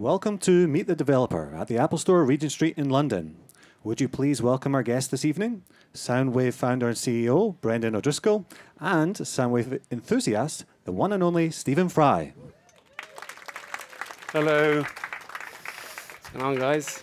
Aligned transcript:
Welcome 0.00 0.38
to 0.38 0.66
Meet 0.66 0.86
the 0.86 0.96
Developer 0.96 1.54
at 1.54 1.68
the 1.68 1.76
Apple 1.76 1.98
Store, 1.98 2.24
Regent 2.24 2.52
Street 2.52 2.78
in 2.78 2.88
London. 2.88 3.36
Would 3.84 4.00
you 4.00 4.08
please 4.08 4.40
welcome 4.40 4.74
our 4.74 4.82
guest 4.82 5.10
this 5.10 5.26
evening, 5.26 5.62
Soundwave 5.92 6.54
founder 6.54 6.88
and 6.88 6.96
CEO 6.96 7.60
Brendan 7.60 7.94
O'Driscoll, 7.94 8.46
and 8.80 9.14
Soundwave 9.14 9.78
enthusiast, 9.90 10.64
the 10.84 10.92
one 10.92 11.12
and 11.12 11.22
only 11.22 11.50
Stephen 11.50 11.90
Fry. 11.90 12.32
Hello. 14.32 14.80
What's 14.80 16.28
going 16.32 16.44
on, 16.46 16.56
guys? 16.56 17.02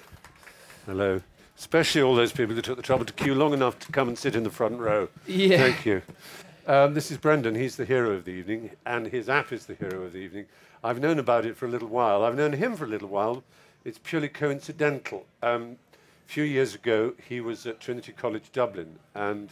Hello. 0.88 1.21
Especially 1.55 2.02
all 2.02 2.16
those 2.16 2.32
people 2.32 2.55
who 2.55 2.64
took 2.64 2.77
the 2.77 2.82
trouble 2.82 3.05
to 3.05 3.14
queue 3.14 3.36
long 3.36 3.54
enough 3.54 3.77
to 3.77 3.91
come 3.91 4.07
and 4.07 4.18
sit 4.18 4.36
in 4.36 4.41
the 4.41 4.50
front 4.50 4.79
row. 4.79 5.07
Yeah. 5.27 5.57
Thank 5.59 5.86
you. 5.86 6.02
Um, 6.68 6.95
this 6.95 7.11
is 7.11 7.18
Brendan. 7.18 7.55
He's 7.55 7.77
the 7.77 7.86
hero 7.86 8.11
of 8.11 8.25
the 8.25 8.31
evening, 8.31 8.71
and 8.86 9.07
his 9.07 9.29
app 9.29 9.54
is 9.54 9.68
the 9.68 9.75
hero 9.75 10.04
of 10.04 10.11
the 10.11 10.20
evening. 10.20 10.47
I've 10.83 11.00
known 11.00 11.18
about 11.18 11.45
it 11.45 11.55
for 11.55 11.65
a 11.65 11.70
little 11.70 11.88
while. 11.88 12.25
I've 12.25 12.36
known 12.36 12.51
him 12.51 12.75
for 12.75 12.83
a 12.83 12.89
little 12.89 13.07
while. 13.07 13.41
It's 13.86 13.97
purely 13.97 14.27
coincidental. 14.27 15.25
Um, 15.42 15.78
a 15.93 16.29
few 16.29 16.43
years 16.43 16.75
ago, 16.75 17.14
he 17.29 17.39
was 17.39 17.65
at 17.65 17.79
Trinity 17.79 18.11
College 18.11 18.51
Dublin, 18.51 19.00
and 19.15 19.50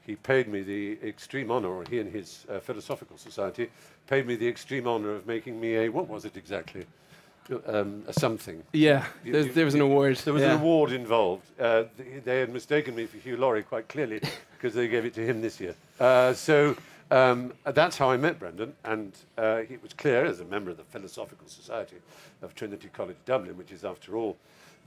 he 0.00 0.16
paid 0.16 0.48
me 0.48 0.62
the 0.62 0.96
extreme 1.06 1.50
honour, 1.50 1.68
or 1.68 1.84
he 1.90 1.98
and 1.98 2.10
his 2.10 2.46
uh, 2.48 2.58
Philosophical 2.58 3.18
Society 3.18 3.68
paid 4.06 4.26
me 4.26 4.34
the 4.34 4.48
extreme 4.48 4.88
honour 4.88 5.14
of 5.14 5.26
making 5.26 5.60
me 5.60 5.76
a, 5.76 5.90
what 5.90 6.08
was 6.08 6.24
it 6.24 6.38
exactly? 6.38 6.86
Um, 7.66 8.02
a 8.08 8.12
something. 8.12 8.62
Yeah, 8.72 9.06
You- 9.24 9.32
there, 9.32 9.42
you- 9.42 9.52
there 9.52 9.64
was 9.64 9.74
an 9.74 9.80
award. 9.80 10.16
There 10.18 10.32
was 10.34 10.42
yeah. 10.42 10.54
an 10.54 10.60
award 10.60 10.92
involved. 10.92 11.44
Uh, 11.60 11.84
th- 11.96 12.24
they 12.24 12.40
had 12.40 12.52
mistaken 12.52 12.94
me 12.94 13.06
for 13.06 13.18
Hugh 13.18 13.36
Laurie 13.36 13.62
quite 13.62 13.88
clearly 13.88 14.20
because 14.56 14.74
they 14.74 14.88
gave 14.88 15.04
it 15.04 15.14
to 15.14 15.24
him 15.24 15.40
this 15.40 15.60
year. 15.60 15.74
Uh, 16.00 16.32
so 16.32 16.76
um, 17.10 17.52
that's 17.64 17.96
how 17.96 18.10
I 18.10 18.16
met 18.16 18.38
Brendan, 18.38 18.74
and 18.84 19.12
uh, 19.38 19.62
it 19.70 19.80
was 19.82 19.92
clear 19.92 20.24
as 20.24 20.40
a 20.40 20.44
member 20.44 20.70
of 20.70 20.76
the 20.76 20.84
Philosophical 20.84 21.46
Society 21.46 21.96
of 22.42 22.54
Trinity 22.54 22.88
College 22.92 23.16
Dublin, 23.24 23.56
which 23.56 23.70
is, 23.70 23.84
after 23.84 24.16
all, 24.16 24.36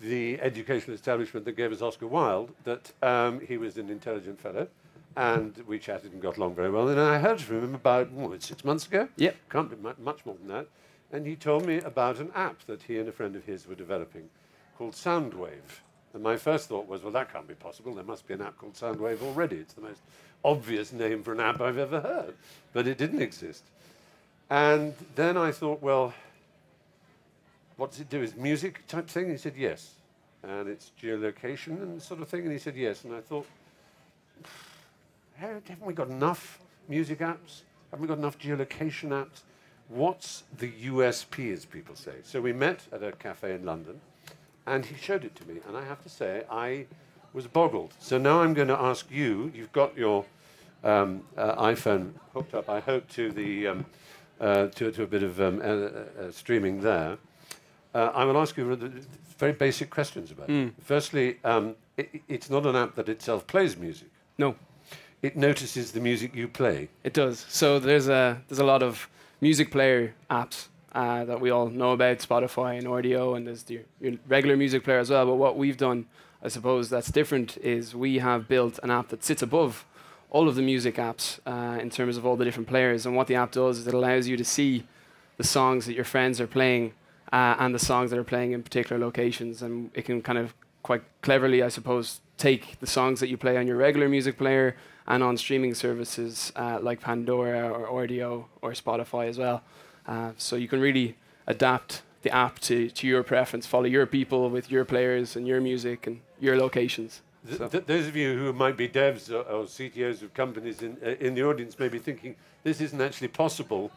the 0.01 0.39
educational 0.41 0.95
establishment 0.95 1.45
that 1.45 1.53
gave 1.53 1.71
us 1.71 1.81
Oscar 1.81 2.07
Wilde, 2.07 2.51
that 2.65 2.91
um, 3.01 3.39
he 3.41 3.57
was 3.57 3.77
an 3.77 3.89
intelligent 3.89 4.39
fellow. 4.39 4.67
And 5.15 5.57
we 5.67 5.79
chatted 5.79 6.13
and 6.13 6.21
got 6.21 6.37
along 6.37 6.55
very 6.55 6.69
well. 6.69 6.87
And 6.87 6.99
I 6.99 7.17
heard 7.17 7.41
from 7.41 7.61
him 7.63 7.75
about 7.75 8.11
what, 8.11 8.41
six 8.43 8.63
months 8.63 8.85
ago. 8.85 9.09
Yep. 9.17 9.35
Can't 9.49 9.69
be 9.69 9.75
much 10.01 10.25
more 10.25 10.35
than 10.35 10.47
that. 10.49 10.67
And 11.11 11.25
he 11.25 11.35
told 11.35 11.65
me 11.65 11.77
about 11.77 12.19
an 12.19 12.31
app 12.35 12.65
that 12.67 12.83
he 12.83 12.97
and 12.99 13.09
a 13.09 13.11
friend 13.11 13.35
of 13.35 13.45
his 13.45 13.67
were 13.67 13.75
developing 13.75 14.29
called 14.77 14.93
Soundwave. 14.93 15.81
And 16.13 16.23
my 16.23 16.37
first 16.37 16.69
thought 16.69 16.87
was, 16.87 17.03
well, 17.03 17.11
that 17.13 17.31
can't 17.31 17.47
be 17.47 17.53
possible. 17.53 17.93
There 17.93 18.03
must 18.03 18.27
be 18.27 18.33
an 18.33 18.41
app 18.41 18.57
called 18.57 18.73
Soundwave 18.73 19.21
already. 19.21 19.57
It's 19.57 19.73
the 19.73 19.81
most 19.81 20.01
obvious 20.43 20.91
name 20.91 21.23
for 21.23 21.33
an 21.33 21.39
app 21.39 21.61
I've 21.61 21.77
ever 21.77 21.99
heard. 21.99 22.33
But 22.73 22.87
it 22.87 22.97
didn't 22.97 23.21
exist. 23.21 23.63
And 24.49 24.93
then 25.15 25.37
I 25.37 25.51
thought, 25.51 25.81
well, 25.81 26.13
what 27.77 27.91
does 27.91 28.01
it 28.01 28.09
do? 28.09 28.21
Is 28.21 28.35
music 28.35 28.85
type 28.87 29.07
thing? 29.07 29.29
He 29.29 29.37
said, 29.37 29.53
yes. 29.55 29.93
And 30.43 30.67
it's 30.67 30.91
geolocation 31.01 31.81
and 31.81 32.01
sort 32.01 32.21
of 32.21 32.27
thing? 32.27 32.43
And 32.43 32.51
he 32.51 32.57
said, 32.57 32.75
yes. 32.75 33.03
And 33.03 33.13
I 33.13 33.21
thought, 33.21 33.45
haven't 35.35 35.85
we 35.85 35.93
got 35.93 36.07
enough 36.09 36.59
music 36.87 37.19
apps? 37.19 37.61
Haven't 37.91 38.01
we 38.01 38.07
got 38.07 38.17
enough 38.17 38.39
geolocation 38.39 39.09
apps? 39.09 39.41
What's 39.89 40.43
the 40.57 40.71
USP, 40.71 41.51
as 41.51 41.65
people 41.65 41.95
say? 41.95 42.13
So 42.23 42.39
we 42.41 42.53
met 42.53 42.81
at 42.91 43.01
a 43.03 43.11
cafe 43.11 43.53
in 43.55 43.65
London, 43.65 43.99
and 44.67 44.85
he 44.85 44.95
showed 44.95 45.25
it 45.25 45.35
to 45.37 45.47
me. 45.47 45.59
And 45.67 45.75
I 45.75 45.83
have 45.83 46.01
to 46.03 46.09
say, 46.09 46.43
I 46.49 46.85
was 47.33 47.47
boggled. 47.47 47.93
So 47.99 48.17
now 48.17 48.41
I'm 48.41 48.53
going 48.53 48.67
to 48.67 48.79
ask 48.79 49.09
you. 49.09 49.51
You've 49.55 49.71
got 49.73 49.97
your 49.97 50.25
um, 50.83 51.23
uh, 51.35 51.55
iPhone 51.63 52.11
hooked 52.33 52.53
up, 52.53 52.69
I 52.69 52.79
hope, 52.79 53.09
to 53.11 53.31
the 53.31 53.67
um, 53.67 53.85
uh, 54.39 54.67
to, 54.67 54.91
to 54.91 55.03
a 55.03 55.07
bit 55.07 55.23
of 55.23 55.41
um, 55.41 55.59
uh, 55.59 55.63
uh, 55.65 56.31
streaming 56.31 56.81
there. 56.81 57.17
Uh, 57.93 58.11
I 58.13 58.23
will 58.25 58.37
ask 58.37 58.55
you 58.57 58.91
very 59.39 59.51
basic 59.53 59.89
questions 59.89 60.29
about 60.31 60.49
it. 60.49 60.73
Firstly, 60.83 61.37
um, 61.43 61.75
i 61.97 62.03
i- 62.03 62.21
it's 62.27 62.49
not 62.49 62.65
an 62.67 62.75
app 62.75 62.93
that 62.95 63.09
itself 63.09 63.47
plays 63.47 63.75
music. 63.75 64.07
No, 64.37 64.55
It 65.23 65.35
notices 65.35 65.91
the 65.91 65.99
music 65.99 66.33
you 66.35 66.47
play. 66.47 66.87
it 67.03 67.13
does. 67.13 67.45
So 67.49 67.79
there's 67.79 68.07
a 68.07 68.39
there's 68.47 68.59
a 68.59 68.63
lot 68.65 68.83
of 68.83 69.09
music 69.41 69.71
player 69.71 70.13
apps 70.29 70.67
uh, 70.93 71.23
that 71.25 71.39
we 71.39 71.49
all 71.49 71.69
know 71.69 71.91
about, 71.91 72.19
Spotify 72.19 72.77
and 72.77 72.87
Rdio, 72.87 73.37
and 73.37 73.47
there's 73.47 73.63
the, 73.63 73.81
your 73.99 74.13
regular 74.27 74.57
music 74.57 74.83
player 74.83 74.99
as 74.99 75.09
well. 75.09 75.25
But 75.25 75.35
what 75.35 75.57
we've 75.57 75.77
done, 75.77 76.07
I 76.43 76.47
suppose, 76.47 76.89
that's 76.89 77.11
different 77.11 77.57
is 77.57 77.95
we 77.95 78.19
have 78.19 78.47
built 78.47 78.79
an 78.83 78.91
app 78.91 79.09
that 79.09 79.23
sits 79.23 79.41
above 79.41 79.85
all 80.31 80.47
of 80.47 80.55
the 80.55 80.61
music 80.61 80.95
apps 80.95 81.39
uh, 81.45 81.79
in 81.79 81.89
terms 81.89 82.17
of 82.17 82.25
all 82.25 82.35
the 82.35 82.45
different 82.45 82.67
players. 82.67 83.05
And 83.05 83.15
what 83.15 83.27
the 83.27 83.35
app 83.35 83.51
does 83.51 83.79
is 83.79 83.87
it 83.87 83.93
allows 83.93 84.27
you 84.27 84.37
to 84.37 84.45
see 84.45 84.85
the 85.37 85.43
songs 85.43 85.85
that 85.85 85.93
your 85.93 86.03
friends 86.05 86.39
are 86.41 86.47
playing 86.47 86.93
uh, 87.31 87.55
and 87.59 87.73
the 87.73 87.79
songs 87.79 88.11
that 88.11 88.19
are 88.19 88.23
playing 88.23 88.51
in 88.51 88.63
particular 88.63 89.03
locations. 89.03 89.61
And 89.61 89.91
it 89.93 90.05
can 90.05 90.21
kind 90.21 90.37
of 90.37 90.53
quite 90.83 91.03
cleverly, 91.21 91.61
I 91.63 91.69
suppose, 91.69 92.21
take 92.37 92.79
the 92.79 92.87
songs 92.87 93.19
that 93.19 93.27
you 93.29 93.37
play 93.37 93.57
on 93.57 93.67
your 93.67 93.77
regular 93.77 94.07
music 94.09 94.37
player 94.37 94.75
and 95.07 95.23
on 95.23 95.37
streaming 95.37 95.73
services 95.73 96.51
uh, 96.55 96.79
like 96.81 97.01
Pandora 97.01 97.69
or 97.69 97.87
Rdio 98.07 98.45
or 98.61 98.71
Spotify 98.71 99.27
as 99.27 99.37
well. 99.37 99.61
Uh, 100.07 100.31
so 100.37 100.55
you 100.55 100.67
can 100.67 100.79
really 100.79 101.15
adapt 101.47 102.01
the 102.21 102.31
app 102.31 102.59
to, 102.59 102.89
to 102.89 103.07
your 103.07 103.23
preference, 103.23 103.65
follow 103.65 103.85
your 103.85 104.05
people 104.05 104.49
with 104.49 104.69
your 104.71 104.85
players 104.85 105.35
and 105.35 105.47
your 105.47 105.61
music 105.61 106.05
and 106.07 106.19
your 106.39 106.57
locations. 106.57 107.21
Th- 107.45 107.57
So- 107.57 107.67
th- 107.69 107.85
those 107.85 108.07
of 108.07 108.15
you 108.15 108.37
who 108.37 108.51
might 108.53 108.75
be 108.77 108.87
devs 108.87 109.29
or, 109.31 109.41
or 109.49 109.63
CTOs 109.65 110.21
of 110.21 110.33
companies 110.33 110.81
in, 110.81 110.97
uh, 111.05 111.09
in 111.19 111.33
the 111.35 111.43
audience 111.43 111.77
may 111.79 111.87
be 111.89 111.97
thinking 111.99 112.35
this 112.63 112.81
isn't 112.81 112.99
actually 113.01 113.29
possible 113.29 113.91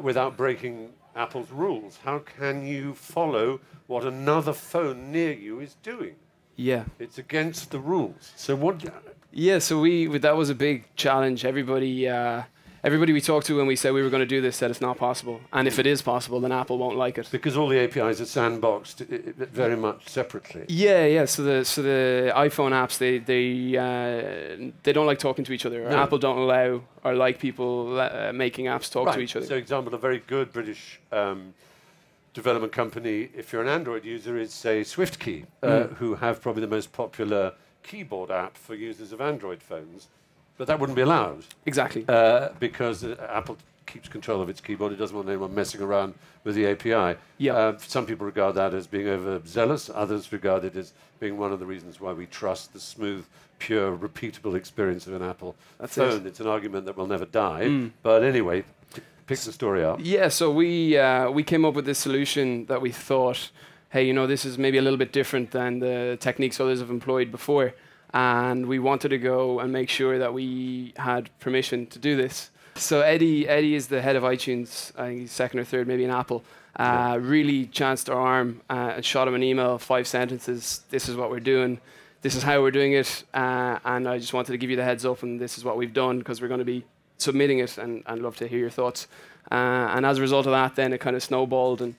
without 0.00 0.36
breaking 0.36 0.90
Apple's 1.16 1.50
rules. 1.50 1.98
How 2.04 2.20
can 2.20 2.66
you 2.66 2.94
follow 2.94 3.60
what 3.86 4.04
another 4.04 4.52
phone 4.52 5.10
near 5.12 5.32
you 5.32 5.60
is 5.60 5.76
doing? 5.82 6.16
Yeah. 6.56 6.84
It's 6.98 7.18
against 7.18 7.70
the 7.70 7.78
rules. 7.78 8.32
So 8.36 8.56
what? 8.56 8.84
Yeah, 9.32 9.58
so 9.58 9.80
we 9.80 10.06
that 10.18 10.36
was 10.36 10.50
a 10.50 10.54
big 10.54 10.84
challenge. 10.96 11.44
Everybody, 11.44 12.08
uh, 12.08 12.42
everybody 12.88 13.12
we 13.12 13.20
talked 13.20 13.46
to 13.46 13.54
when 13.58 13.66
we 13.66 13.76
said 13.76 13.92
we 13.92 14.02
were 14.02 14.08
going 14.08 14.26
to 14.28 14.34
do 14.36 14.40
this 14.40 14.56
said 14.56 14.70
it's 14.70 14.80
not 14.80 14.96
possible. 14.96 15.36
And 15.52 15.68
if 15.68 15.78
it 15.78 15.86
is 15.86 16.00
possible, 16.00 16.40
then 16.40 16.52
Apple 16.52 16.78
won't 16.78 16.96
like 16.96 17.18
it. 17.18 17.28
Because 17.30 17.54
all 17.58 17.68
the 17.68 17.78
APIs 17.84 18.18
are 18.24 18.30
sandboxed 18.38 18.98
very 19.62 19.76
much 19.76 20.08
separately. 20.08 20.64
Yeah, 20.68 21.04
yeah. 21.04 21.26
So 21.26 21.42
the 21.42 21.64
so 21.66 21.82
the 21.82 22.32
iPhone 22.34 22.72
apps 22.82 22.96
they 23.04 23.18
they 23.32 23.76
uh, 23.76 24.70
they 24.84 24.92
don't 24.96 25.06
like 25.06 25.18
talking 25.18 25.44
to 25.44 25.52
each 25.52 25.66
other. 25.66 25.80
No. 25.90 25.96
Apple 26.04 26.18
don't 26.18 26.38
allow 26.38 26.80
or 27.04 27.12
like 27.14 27.38
people 27.38 28.00
uh, 28.00 28.32
making 28.34 28.64
apps 28.66 28.90
talk 28.90 29.12
to 29.14 29.20
each 29.20 29.36
other. 29.36 29.44
So, 29.46 29.54
example, 29.56 29.94
a 29.94 29.98
very 29.98 30.20
good 30.26 30.50
British 30.52 30.98
um, 31.12 31.52
development 32.32 32.72
company, 32.72 33.28
if 33.36 33.52
you're 33.52 33.62
an 33.62 33.68
Android 33.68 34.04
user, 34.04 34.38
is 34.38 34.52
say 34.54 34.80
SwiftKey, 34.82 35.44
uh, 35.62 35.66
Mm. 35.68 35.94
who 36.00 36.14
have 36.16 36.40
probably 36.40 36.62
the 36.62 36.74
most 36.78 36.92
popular 36.92 37.52
keyboard 37.82 38.30
app 38.30 38.56
for 38.56 38.74
users 38.74 39.12
of 39.12 39.20
Android 39.20 39.62
phones. 39.62 40.08
But 40.58 40.66
that 40.66 40.78
wouldn't 40.78 40.96
be 40.96 41.02
allowed 41.02 41.44
exactly. 41.66 42.04
uh, 42.08 42.50
because 42.58 43.04
uh, 43.04 43.16
Apple 43.30 43.56
keeps 43.86 44.08
control 44.08 44.42
of 44.42 44.48
its 44.48 44.60
keyboard. 44.60 44.92
It 44.92 44.96
doesn't 44.96 45.16
want 45.16 45.28
anyone 45.28 45.54
messing 45.54 45.80
around 45.80 46.14
with 46.44 46.54
the 46.54 46.66
API. 46.66 47.18
Yeah. 47.38 47.54
Uh, 47.54 47.78
some 47.78 48.04
people 48.06 48.26
regard 48.26 48.54
that 48.56 48.74
as 48.74 48.86
being 48.86 49.08
overzealous. 49.08 49.90
Others 49.94 50.30
regard 50.32 50.64
it 50.64 50.76
as 50.76 50.92
being 51.20 51.38
one 51.38 51.52
of 51.52 51.58
the 51.58 51.66
reasons 51.66 52.00
why 52.00 52.12
we 52.12 52.26
trust 52.26 52.72
the 52.72 52.80
smooth, 52.80 53.24
pure, 53.58 53.96
repeatable 53.96 54.54
experience 54.54 55.06
of 55.06 55.14
an 55.14 55.22
Apple 55.22 55.56
That's 55.78 55.96
it. 55.96 56.00
phone. 56.00 56.26
It's 56.26 56.40
an 56.40 56.46
argument 56.46 56.84
that 56.86 56.96
will 56.96 57.06
never 57.06 57.24
die. 57.24 57.62
Mm. 57.64 57.92
But 58.02 58.22
anyway, 58.22 58.64
pick 59.26 59.38
the 59.38 59.52
story 59.52 59.84
up. 59.84 60.00
Yeah, 60.02 60.28
so 60.28 60.50
we 60.50 60.98
uh, 60.98 61.30
we 61.30 61.42
came 61.42 61.64
up 61.64 61.74
with 61.74 61.84
this 61.86 61.98
solution 61.98 62.66
that 62.66 62.80
we 62.80 62.90
thought, 62.92 63.50
hey, 63.90 64.04
you 64.06 64.12
know, 64.12 64.26
this 64.26 64.44
is 64.44 64.58
maybe 64.58 64.78
a 64.78 64.82
little 64.82 64.98
bit 64.98 65.12
different 65.12 65.50
than 65.52 65.78
the 65.78 66.18
techniques 66.20 66.60
others 66.60 66.80
have 66.80 66.90
employed 66.90 67.30
before, 67.30 67.74
and 68.12 68.66
we 68.66 68.78
wanted 68.78 69.08
to 69.10 69.18
go 69.18 69.60
and 69.60 69.72
make 69.72 69.88
sure 69.88 70.18
that 70.18 70.32
we 70.32 70.94
had 70.96 71.30
permission 71.40 71.86
to 71.86 71.98
do 71.98 72.16
this. 72.16 72.50
So 72.74 73.00
Eddie 73.00 73.48
Eddie 73.48 73.74
is 73.74 73.88
the 73.88 74.00
head 74.00 74.16
of 74.16 74.22
iTunes, 74.22 74.92
I 74.96 75.08
think 75.08 75.20
he's 75.20 75.32
second 75.32 75.60
or 75.60 75.64
third, 75.64 75.88
maybe 75.88 76.04
in 76.04 76.10
Apple. 76.10 76.44
Uh, 76.76 77.18
Really 77.20 77.66
chanced 77.66 78.08
our 78.08 78.20
arm 78.20 78.60
uh, 78.70 78.92
and 78.96 79.04
shot 79.04 79.26
him 79.26 79.34
an 79.34 79.42
email, 79.42 79.78
five 79.78 80.06
sentences. 80.06 80.82
This 80.90 81.08
is 81.08 81.16
what 81.16 81.30
we're 81.30 81.40
doing. 81.40 81.80
This 82.22 82.34
is 82.34 82.42
how 82.42 82.60
we're 82.62 82.72
doing 82.72 82.92
it, 82.92 83.24
uh, 83.32 83.78
and 83.84 84.08
I 84.08 84.18
just 84.18 84.32
wanted 84.32 84.50
to 84.50 84.58
give 84.58 84.70
you 84.70 84.76
the 84.76 84.82
heads 84.82 85.04
up, 85.04 85.22
and 85.22 85.40
this 85.40 85.56
is 85.56 85.64
what 85.64 85.76
we've 85.76 85.92
done 85.94 86.18
because 86.18 86.40
we're 86.42 86.48
going 86.48 86.58
to 86.58 86.64
be 86.64 86.84
submitting 87.16 87.60
it, 87.60 87.78
and 87.78 88.02
I'd 88.06 88.18
love 88.18 88.36
to 88.38 88.48
hear 88.48 88.58
your 88.58 88.70
thoughts. 88.70 89.06
Uh, 89.52 89.54
and 89.94 90.04
as 90.04 90.18
a 90.18 90.20
result 90.20 90.46
of 90.46 90.50
that, 90.52 90.74
then 90.74 90.92
it 90.92 90.98
kind 90.98 91.14
of 91.14 91.22
snowballed, 91.22 91.80
and 91.80 91.94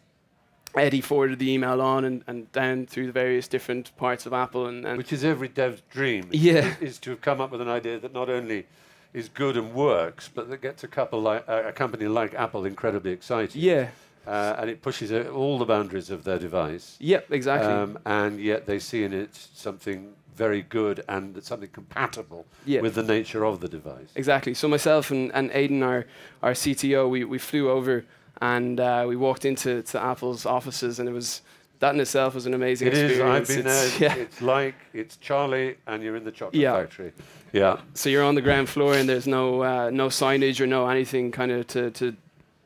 Eddie 0.76 1.02
forwarded 1.02 1.40
the 1.40 1.52
email 1.52 1.82
on 1.82 2.06
and, 2.06 2.24
and 2.28 2.52
down 2.52 2.86
through 2.86 3.08
the 3.08 3.12
various 3.12 3.48
different 3.48 3.96
parts 3.98 4.26
of 4.26 4.34
Apple, 4.34 4.68
and, 4.68 4.86
and 4.86 4.98
Which 4.98 5.12
is 5.14 5.24
every 5.24 5.48
dev's 5.48 5.82
dream. 5.90 6.28
Yeah. 6.32 6.76
Is 6.82 6.98
to 7.00 7.10
have 7.12 7.22
come 7.22 7.42
up 7.42 7.52
with 7.52 7.62
an 7.62 7.70
idea 7.70 8.00
that 8.00 8.14
not 8.14 8.30
only 8.30 8.66
is 9.14 9.28
good 9.30 9.58
and 9.58 9.74
works, 9.74 10.30
but 10.34 10.50
that 10.50 10.62
gets 10.62 10.84
a 10.84 10.88
couple 10.88 11.20
like 11.20 11.44
uh, 11.50 11.64
a 11.66 11.72
company 11.72 12.06
like 12.08 12.36
Apple 12.36 12.66
incredibly 12.66 13.12
excited. 13.12 13.56
yeah, 13.56 13.90
Uh, 14.28 14.56
and 14.60 14.70
it 14.70 14.84
pushes 14.84 15.12
uh, 15.12 15.28
all 15.34 15.58
the 15.58 15.66
boundaries 15.66 16.12
of 16.12 16.24
their 16.24 16.38
device. 16.38 16.96
yep, 17.00 17.26
exactly. 17.32 17.72
Um, 17.74 17.98
and 18.06 18.40
yet 18.40 18.68
they 18.68 18.78
see 18.78 19.04
in 19.04 19.12
it 19.14 19.34
something 19.34 20.14
very 20.36 20.62
good 20.62 21.04
and 21.10 21.44
something 21.44 21.70
compatible 21.74 22.46
Yeah. 22.68 22.82
with 22.82 22.94
the 22.94 23.02
nature 23.04 23.44
of 23.46 23.60
the 23.60 23.68
device. 23.68 24.12
Exactly. 24.16 24.54
So 24.54 24.68
myself 24.68 25.10
and, 25.10 25.32
and 25.34 25.50
Aidan, 25.54 25.82
our, 25.84 26.06
our 26.44 26.54
CTO, 26.54 27.10
we, 27.10 27.24
we 27.26 27.40
flew 27.40 27.70
over 27.72 28.06
and 28.42 28.80
uh, 28.80 29.06
we 29.08 29.16
walked 29.16 29.46
into 29.46 29.82
to 29.84 30.02
Apple's 30.02 30.46
offices, 30.46 31.00
and 31.00 31.08
it 31.10 31.14
was 31.14 31.42
that 31.80 31.94
in 31.96 32.02
itself 32.02 32.36
was 32.36 32.46
an 32.46 32.54
amazing 32.54 32.90
It 32.90 32.94
is. 32.96 33.12
experience. 33.12 33.50
I've 33.50 33.56
been 33.56 33.66
It's- 33.66 33.98
there. 34.00 34.10
yeah. 34.10 34.24
It's 34.24 34.42
like 34.42 34.76
it's 34.94 35.16
Charlie, 35.18 35.78
and 35.88 36.04
you're 36.04 36.16
in 36.18 36.24
the 36.26 36.32
chocolate 36.32 36.56
Yeah. 36.62 36.74
factory. 36.78 37.14
Yeah. 37.54 37.80
So 37.94 38.10
you're 38.10 38.24
on 38.24 38.36
the 38.36 38.42
ground 38.42 38.68
floor, 38.70 38.94
and 38.96 39.08
there's 39.08 39.28
no 39.28 39.64
uh, 39.64 39.90
no 39.92 40.08
signage 40.10 40.60
or 40.62 40.68
no 40.68 40.88
anything 40.90 41.32
kind 41.32 41.52
of 41.52 41.68
to, 41.68 41.90
to 41.92 42.16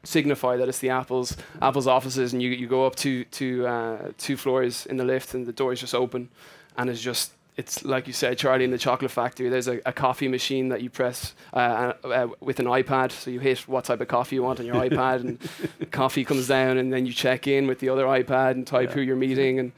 signify 0.03 0.57
that 0.57 0.67
it's 0.67 0.79
the 0.79 0.89
Apple's 0.89 1.37
Apple's 1.61 1.87
offices, 1.87 2.33
and 2.33 2.41
you, 2.41 2.49
you 2.49 2.67
go 2.67 2.85
up 2.85 2.95
two 2.95 3.23
two 3.25 3.65
uh, 3.67 4.11
two 4.17 4.35
floors 4.37 4.85
in 4.85 4.97
the 4.97 5.03
lift, 5.05 5.33
and 5.33 5.45
the 5.45 5.53
door 5.53 5.71
is 5.73 5.79
just 5.79 5.93
open, 5.95 6.29
and 6.77 6.89
it's 6.89 7.01
just 7.01 7.33
it's 7.55 7.83
like 7.85 8.07
you 8.07 8.13
said, 8.13 8.37
Charlie 8.37 8.65
in 8.65 8.71
the 8.71 8.77
chocolate 8.77 9.11
factory. 9.11 9.47
There's 9.49 9.67
a, 9.67 9.79
a 9.85 9.93
coffee 9.93 10.27
machine 10.27 10.69
that 10.69 10.81
you 10.81 10.89
press 10.89 11.35
uh, 11.53 11.93
uh, 12.03 12.27
with 12.39 12.59
an 12.59 12.65
iPad, 12.65 13.11
so 13.11 13.29
you 13.29 13.39
hit 13.39 13.59
what 13.67 13.85
type 13.85 14.01
of 14.01 14.07
coffee 14.07 14.37
you 14.37 14.43
want 14.43 14.59
on 14.59 14.65
your 14.65 14.75
iPad, 14.89 15.21
and 15.21 15.91
coffee 15.91 16.23
comes 16.25 16.47
down, 16.47 16.77
and 16.77 16.91
then 16.91 17.05
you 17.05 17.13
check 17.13 17.45
in 17.47 17.67
with 17.67 17.79
the 17.79 17.89
other 17.89 18.05
iPad 18.05 18.51
and 18.51 18.65
type 18.65 18.89
Yeah. 18.89 18.95
who 18.95 19.01
you're 19.01 19.15
meeting, 19.15 19.59
and 19.59 19.71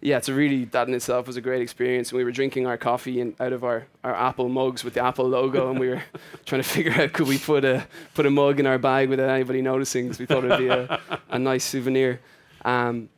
yeah, 0.00 0.16
it's 0.16 0.28
a 0.28 0.32
really 0.34 0.64
that 0.66 0.86
in 0.86 0.94
itself 0.94 1.26
was 1.26 1.36
a 1.36 1.40
great 1.40 1.60
experience. 1.60 2.10
And 2.12 2.18
we 2.18 2.22
were 2.24 2.30
drinking 2.30 2.68
our 2.68 2.76
coffee 2.76 3.20
in, 3.20 3.34
out 3.40 3.52
of 3.52 3.64
our, 3.64 3.88
our 4.04 4.14
Apple 4.14 4.48
mugs 4.48 4.84
with 4.84 4.94
the 4.94 5.02
Apple 5.02 5.28
logo, 5.28 5.70
and 5.70 5.80
we 5.80 5.88
were 5.88 6.02
trying 6.46 6.62
to 6.62 6.68
figure 6.68 6.92
out 6.92 7.12
could 7.12 7.26
we 7.26 7.36
put 7.36 7.64
a 7.64 7.84
put 8.14 8.24
a 8.26 8.30
mug 8.30 8.60
in 8.60 8.66
our 8.66 8.78
bag 8.78 9.08
without 9.08 9.28
anybody 9.28 9.60
noticing, 9.60 10.04
because 10.04 10.20
we 10.20 10.26
thought 10.26 10.44
it'd 10.44 10.58
be 10.58 10.68
a, 10.68 11.00
a 11.30 11.38
nice 11.40 11.64
souvenir. 11.64 12.20
Um, 12.64 13.08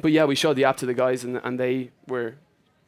but 0.00 0.12
yeah, 0.12 0.24
we 0.26 0.36
showed 0.36 0.54
the 0.54 0.64
app 0.64 0.76
to 0.76 0.86
the 0.86 0.94
guys, 0.94 1.24
and 1.24 1.40
and 1.42 1.58
they 1.58 1.90
were, 2.06 2.36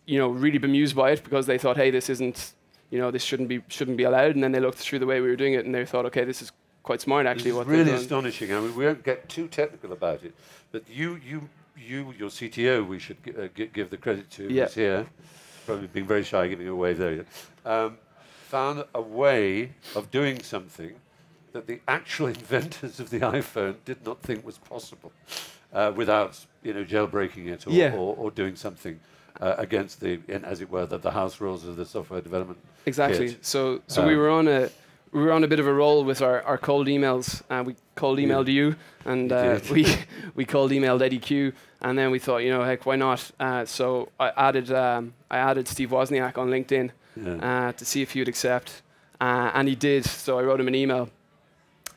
you 0.07 0.19
know, 0.19 0.29
really 0.29 0.59
bemused 0.59 0.95
by 0.95 1.11
it 1.13 1.25
because 1.25 1.47
they 1.47 1.59
thought, 1.59 1.77
hey, 1.77 1.91
this 1.91 2.09
isn't, 2.11 2.53
you 2.91 2.99
know, 2.99 3.11
this 3.11 3.23
shouldn't 3.23 3.49
be 3.49 3.63
shouldn't 3.69 3.97
be 3.97 4.05
allowed. 4.05 4.35
And 4.35 4.43
then 4.43 4.53
they 4.53 4.61
looked 4.61 4.79
through 4.79 4.99
the 4.99 5.07
way 5.07 5.21
we 5.21 5.29
were 5.29 5.37
doing 5.37 5.55
it, 5.55 5.65
and 5.65 5.75
they 5.75 5.85
thought, 5.85 6.05
okay, 6.07 6.25
this 6.25 6.43
is 6.43 6.53
quite 6.83 7.01
smart 7.01 7.27
actually. 7.27 7.51
Is 7.51 7.57
they've 7.57 7.67
really 7.67 7.93
astonishing. 7.93 8.53
I 8.53 8.61
mean, 8.61 8.75
we 8.77 8.85
won't 8.85 9.03
get 9.05 9.29
too 9.29 9.49
technical 9.49 9.93
about 9.93 10.23
it, 10.25 10.35
but 10.73 10.83
you, 10.89 11.19
you, 11.27 11.49
you, 11.79 12.13
your 12.19 12.29
CTO, 12.31 12.87
we 12.87 12.99
should 12.99 13.17
uh, 13.39 13.49
gi- 13.55 13.71
give 13.73 13.91
the 13.91 13.97
credit 13.97 14.31
to, 14.33 14.53
Yeah. 14.53 14.65
who's 14.65 14.75
here, 14.75 15.07
probably 15.67 15.87
being 15.87 16.07
very 16.07 16.23
shy, 16.23 16.47
giving 16.49 16.69
a 16.69 16.75
wave 16.75 16.99
there, 16.99 17.25
um, 17.65 17.97
found 18.49 18.85
a 18.95 19.01
way 19.01 19.73
of 19.97 20.11
doing 20.11 20.43
something 20.43 20.93
that 21.53 21.67
the 21.67 21.81
actual 21.89 22.27
inventors 22.39 23.01
of 23.01 23.09
the 23.11 23.21
iPhone 23.21 23.77
did 23.87 24.05
not 24.05 24.21
think 24.21 24.45
was 24.45 24.59
possible, 24.59 25.11
uh, 25.73 25.91
without 25.97 26.39
you 26.63 26.75
know 26.75 26.85
jailbreaking 26.85 27.47
it 27.47 27.67
or, 27.67 27.71
Yeah. 27.71 27.95
or, 27.95 28.15
or 28.17 28.31
doing 28.31 28.57
something 28.57 29.01
uh, 29.41 29.55
against 29.59 30.01
the, 30.01 30.21
in, 30.29 30.45
as 30.45 30.61
it 30.61 30.71
were, 30.71 30.87
the, 30.87 30.99
the 30.99 31.11
house 31.11 31.41
rules 31.41 31.65
of 31.67 31.77
the 31.77 31.85
software 31.85 32.21
development. 32.21 32.59
Exactly. 32.87 33.31
hit. 33.31 33.45
So 33.45 33.81
so 33.87 34.07
we 34.07 34.13
Um, 34.15 34.19
were 34.21 34.31
on 34.31 34.49
a 34.49 34.71
we 35.13 35.21
were 35.23 35.31
on 35.33 35.45
a 35.45 35.49
bit 35.49 35.61
of 35.61 35.67
a 35.69 35.73
roll 35.73 36.05
with 36.05 36.21
our, 36.23 36.43
our 36.43 36.59
cold 36.59 36.89
emails. 36.89 37.43
Uh, 37.49 37.63
we 37.63 37.77
cold 37.95 38.19
Yeah. 38.19 38.27
emailed 38.29 38.49
you, 38.49 38.75
and 39.05 39.33
uh, 39.33 39.61
we 39.71 39.87
we 40.35 40.45
cold 40.45 40.71
emailed 40.73 41.03
Eddy 41.03 41.19
Cue, 41.19 41.53
and 41.81 41.97
then 41.99 42.11
we 42.11 42.19
thought, 42.19 42.39
you 42.39 42.51
know, 42.51 42.63
heck, 42.65 42.85
why 42.87 42.97
not? 42.97 43.31
Uh, 43.39 43.65
so 43.65 44.09
I 44.19 44.31
added 44.37 44.71
um, 44.73 45.15
I 45.31 45.39
added 45.39 45.69
Steve 45.69 45.91
Wozniak 45.91 46.37
on 46.39 46.49
LinkedIn 46.51 46.91
Yeah. 47.17 47.69
uh, 47.69 47.73
to 47.73 47.85
see 47.85 48.03
if 48.03 48.11
he 48.13 48.21
would 48.21 48.29
accept, 48.29 48.83
uh, 49.21 49.51
and 49.55 49.69
he 49.69 49.77
did. 49.77 50.05
So 50.05 50.39
I 50.39 50.43
wrote 50.43 50.61
him 50.61 50.69
an 50.69 50.75
email, 50.75 51.09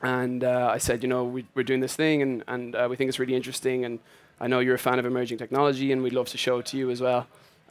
and 0.01 0.43
uh, 0.43 0.69
I 0.75 0.77
said, 0.77 1.01
you 1.03 1.09
know, 1.09 1.23
we, 1.23 1.45
we're 1.55 1.63
doing 1.63 1.81
this 1.81 1.95
thing, 1.95 2.21
and 2.21 2.43
and 2.47 2.75
uh, 2.75 2.87
we 2.89 2.95
think 2.95 3.09
it's 3.09 3.19
really 3.19 3.35
interesting, 3.35 3.83
and 3.85 3.99
I 4.39 4.47
know 4.47 4.59
you're 4.59 4.75
a 4.75 4.79
fan 4.79 4.99
of 4.99 5.05
emerging 5.05 5.37
technology, 5.37 5.91
and 5.91 6.03
we'd 6.03 6.13
love 6.13 6.29
to 6.29 6.37
show 6.37 6.59
it 6.59 6.65
to 6.67 6.77
you 6.77 6.89
as 6.91 7.01
well. 7.01 7.27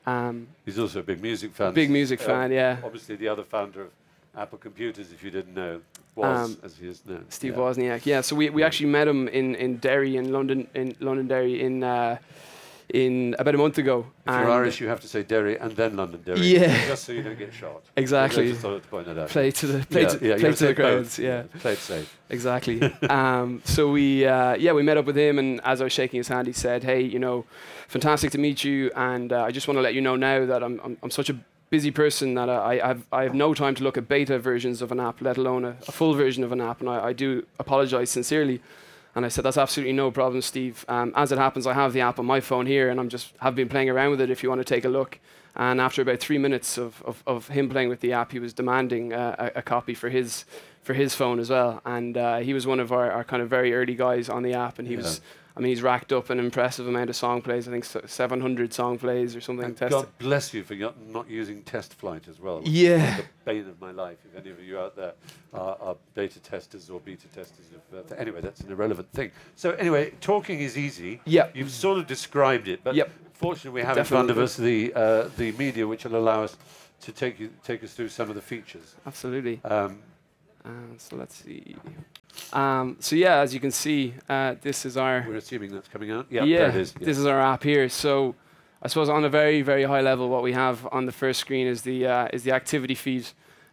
Um, 0.07 0.49
He's 0.65 0.79
also 0.79 1.01
a 1.01 1.03
big 1.03 1.21
music 1.23 1.53
fan. 1.55 1.73
big 1.75 1.91
music 1.91 2.21
Uh, 2.21 2.25
fan, 2.25 2.53
yeah. 2.53 2.79
Obviously, 2.85 3.17
the 3.17 3.29
other 3.29 3.43
founder 3.45 3.83
of 3.83 3.91
Apple 4.37 4.59
Computers, 4.59 5.13
if 5.13 5.23
you 5.25 5.31
didn't 5.31 5.55
know, 5.55 5.81
was 6.15 6.51
Um, 6.51 6.59
as 6.65 6.77
he 6.77 6.89
is 6.89 7.03
now. 7.07 7.19
Steve 7.29 7.53
yeah. 7.53 7.59
Wozniak. 7.59 8.07
Yeah, 8.07 8.21
so 8.21 8.37
we, 8.37 8.51
we 8.51 8.63
actually 8.63 8.87
met 8.91 9.07
him 9.09 9.29
in, 9.29 9.55
in 9.55 9.77
Derry 9.79 10.17
in 10.17 10.33
London 10.33 10.67
in 10.75 10.97
Londonderry 11.01 11.61
in 11.63 11.83
uh, 11.83 12.19
in 12.93 13.35
about 13.39 13.55
a 13.55 13.59
month 13.59 13.79
ago. 13.79 14.07
If 14.27 14.33
And 14.33 14.45
you're 14.47 14.53
Irish, 14.53 14.81
you 14.81 14.89
have 14.89 15.01
to 15.01 15.09
say 15.09 15.23
Derry 15.23 15.59
and 15.59 15.73
then 15.73 15.97
Londonderry. 15.97 16.41
Yeah. 16.41 16.87
Just 16.87 17.05
so 17.05 17.13
you 17.13 17.23
don't 17.23 17.39
get 17.39 17.53
shot. 17.53 17.83
Exactly. 17.97 18.45
I 18.45 18.49
just 18.51 18.61
thought 18.61 18.83
to 18.83 18.89
point 18.89 19.07
that 19.07 19.19
out. 19.19 19.29
Play 19.29 19.51
to 19.51 19.67
the 19.67 19.87
play 19.87 20.03
yeah, 20.03 20.09
to, 20.09 20.15
yeah, 20.27 20.35
play 20.35 20.43
gotta 20.43 20.51
the 20.53 20.57
say 20.57 20.67
both. 20.69 20.77
crowds. 20.77 21.19
Yeah, 21.19 21.43
Play 21.59 21.73
it 21.73 21.79
safe. 21.79 22.19
exactly. 22.31 22.83
um, 23.11 23.63
so 23.65 23.91
we 23.91 24.25
uh, 24.27 24.55
yeah 24.55 24.73
we 24.73 24.83
met 24.83 24.97
up 24.97 25.05
with 25.07 25.17
him, 25.17 25.39
and 25.39 25.61
as 25.65 25.81
I 25.81 25.85
was 25.85 25.93
shaking 25.93 26.19
his 26.19 26.29
hand, 26.29 26.47
he 26.47 26.53
said, 26.53 26.85
"Hey, 26.85 27.01
you 27.01 27.19
know, 27.19 27.45
fantastic 27.89 28.31
to 28.33 28.39
meet 28.39 28.63
you, 28.65 28.91
and 28.95 29.33
uh, 29.33 29.43
I 29.43 29.51
just 29.51 29.67
want 29.67 29.79
to 29.79 29.83
let 29.83 29.95
you 29.95 30.01
know 30.01 30.17
now 30.17 30.47
that 30.47 30.63
I'm 30.63 30.81
I'm, 30.85 30.97
I'm 31.03 31.11
such 31.11 31.31
a 31.31 31.37
busy 31.71 31.91
person 31.91 32.35
that 32.35 32.49
I, 32.49 32.79
I 32.81 32.87
have 32.87 33.03
I 33.13 33.23
have 33.25 33.35
no 33.35 33.53
time 33.55 33.75
to 33.77 33.83
look 33.83 33.97
at 33.99 34.07
beta 34.09 34.39
versions 34.39 34.83
of 34.83 34.93
an 34.93 35.01
app, 35.01 35.21
let 35.21 35.37
alone 35.37 35.65
a, 35.65 35.77
a 35.89 35.93
full 35.93 36.15
version 36.15 36.45
of 36.45 36.53
an 36.53 36.61
app, 36.61 36.81
and 36.81 36.89
I, 36.89 37.07
I 37.07 37.13
do 37.13 37.45
apologize 37.59 38.11
sincerely." 38.11 38.61
And 39.17 39.25
I 39.25 39.29
said, 39.29 39.45
that's 39.45 39.57
absolutely 39.57 39.95
no 39.95 40.11
problem, 40.11 40.43
Steve. 40.43 40.85
Um, 40.89 41.13
as 41.17 41.33
it 41.33 41.39
happens, 41.39 41.67
I 41.67 41.73
have 41.73 41.95
the 41.95 42.03
app 42.03 42.19
on 42.19 42.27
my 42.27 42.39
phone 42.41 42.67
here, 42.67 42.91
and 42.91 43.01
I'm 43.01 43.09
just 43.09 43.33
have 43.41 43.55
been 43.55 43.69
playing 43.69 43.89
around 43.89 44.11
with 44.11 44.21
it. 44.21 44.31
If 44.31 44.43
you 44.43 44.51
want 44.51 44.61
to 44.61 44.65
take 44.75 44.85
a 44.85 44.91
look. 44.91 45.19
And 45.57 45.81
after 45.81 46.03
about 46.03 46.21
three 46.21 46.37
minutes 46.37 46.77
of, 46.77 47.03
of, 47.03 47.23
of 47.27 47.49
him 47.49 47.71
playing 47.71 47.89
with 47.89 48.01
the 48.01 48.13
app, 48.13 48.31
he 48.31 48.39
was 48.39 48.53
demanding 48.53 49.15
uh, 49.15 49.51
a, 49.55 49.61
a 49.61 49.63
copy 49.63 49.95
for 49.95 50.11
his 50.11 50.45
for 50.83 50.93
his 50.93 51.15
phone 51.15 51.41
as 51.41 51.49
well. 51.49 51.81
And 51.87 52.17
uh, 52.17 52.39
he 52.41 52.53
was 52.53 52.67
one 52.67 52.79
of 52.79 52.93
our, 52.93 53.11
our 53.11 53.25
kind 53.25 53.43
of 53.43 53.49
very 53.49 53.73
early 53.75 53.95
guys 53.95 54.29
on 54.29 54.43
the 54.43 54.53
app, 54.53 54.79
and 54.79 54.87
he 54.87 54.95
Yeah. 54.95 55.01
was. 55.01 55.21
I 55.57 55.61
mean, 55.61 55.71
he's 55.71 55.81
racked 55.81 56.13
up 56.13 56.29
an 56.29 56.39
impressive 56.39 56.87
amount 56.87 57.09
of 57.09 57.17
song 57.17 57.41
plays. 57.41 57.67
I 57.67 57.71
think 57.71 57.85
s- 57.85 57.97
700 58.13 58.75
song 58.75 58.99
plays 58.99 59.35
or 59.35 59.41
something. 59.41 59.65
And. 59.65 59.91
God 59.91 60.07
bless 60.19 60.53
you 60.53 60.63
for 60.63 60.75
not 60.75 61.31
using 61.31 61.63
test 61.63 61.95
flight 61.95 62.29
as 62.29 62.39
well. 62.39 62.61
Yeah. 62.65 63.17
The 63.17 63.23
bane 63.47 63.69
of 63.69 63.81
my 63.81 63.91
life. 63.91 64.19
If 64.31 64.39
any 64.39 64.51
of 64.51 64.61
you 64.61 64.79
out 64.79 64.97
there 64.97 65.15
are, 65.55 65.77
are 65.81 65.97
beta 66.15 66.41
testers 66.41 66.91
or 66.91 67.01
beta 67.01 67.27
testers 67.29 67.67
of. 67.75 68.13
Uh, 68.13 68.15
anyway, 68.17 68.43
that's 68.43 68.61
an 68.61 68.71
irrelevant 68.71 69.11
thing. 69.13 69.31
So, 69.55 69.71
anyway, 69.73 70.13
talking 70.21 70.61
is 70.61 70.77
easy. 70.77 71.21
Yeah. 71.25 71.49
You've 71.55 71.71
sort 71.71 71.99
of 71.99 72.07
described 72.07 72.69
it, 72.69 72.81
but 72.85 72.95
Yep. 72.95 73.11
fortunately, 73.33 73.81
we 73.81 73.87
have 73.87 73.97
in 73.97 74.05
front 74.05 74.31
of 74.31 74.37
us 74.39 74.57
the, 74.59 74.93
uh, 74.95 75.29
the 75.39 75.53
media 75.53 75.87
which 75.87 76.05
will 76.05 76.17
allow 76.17 76.43
us 76.43 76.57
to 77.01 77.13
take, 77.13 77.41
you, 77.41 77.51
take 77.65 77.83
us 77.83 77.95
through 77.95 78.09
some 78.11 78.29
of 78.29 78.35
the 78.35 78.43
features. 78.43 78.95
Absolutely. 79.07 79.61
Um, 79.65 80.01
Uh, 80.67 80.71
so 80.99 81.17
let's 81.17 81.35
see. 81.37 81.77
Um, 82.53 82.97
so 83.01 83.15
yeah, 83.15 83.39
as 83.39 83.55
you 83.55 83.61
can 83.61 83.71
see, 83.71 84.15
uh, 84.29 84.57
this 84.61 84.85
is 84.85 84.97
our 84.97 85.25
we're 85.27 85.37
assuming 85.37 85.73
that's 85.73 85.89
coming 85.89 86.11
out. 86.11 86.27
Yeah, 86.29 86.45
yeah, 86.45 86.59
there 86.59 86.69
it 86.71 86.77
is. 86.77 86.93
this 86.93 87.19
is 87.19 87.27
our 87.27 87.41
app 87.41 87.63
here. 87.63 87.89
So 87.89 88.35
I 88.83 88.89
suppose 88.89 89.09
on 89.09 89.25
a 89.25 89.29
very 89.29 89.63
very 89.63 89.85
high 89.85 90.01
level, 90.01 90.29
what 90.29 90.43
we 90.43 90.53
have 90.53 90.87
on 90.91 91.07
the 91.07 91.13
first 91.13 91.41
screen 91.41 91.67
is 91.67 91.83
the 91.83 92.07
uh, 92.07 92.29
is 92.33 92.43
the 92.43 92.53
activity 92.53 92.95
feed, 92.95 93.29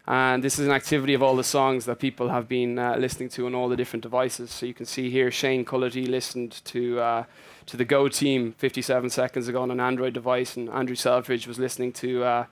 and 0.07 0.43
this 0.43 0.59
is 0.59 0.67
an 0.67 0.71
activity 0.71 1.15
of 1.15 1.23
all 1.23 1.35
the 1.35 1.43
songs 1.43 1.85
that 1.85 1.99
people 1.99 2.29
have 2.29 2.47
been 2.47 2.77
uh, 2.77 2.95
listening 2.97 3.29
to 3.29 3.47
on 3.47 3.55
all 3.55 3.69
the 3.69 3.77
different 3.77 4.03
devices. 4.03 4.51
So 4.51 4.65
you 4.65 4.73
can 4.73 4.85
see 4.85 5.09
here, 5.09 5.31
Shane 5.31 5.65
Cullity 5.65 6.05
listened 6.05 6.61
to. 6.65 6.99
Uh, 6.99 7.23
to 7.65 7.77
the 7.77 7.85
Go 7.85 8.09
team 8.09 8.51
57 8.57 9.09
seconds 9.09 9.47
ago 9.47 9.61
on 9.61 9.71
an 9.71 9.79
Android 9.79 10.13
device, 10.13 10.57
and 10.57 10.69
Andrew 10.69 10.97
Selfridge 10.97 11.47
was 11.47 11.57
listening 11.57 11.93
to 11.93 12.21
uh, 12.21 12.45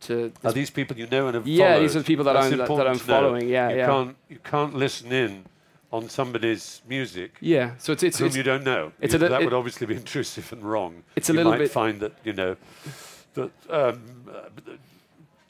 to 0.00 0.32
Are 0.44 0.52
these 0.52 0.70
people 0.70 0.96
you 0.96 1.06
know 1.06 1.26
and 1.26 1.34
have 1.34 1.46
yeah, 1.46 1.72
followed? 1.74 1.82
these 1.82 1.96
are 1.96 1.98
the 2.00 2.04
people 2.04 2.24
that 2.26 2.34
That's 2.34 2.52
I'm 2.52 2.58
that, 2.58 2.68
that 2.68 2.86
I'm 2.86 2.98
following. 2.98 3.48
Yeah, 3.48 3.70
you 3.70 3.76
yeah, 3.78 3.86
can't 3.86 4.16
you 4.28 4.38
can't 4.44 4.74
listen 4.74 5.12
in 5.12 5.44
on 5.90 6.08
somebody's 6.08 6.82
music 6.88 7.32
yeah. 7.40 7.72
So 7.78 7.92
it's 7.92 8.02
it's, 8.02 8.18
whom 8.18 8.26
it's 8.28 8.36
you 8.36 8.42
don't 8.42 8.64
know. 8.64 8.92
it's 9.00 9.14
You- 9.14 9.24
a 9.24 9.28
that 9.28 9.40
it- 9.40 9.44
would 9.44 9.54
obviously 9.54 9.86
be 9.86 9.94
intrusive 10.02 10.52
and 10.52 10.62
wrong. 10.62 11.02
It's 11.16 11.28
a 11.30 11.32
you 11.32 11.38
little 11.38 11.52
might 11.52 11.58
bit- 11.58 11.70
find 11.70 12.00
that 12.00 12.12
you 12.24 12.32
know 12.32 12.56
that 13.34 13.50
um, 13.70 14.02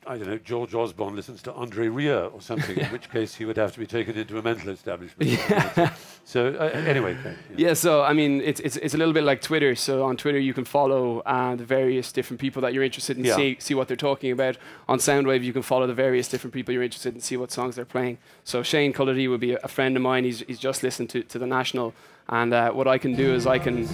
I 0.08 0.16
don't 0.16 0.28
know 0.28 0.38
George 0.38 0.74
Osborne 0.74 1.14
listens 1.14 1.42
to 1.42 1.52
Andre 1.52 1.88
Rieu 1.88 2.30
or 2.32 2.40
something, 2.40 2.76
in 2.78 2.86
which 2.96 3.10
case 3.10 3.34
he 3.34 3.44
would 3.44 3.58
have 3.58 3.72
to 3.72 3.78
be 3.78 3.86
taken 3.86 4.16
into 4.16 4.38
a 4.38 4.42
mental 4.42 4.70
establishment. 4.70 5.38
so 6.24 6.54
uh, 6.58 6.64
anyway, 6.94 7.14
okay, 7.20 7.34
Yeah, 7.56 7.74
so 7.74 8.02
I 8.02 8.12
mean, 8.14 8.40
it's, 8.40 8.60
it's 8.60 8.76
it's 8.76 8.94
a 8.94 8.98
little 8.98 9.12
bit 9.12 9.24
like 9.24 9.42
Twitter. 9.42 9.74
So 9.74 10.04
on 10.04 10.16
Twitter, 10.16 10.38
you 10.38 10.54
can 10.54 10.64
follow 10.64 11.20
uh, 11.20 11.54
the 11.56 11.64
various 11.64 12.10
different 12.10 12.40
people 12.40 12.62
that 12.62 12.72
you're 12.72 12.84
interested 12.84 13.18
in, 13.18 13.24
Yeah. 13.24 13.36
see 13.36 13.56
see 13.60 13.74
what 13.74 13.86
they're 13.88 13.96
talking 14.08 14.32
about. 14.32 14.56
On 14.88 14.98
Soundwave, 14.98 15.42
you 15.44 15.52
can 15.52 15.62
follow 15.62 15.86
the 15.86 15.94
various 15.94 16.26
different 16.28 16.54
people 16.54 16.72
you're 16.72 16.82
interested 16.82 17.14
in, 17.14 17.20
see 17.20 17.36
what 17.36 17.52
songs 17.52 17.76
they're 17.76 17.84
playing. 17.84 18.16
So 18.44 18.62
Shane 18.62 18.92
Cullity 18.94 19.28
would 19.28 19.40
be 19.40 19.52
a, 19.52 19.58
a 19.62 19.68
friend 19.68 19.94
of 19.96 20.02
mine. 20.02 20.24
He's 20.24 20.40
he's 20.48 20.58
just 20.58 20.82
listened 20.82 21.10
to, 21.10 21.22
to 21.22 21.38
the 21.38 21.46
National, 21.46 21.92
and 22.28 22.52
uh, 22.52 22.70
what 22.72 22.86
I 22.86 22.98
can 22.98 23.14
do 23.14 23.34
is 23.34 23.46
I 23.46 23.58
can 23.58 23.88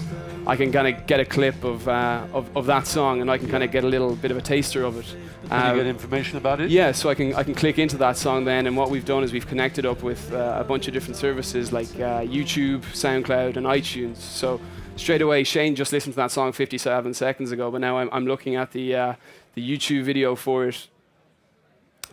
I 0.47 0.57
can 0.57 0.71
kind 0.73 0.87
of 0.89 1.07
get 1.07 1.21
a 1.21 1.25
clip 1.25 1.65
of, 1.65 1.89
uh, 1.89 2.27
of 2.33 2.55
of 2.57 2.67
that 2.67 2.87
song, 2.87 3.21
and 3.21 3.31
I 3.31 3.39
can 3.39 3.49
kind 3.49 3.63
of 3.65 3.71
get 3.71 3.85
a 3.85 3.89
little 3.89 4.15
bit 4.17 4.31
of 4.31 4.37
a 4.37 4.43
taster 4.43 4.83
of 4.85 4.99
it. 4.99 5.07
can 5.49 5.53
Uh, 5.53 5.71
you 5.73 5.79
get 5.83 5.87
information 5.87 6.37
about 6.39 6.61
it? 6.61 6.71
yeah, 6.71 6.93
so 6.93 7.09
I 7.09 7.15
can 7.15 7.35
I 7.35 7.43
can 7.45 7.55
click 7.55 7.79
into 7.79 7.97
that 7.99 8.17
song 8.17 8.45
then, 8.45 8.67
and 8.67 8.77
what 8.77 8.91
we've 8.91 9.05
done 9.05 9.23
is 9.25 9.33
we've 9.33 9.47
connected 9.49 9.87
up 9.87 10.03
with 10.03 10.33
uh, 10.33 10.57
a 10.61 10.65
bunch 10.65 10.87
of 10.89 10.95
different 10.95 11.17
services 11.17 11.73
like 11.73 11.89
uh, 12.01 12.21
YouTube, 12.37 12.83
SoundCloud, 12.93 13.57
and 13.57 13.67
iTunes. 13.67 14.17
So 14.19 14.61
straight 14.97 15.23
away, 15.23 15.45
Shane 15.45 15.75
just 15.75 15.93
listened 15.93 16.15
to 16.15 16.17
that 16.17 16.31
song 16.31 16.53
57 16.53 17.15
seconds 17.15 17.53
ago, 17.53 17.71
but 17.71 17.81
now 17.81 17.99
I'm, 17.99 18.09
I'm 18.13 18.27
looking 18.27 18.57
at 18.57 18.73
the 18.73 18.95
uh, 18.97 19.15
the 19.55 19.63
YouTube 19.63 20.03
video 20.05 20.35
for 20.35 20.67
it. 20.69 20.89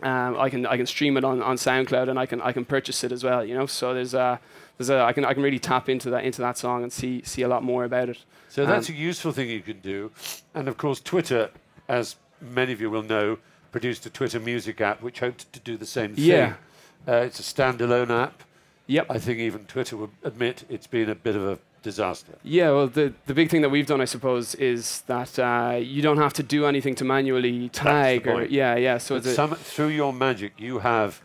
Um, 0.02 0.36
I 0.38 0.50
can 0.50 0.66
I 0.66 0.76
can 0.76 0.86
stream 0.86 1.16
it 1.16 1.24
on, 1.24 1.42
on 1.42 1.56
SoundCloud 1.56 2.08
and 2.08 2.18
I 2.18 2.26
can 2.26 2.40
I 2.40 2.52
can 2.52 2.64
purchase 2.64 3.04
it 3.04 3.12
as 3.12 3.22
well. 3.22 3.44
You 3.44 3.54
know, 3.54 3.66
so 3.66 3.92
there's 3.94 4.14
a 4.14 4.40
there's 4.78 4.90
a 4.90 5.00
I 5.02 5.12
can 5.12 5.24
I 5.24 5.34
can 5.34 5.42
really 5.42 5.58
tap 5.58 5.88
into 5.88 6.10
that 6.10 6.24
into 6.24 6.40
that 6.42 6.58
song 6.58 6.82
and 6.82 6.92
see 6.92 7.22
see 7.24 7.42
a 7.42 7.48
lot 7.48 7.62
more 7.62 7.84
about 7.84 8.08
it. 8.08 8.18
So 8.48 8.66
that's 8.66 8.88
Um, 8.88 8.94
a 8.94 8.98
useful 8.98 9.32
thing 9.32 9.48
you 9.48 9.60
can 9.60 9.80
do. 9.80 10.10
And 10.54 10.68
of 10.68 10.76
course, 10.76 11.00
Twitter, 11.00 11.50
as 11.88 12.16
many 12.40 12.72
of 12.72 12.80
you 12.80 12.90
will 12.90 13.02
know, 13.02 13.38
produced 13.70 14.04
a 14.06 14.10
Twitter 14.10 14.38
music 14.40 14.80
app 14.80 15.02
which 15.02 15.20
hoped 15.20 15.52
to 15.52 15.60
do 15.60 15.76
the 15.76 15.86
same 15.86 16.14
thing. 16.14 16.24
Yeah. 16.24 16.54
Uh, 17.08 17.12
it's 17.26 17.40
a 17.40 17.42
standalone 17.42 18.10
app. 18.10 18.42
Yep. 18.86 19.06
I 19.08 19.18
think 19.18 19.38
even 19.38 19.64
Twitter 19.64 19.96
would 19.96 20.10
admit 20.22 20.64
it's 20.68 20.86
been 20.86 21.08
a 21.08 21.14
bit 21.14 21.34
of 21.36 21.42
a 21.48 21.58
disaster. 21.82 22.34
Yeah, 22.42 22.70
well, 22.70 22.86
the, 22.88 23.12
the 23.26 23.34
big 23.34 23.48
thing 23.48 23.62
that 23.62 23.70
we've 23.70 23.86
done, 23.86 24.00
I 24.00 24.04
suppose, 24.04 24.54
is 24.56 25.00
that 25.06 25.38
uh, 25.38 25.78
you 25.80 26.02
don't 26.02 26.18
have 26.18 26.32
to 26.34 26.42
do 26.42 26.66
anything 26.66 26.94
to 26.96 27.04
manually 27.04 27.68
tag. 27.70 28.26
or. 28.28 28.44
Yeah, 28.44 28.76
yeah. 28.76 28.98
So 28.98 29.16
a, 29.16 29.22
some, 29.22 29.54
through 29.54 29.88
your 29.88 30.12
magic, 30.12 30.52
you 30.58 30.80
have 30.80 31.22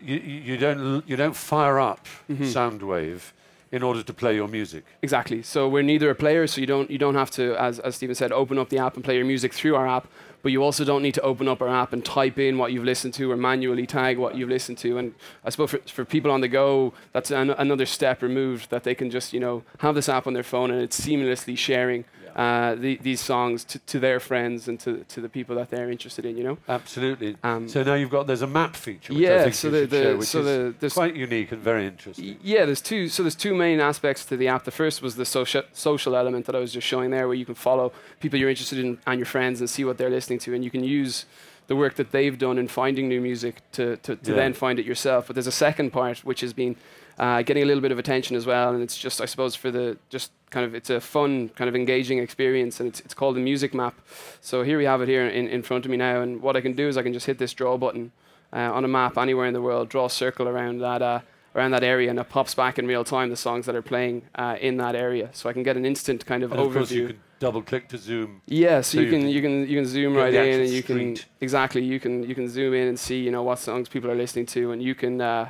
you, 0.00 0.16
you 0.16 0.56
don't 0.56 1.08
you 1.08 1.16
don't 1.16 1.36
fire 1.36 1.78
up 1.78 2.06
Mm-hmm. 2.28 2.44
Soundwave 2.44 3.32
in 3.72 3.82
order 3.82 4.02
to 4.02 4.14
play 4.14 4.34
your 4.34 4.48
music. 4.48 4.84
Exactly. 5.02 5.42
So 5.42 5.68
we're 5.68 5.82
neither 5.82 6.08
a 6.08 6.14
player, 6.14 6.46
so 6.46 6.60
you 6.60 6.66
don't 6.66 6.90
you 6.90 6.98
don't 6.98 7.14
have 7.16 7.30
to, 7.32 7.54
as 7.60 7.78
as 7.80 7.96
Stephen 7.96 8.14
said, 8.14 8.32
open 8.32 8.58
up 8.58 8.68
the 8.68 8.78
app 8.78 8.94
and 8.94 9.04
play 9.04 9.16
your 9.16 9.24
music 9.24 9.52
through 9.52 9.74
our 9.76 9.86
app. 9.86 10.06
But 10.42 10.52
you 10.52 10.62
also 10.62 10.84
don't 10.84 11.02
need 11.02 11.14
to 11.14 11.22
open 11.22 11.48
up 11.48 11.60
our 11.60 11.68
app 11.68 11.92
and 11.92 12.04
type 12.04 12.38
in 12.38 12.56
what 12.56 12.70
you've 12.72 12.84
listened 12.84 13.14
to 13.14 13.32
or 13.32 13.36
manually 13.36 13.84
tag 13.84 14.16
what 14.16 14.36
you've 14.36 14.48
listened 14.48 14.78
to. 14.78 14.96
And 14.96 15.14
I 15.44 15.50
suppose 15.50 15.70
for, 15.70 15.78
for 15.78 16.04
people 16.04 16.30
on 16.30 16.40
the 16.40 16.46
go, 16.46 16.92
that's 17.12 17.32
an, 17.32 17.50
another 17.50 17.86
step 17.86 18.22
removed 18.22 18.70
that 18.70 18.84
they 18.84 18.94
can 18.94 19.10
just 19.10 19.32
you 19.32 19.40
know 19.40 19.64
have 19.78 19.94
this 19.96 20.08
app 20.08 20.26
on 20.28 20.34
their 20.34 20.44
phone 20.44 20.70
and 20.70 20.80
it's 20.80 21.00
seamlessly 21.00 21.58
sharing 21.58 22.04
uh, 22.36 22.74
the, 22.74 22.96
these 23.02 23.20
songs 23.20 23.64
to, 23.64 23.78
to 23.80 23.98
their 23.98 24.20
friends 24.20 24.68
and 24.68 24.78
to, 24.78 25.02
to 25.08 25.20
the 25.22 25.28
people 25.28 25.56
that 25.56 25.70
they're 25.70 25.90
interested 25.90 26.24
in. 26.26 26.36
You 26.36 26.44
know. 26.44 26.58
Absolutely. 26.68 27.36
Um, 27.42 27.66
so 27.68 27.82
now 27.82 27.94
you've 27.94 28.10
got 28.10 28.26
there's 28.26 28.42
a 28.42 28.46
map 28.46 28.76
feature, 28.76 29.14
which 29.14 29.22
I 29.26 29.26
Yeah, 29.30 29.42
think 29.44 29.54
so 29.54 29.70
the- 29.70 29.86
the- 29.86 30.02
show, 30.02 30.16
which 30.18 30.28
so 30.28 30.40
is 30.44 30.74
the- 30.78 30.90
quite 30.90 31.16
unique 31.16 31.50
and 31.52 31.62
very 31.62 31.86
interesting. 31.86 32.36
Yeah, 32.42 32.66
there's 32.66 32.82
two. 32.82 33.08
So 33.08 33.22
there's 33.22 33.34
two 33.34 33.54
main 33.54 33.80
aspects 33.80 34.24
to 34.26 34.36
the 34.36 34.48
app. 34.48 34.64
The 34.64 34.70
first 34.70 35.00
was 35.02 35.16
the 35.16 35.24
social 35.24 35.62
social 35.72 36.14
element 36.14 36.44
that 36.46 36.54
I 36.54 36.58
was 36.60 36.72
just 36.72 36.86
showing 36.86 37.10
there, 37.10 37.26
where 37.26 37.36
you 37.36 37.46
can 37.46 37.54
follow 37.54 37.90
people 38.20 38.38
you're 38.38 38.50
interested 38.50 38.78
in 38.78 38.98
and 39.06 39.18
your 39.18 39.26
friends 39.26 39.60
and 39.60 39.68
see 39.70 39.84
what 39.84 39.96
they're 39.98 40.10
listening 40.10 40.38
to, 40.40 40.54
and 40.54 40.62
you 40.62 40.70
can 40.70 40.84
use 40.84 41.24
the 41.68 41.74
work 41.74 41.94
that 41.94 42.12
they've 42.12 42.38
done 42.38 42.58
in 42.58 42.68
finding 42.68 43.08
new 43.08 43.20
music 43.20 43.56
to 43.72 43.96
to, 43.98 44.14
to 44.16 44.30
Yeah. 44.30 44.36
then 44.36 44.52
find 44.52 44.78
it 44.78 44.84
yourself. 44.84 45.26
But 45.26 45.34
there's 45.36 45.46
a 45.48 45.52
second 45.66 45.90
part 45.90 46.18
which 46.18 46.42
has 46.42 46.52
been 46.52 46.76
uh, 47.18 47.42
getting 47.42 47.62
a 47.62 47.66
little 47.66 47.80
bit 47.80 47.92
of 47.92 47.98
attention 47.98 48.36
as 48.36 48.46
well, 48.46 48.74
and 48.74 48.82
it's 48.82 48.96
just 48.96 49.20
I 49.20 49.24
suppose 49.26 49.54
for 49.54 49.70
the 49.70 49.96
just 50.08 50.32
kind 50.50 50.66
of 50.66 50.74
it's 50.74 50.90
a 50.90 51.00
fun 51.00 51.48
kind 51.50 51.68
of 51.68 51.74
engaging 51.74 52.18
experience, 52.18 52.80
and 52.80 52.88
it's 52.88 53.00
it's 53.00 53.14
called 53.14 53.36
the 53.36 53.40
music 53.40 53.74
map. 53.74 53.94
So 54.40 54.62
here 54.62 54.78
we 54.78 54.84
have 54.84 55.00
it 55.00 55.08
here 55.08 55.26
in, 55.26 55.48
in 55.48 55.62
front 55.62 55.84
of 55.84 55.90
me 55.90 55.96
now, 55.96 56.20
and 56.20 56.42
what 56.42 56.56
I 56.56 56.60
can 56.60 56.74
do 56.74 56.88
is 56.88 56.96
I 56.96 57.02
can 57.02 57.12
just 57.12 57.26
hit 57.26 57.38
this 57.38 57.54
draw 57.54 57.76
button 57.76 58.12
uh, 58.52 58.72
on 58.72 58.84
a 58.84 58.88
map 58.88 59.16
anywhere 59.18 59.46
in 59.46 59.54
the 59.54 59.62
world, 59.62 59.88
draw 59.88 60.06
a 60.06 60.10
circle 60.10 60.46
around 60.48 60.78
that 60.78 61.02
uh, 61.02 61.20
around 61.54 61.70
that 61.70 61.82
area, 61.82 62.10
and 62.10 62.18
it 62.18 62.28
pops 62.28 62.54
back 62.54 62.78
in 62.78 62.86
real 62.86 63.04
time 63.04 63.30
the 63.30 63.36
songs 63.36 63.66
that 63.66 63.74
are 63.74 63.82
playing 63.82 64.22
uh, 64.34 64.56
in 64.60 64.76
that 64.76 64.94
area. 64.94 65.30
So 65.32 65.48
I 65.48 65.52
can 65.52 65.62
get 65.62 65.76
an 65.76 65.86
instant 65.86 66.26
kind 66.26 66.42
of 66.42 66.52
And 66.52 66.60
of 66.60 66.72
course, 66.72 66.90
you 66.90 67.04
overview. 67.04 67.08
can 67.08 67.20
double 67.38 67.62
click 67.62 67.88
to 67.88 67.98
zoom. 67.98 68.42
Yeah, 68.46 68.82
so, 68.82 68.98
so 68.98 69.00
you 69.00 69.06
you 69.06 69.10
can 69.10 69.20
can 69.20 69.28
you 69.30 69.40
can 69.42 69.68
you 69.68 69.76
can 69.78 69.86
zoom 69.86 70.14
right 70.14 70.34
in, 70.34 70.60
and 70.60 70.70
you 70.70 70.82
can 70.82 71.16
exactly 71.40 71.82
you 71.82 71.98
can 71.98 72.24
you 72.28 72.34
can 72.34 72.48
zoom 72.48 72.74
in 72.74 72.88
and 72.88 72.98
see 72.98 73.20
you 73.20 73.30
know 73.30 73.42
what 73.42 73.58
songs 73.58 73.88
people 73.88 74.10
are 74.10 74.14
listening 74.14 74.46
to, 74.46 74.72
and 74.72 74.82
you 74.82 74.94
can. 74.94 75.20
Uh, 75.20 75.48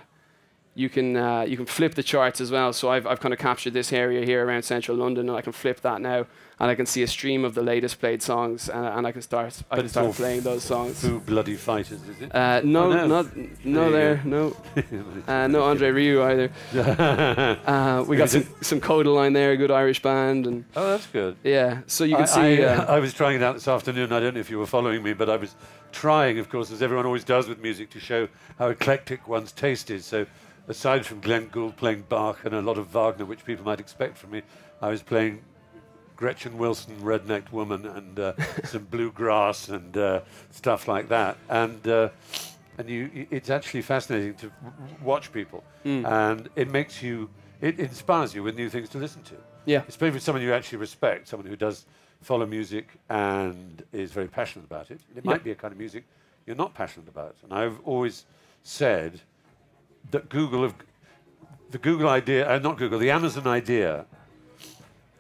you 0.77 0.89
can 0.91 1.17
uh, 1.17 1.41
you 1.41 1.57
can 1.57 1.65
flip 1.67 1.95
the 1.95 2.03
charts 2.03 2.39
as 2.41 2.51
well. 2.51 2.73
So 2.73 2.91
I've 2.91 3.07
I've 3.07 3.19
kind 3.21 3.33
of 3.33 3.41
captured 3.41 3.73
this 3.73 3.93
area 3.93 4.25
here 4.27 4.45
around 4.47 4.63
central 4.63 4.97
London, 4.97 5.29
and 5.29 5.37
I 5.39 5.41
can 5.41 5.53
flip 5.53 5.81
that 5.81 6.01
now, 6.03 6.27
and 6.61 6.71
I 6.71 6.75
can 6.75 6.85
see 6.85 7.03
a 7.03 7.07
stream 7.07 7.45
of 7.47 7.55
the 7.55 7.63
latest 7.63 7.99
played 7.99 8.23
songs, 8.23 8.69
and, 8.69 8.85
and 8.87 9.07
I 9.07 9.13
can 9.13 9.23
start 9.23 9.63
I 9.71 9.77
But 9.77 9.81
can 9.83 9.89
start 9.89 10.13
playing 10.15 10.43
those 10.43 10.63
songs. 10.65 11.01
Foo 11.01 11.19
bloody 11.21 11.57
fighters, 11.57 12.01
is 12.07 12.21
it? 12.21 12.35
Uh, 12.35 12.61
no, 12.63 12.93
Oh, 12.93 12.93
no. 12.93 13.07
not 13.07 13.27
no 13.65 13.87
you 13.87 13.93
there, 13.93 14.21
no, 14.25 14.55
uh, 15.27 15.47
no 15.49 15.63
Andre 15.65 15.91
Rieu 15.91 16.23
either. 16.23 16.51
Uh, 17.67 18.05
we 18.07 18.17
got 18.17 18.29
some 18.29 18.47
some 18.61 18.81
Kodaline 18.81 19.33
there, 19.33 19.53
a 19.53 19.57
good 19.57 19.71
Irish 19.71 20.03
band, 20.03 20.47
and 20.47 20.65
oh, 20.77 20.91
that's 20.91 21.07
good. 21.07 21.37
yeah. 21.43 21.81
So 21.87 22.05
you 22.05 22.17
can 22.17 22.25
I, 22.25 22.27
see. 22.27 22.65
I, 22.65 22.75
uh, 22.75 22.97
I 22.97 22.99
was 23.01 23.15
trying 23.15 23.37
it 23.37 23.43
out 23.43 23.55
this 23.55 23.67
afternoon. 23.69 24.13
I 24.13 24.21
don't 24.21 24.35
know 24.35 24.41
if 24.41 24.51
you 24.51 24.59
were 24.59 24.67
following 24.67 25.03
me, 25.03 25.15
but 25.15 25.29
I 25.31 25.37
was 25.37 25.55
trying, 25.93 26.39
of 26.39 26.49
course, 26.51 26.71
as 26.71 26.83
everyone 26.83 27.07
always 27.07 27.25
does 27.25 27.49
with 27.49 27.61
music, 27.61 27.89
to 27.91 28.01
show 28.01 28.29
how 28.59 28.69
eclectic 28.69 29.27
one's 29.29 29.53
taste 29.53 29.91
is. 29.91 30.05
So, 30.05 30.27
aside 30.69 31.07
from 31.07 31.21
Glenn 31.21 31.49
Gould 31.49 31.77
playing 31.77 32.05
Bach 32.09 32.45
and 32.45 32.55
a 32.55 32.61
lot 32.63 32.79
of 32.79 32.89
Wagner, 32.89 33.25
which 33.25 33.45
people 33.45 33.65
might 33.65 33.81
expect 33.81 34.19
from 34.19 34.31
me, 34.31 34.43
I 34.81 34.89
was 34.89 35.03
playing 35.03 35.43
Gretchen 36.17 36.57
Wilson, 36.59 36.97
Rednecked 37.01 37.53
Woman, 37.53 37.87
and 37.87 38.19
uh, 38.19 38.33
some 38.65 38.85
bluegrass 38.85 39.69
and 39.69 39.97
uh, 39.97 40.21
stuff 40.51 40.89
like 40.89 41.09
that. 41.09 41.37
And 41.49 41.87
uh, 41.87 42.09
and 42.79 42.91
you, 42.91 43.27
it's 43.31 43.49
actually 43.49 43.83
fascinating 43.83 44.35
to 44.35 44.53
watch 45.03 45.33
people, 45.33 45.65
and 45.85 46.49
it 46.57 46.71
makes 46.71 47.03
you, 47.03 47.31
it 47.63 47.79
inspires 47.79 48.35
you 48.35 48.43
with 48.43 48.55
new 48.55 48.69
things 48.69 48.91
to 48.91 48.99
listen 48.99 49.23
to 49.25 49.35
yeah. 49.67 49.83
especially 49.89 50.13
with 50.15 50.23
someone 50.23 50.43
you 50.43 50.55
actually 50.55 50.79
respect, 50.79 51.29
someone 51.29 51.47
who 51.47 51.57
does 51.57 51.85
follow 52.23 52.47
music 52.47 52.89
and 53.11 53.85
is 53.93 54.13
very 54.13 54.29
passionate 54.29 54.65
about 54.65 54.91
it. 54.91 55.01
It 55.15 55.25
Yeah. 55.25 55.31
might 55.33 55.45
be 55.45 55.51
a 55.51 55.55
kind 55.55 55.73
of 55.73 55.79
music 55.79 56.05
you're 56.47 56.57
not 56.57 56.73
passionate 56.75 57.09
about. 57.09 57.37
And 57.43 57.53
I've 57.53 57.79
always 57.85 58.25
said 58.63 59.21
that 60.11 60.29
Google 60.29 60.63
have 60.63 60.75
the 61.71 61.79
Google 61.79 62.09
idea, 62.09 62.49
uh, 62.49 62.59
not 62.59 62.79
Google, 62.79 62.99
the 62.99 63.11
Amazon 63.11 63.47
idea. 63.47 64.07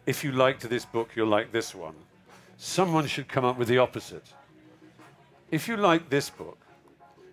If 0.06 0.22
you 0.22 0.32
liked 0.32 0.68
this 0.68 0.84
book, 0.84 1.10
you'll 1.16 1.28
like 1.28 1.50
this 1.52 1.74
one. 1.74 1.94
Someone 2.56 3.06
should 3.06 3.28
come 3.28 3.44
up 3.44 3.58
with 3.58 3.68
the 3.68 3.78
opposite. 3.78 4.26
If 5.50 5.68
you 5.68 5.76
like 5.76 6.08
this 6.08 6.30
book, 6.30 6.58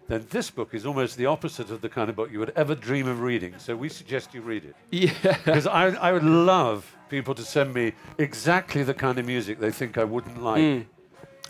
then 0.07 0.25
this 0.31 0.49
book 0.49 0.73
is 0.73 0.85
almost 0.85 1.15
the 1.17 1.27
opposite 1.27 1.69
of 1.69 1.81
the 1.81 1.89
kind 1.89 2.09
of 2.09 2.15
book 2.15 2.31
you 2.31 2.39
would 2.39 2.51
ever 2.55 2.75
dream 2.75 3.07
of 3.07 3.21
reading. 3.21 3.53
So 3.57 3.75
we 3.75 3.89
suggest 3.89 4.33
you 4.33 4.41
read 4.41 4.65
it. 4.65 4.75
Yeah. 4.91 5.13
Because 5.45 5.67
I, 5.67 5.87
I 5.89 6.11
would 6.11 6.23
love 6.23 6.95
people 7.09 7.35
to 7.35 7.43
send 7.43 7.73
me 7.73 7.93
exactly 8.17 8.83
the 8.83 8.93
kind 8.93 9.17
of 9.19 9.25
music 9.25 9.59
they 9.59 9.71
think 9.71 9.97
I 9.97 10.03
wouldn't 10.03 10.43
like 10.43 10.61
Mm. 10.61 10.85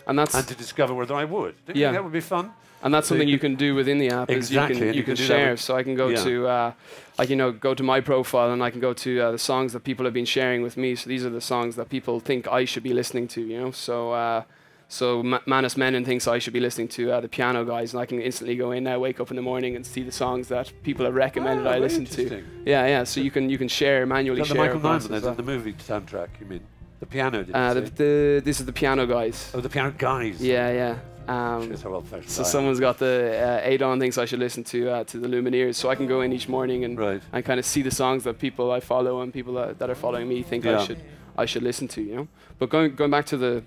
And 0.06 0.18
that's 0.18 0.34
and 0.34 0.46
to 0.48 0.54
discover 0.54 0.92
whether 0.94 1.14
I 1.14 1.24
would. 1.24 1.54
Don't 1.66 1.76
Yeah. 1.76 1.92
that 1.92 2.02
would 2.04 2.12
be 2.12 2.20
fun? 2.20 2.52
And 2.82 2.92
that's 2.92 3.08
So 3.08 3.14
something 3.14 3.28
you 3.28 3.38
can 3.38 3.54
do 3.54 3.74
within 3.74 3.96
the 3.98 4.10
app. 4.10 4.28
Exactly, 4.30 4.76
Is 4.76 4.80
you 4.80 4.86
can, 4.90 4.94
you 4.98 5.02
can, 5.04 5.16
can 5.16 5.26
share. 5.26 5.56
So 5.56 5.74
I 5.74 5.82
can 5.82 5.94
go 5.94 6.08
Yeah. 6.08 6.22
to, 6.24 6.46
uh, 6.46 6.72
can 7.16 7.30
you 7.30 7.36
know, 7.36 7.50
go 7.50 7.72
to 7.72 7.82
my 7.82 8.00
profile 8.00 8.50
and 8.52 8.62
I 8.62 8.68
can 8.70 8.80
go 8.80 8.92
to 8.92 9.20
uh, 9.20 9.30
the 9.32 9.38
songs 9.38 9.72
that 9.72 9.84
people 9.84 10.04
have 10.04 10.12
been 10.12 10.26
sharing 10.26 10.60
with 10.62 10.76
me. 10.76 10.94
So 10.94 11.08
these 11.08 11.24
are 11.24 11.30
the 11.30 11.40
songs 11.40 11.76
that 11.76 11.88
people 11.88 12.20
think 12.20 12.46
I 12.46 12.66
should 12.66 12.82
be 12.82 12.92
listening 12.92 13.26
to. 13.28 13.40
You 13.40 13.58
know, 13.60 13.70
so 13.70 14.12
uh, 14.12 14.42
so 14.86 15.22
Ma- 15.22 15.40
Manus 15.46 15.78
Menon 15.78 16.04
thinks 16.04 16.28
I 16.28 16.38
should 16.38 16.52
be 16.52 16.60
listening 16.60 16.88
to 16.88 17.10
uh, 17.12 17.20
the 17.20 17.28
Piano 17.28 17.64
Guys, 17.64 17.94
and 17.94 18.02
I 18.02 18.06
can 18.06 18.20
instantly 18.20 18.54
go 18.54 18.70
in 18.72 18.84
there, 18.84 19.00
wake 19.00 19.18
up 19.18 19.30
in 19.30 19.36
the 19.36 19.42
morning, 19.42 19.76
and 19.76 19.86
see 19.86 20.02
the 20.02 20.12
songs 20.12 20.48
that 20.48 20.70
people 20.82 21.06
have 21.06 21.14
recommended 21.14 21.66
Ah, 21.66 21.70
I 21.70 21.78
listen 21.78 22.04
to. 22.04 22.44
Yeah, 22.66 22.86
yeah. 22.86 23.04
So 23.04 23.22
you 23.22 23.30
can 23.30 23.48
you 23.48 23.56
can 23.56 23.68
share 23.68 24.04
manually 24.04 24.42
Is 24.42 24.48
that 24.48 24.54
the. 24.54 24.60
Michael 24.60 24.80
Nyman, 24.80 25.36
the 25.36 25.42
movie 25.42 25.72
soundtrack, 25.72 26.28
you 26.38 26.46
mean? 26.46 26.60
The 27.04 27.10
piano, 27.10 27.44
Uh, 27.52 27.74
the, 27.74 27.80
the, 27.82 28.42
this 28.42 28.60
is 28.60 28.64
the 28.66 28.72
Piano 28.72 29.06
Guys. 29.06 29.50
Oh, 29.52 29.60
the 29.60 29.68
piano 29.68 29.92
guys. 29.96 30.40
Yeah, 30.40 30.70
yeah. 30.72 30.98
Um, 31.28 31.68
That's 31.68 31.82
how 31.82 31.92
old-fashioned 31.92 32.30
So 32.30 32.42
someone's 32.44 32.80
got 32.80 32.98
the 32.98 33.60
uh, 33.66 33.70
Adon 33.70 34.00
thinks 34.00 34.16
I 34.16 34.24
should 34.24 34.38
listen 34.38 34.64
to 34.64 34.90
uh, 34.90 35.04
to 35.04 35.18
the 35.18 35.28
Lumineers, 35.28 35.74
so 35.74 35.90
I 35.90 35.96
can 35.96 36.06
go 36.06 36.22
in 36.22 36.32
each 36.32 36.48
morning 36.48 36.84
and 36.84 36.98
Right. 36.98 37.22
and 37.32 37.44
kind 37.44 37.58
of 37.60 37.66
see 37.66 37.82
the 37.82 37.90
songs 37.90 38.24
that 38.24 38.38
people 38.38 38.70
I 38.70 38.80
follow 38.80 39.20
and 39.20 39.32
people 39.34 39.52
that, 39.54 39.78
that 39.80 39.90
are 39.90 39.94
following 39.94 40.28
me 40.28 40.42
think 40.42 40.64
Yeah. 40.64 40.80
I 40.80 40.84
should 40.86 40.98
I 41.36 41.44
should 41.46 41.62
listen 41.62 41.88
to. 41.88 42.00
You 42.02 42.14
know, 42.16 42.28
but 42.58 42.68
going 42.70 42.94
going 42.94 43.10
back 43.10 43.26
to 43.26 43.36
the 43.36 43.62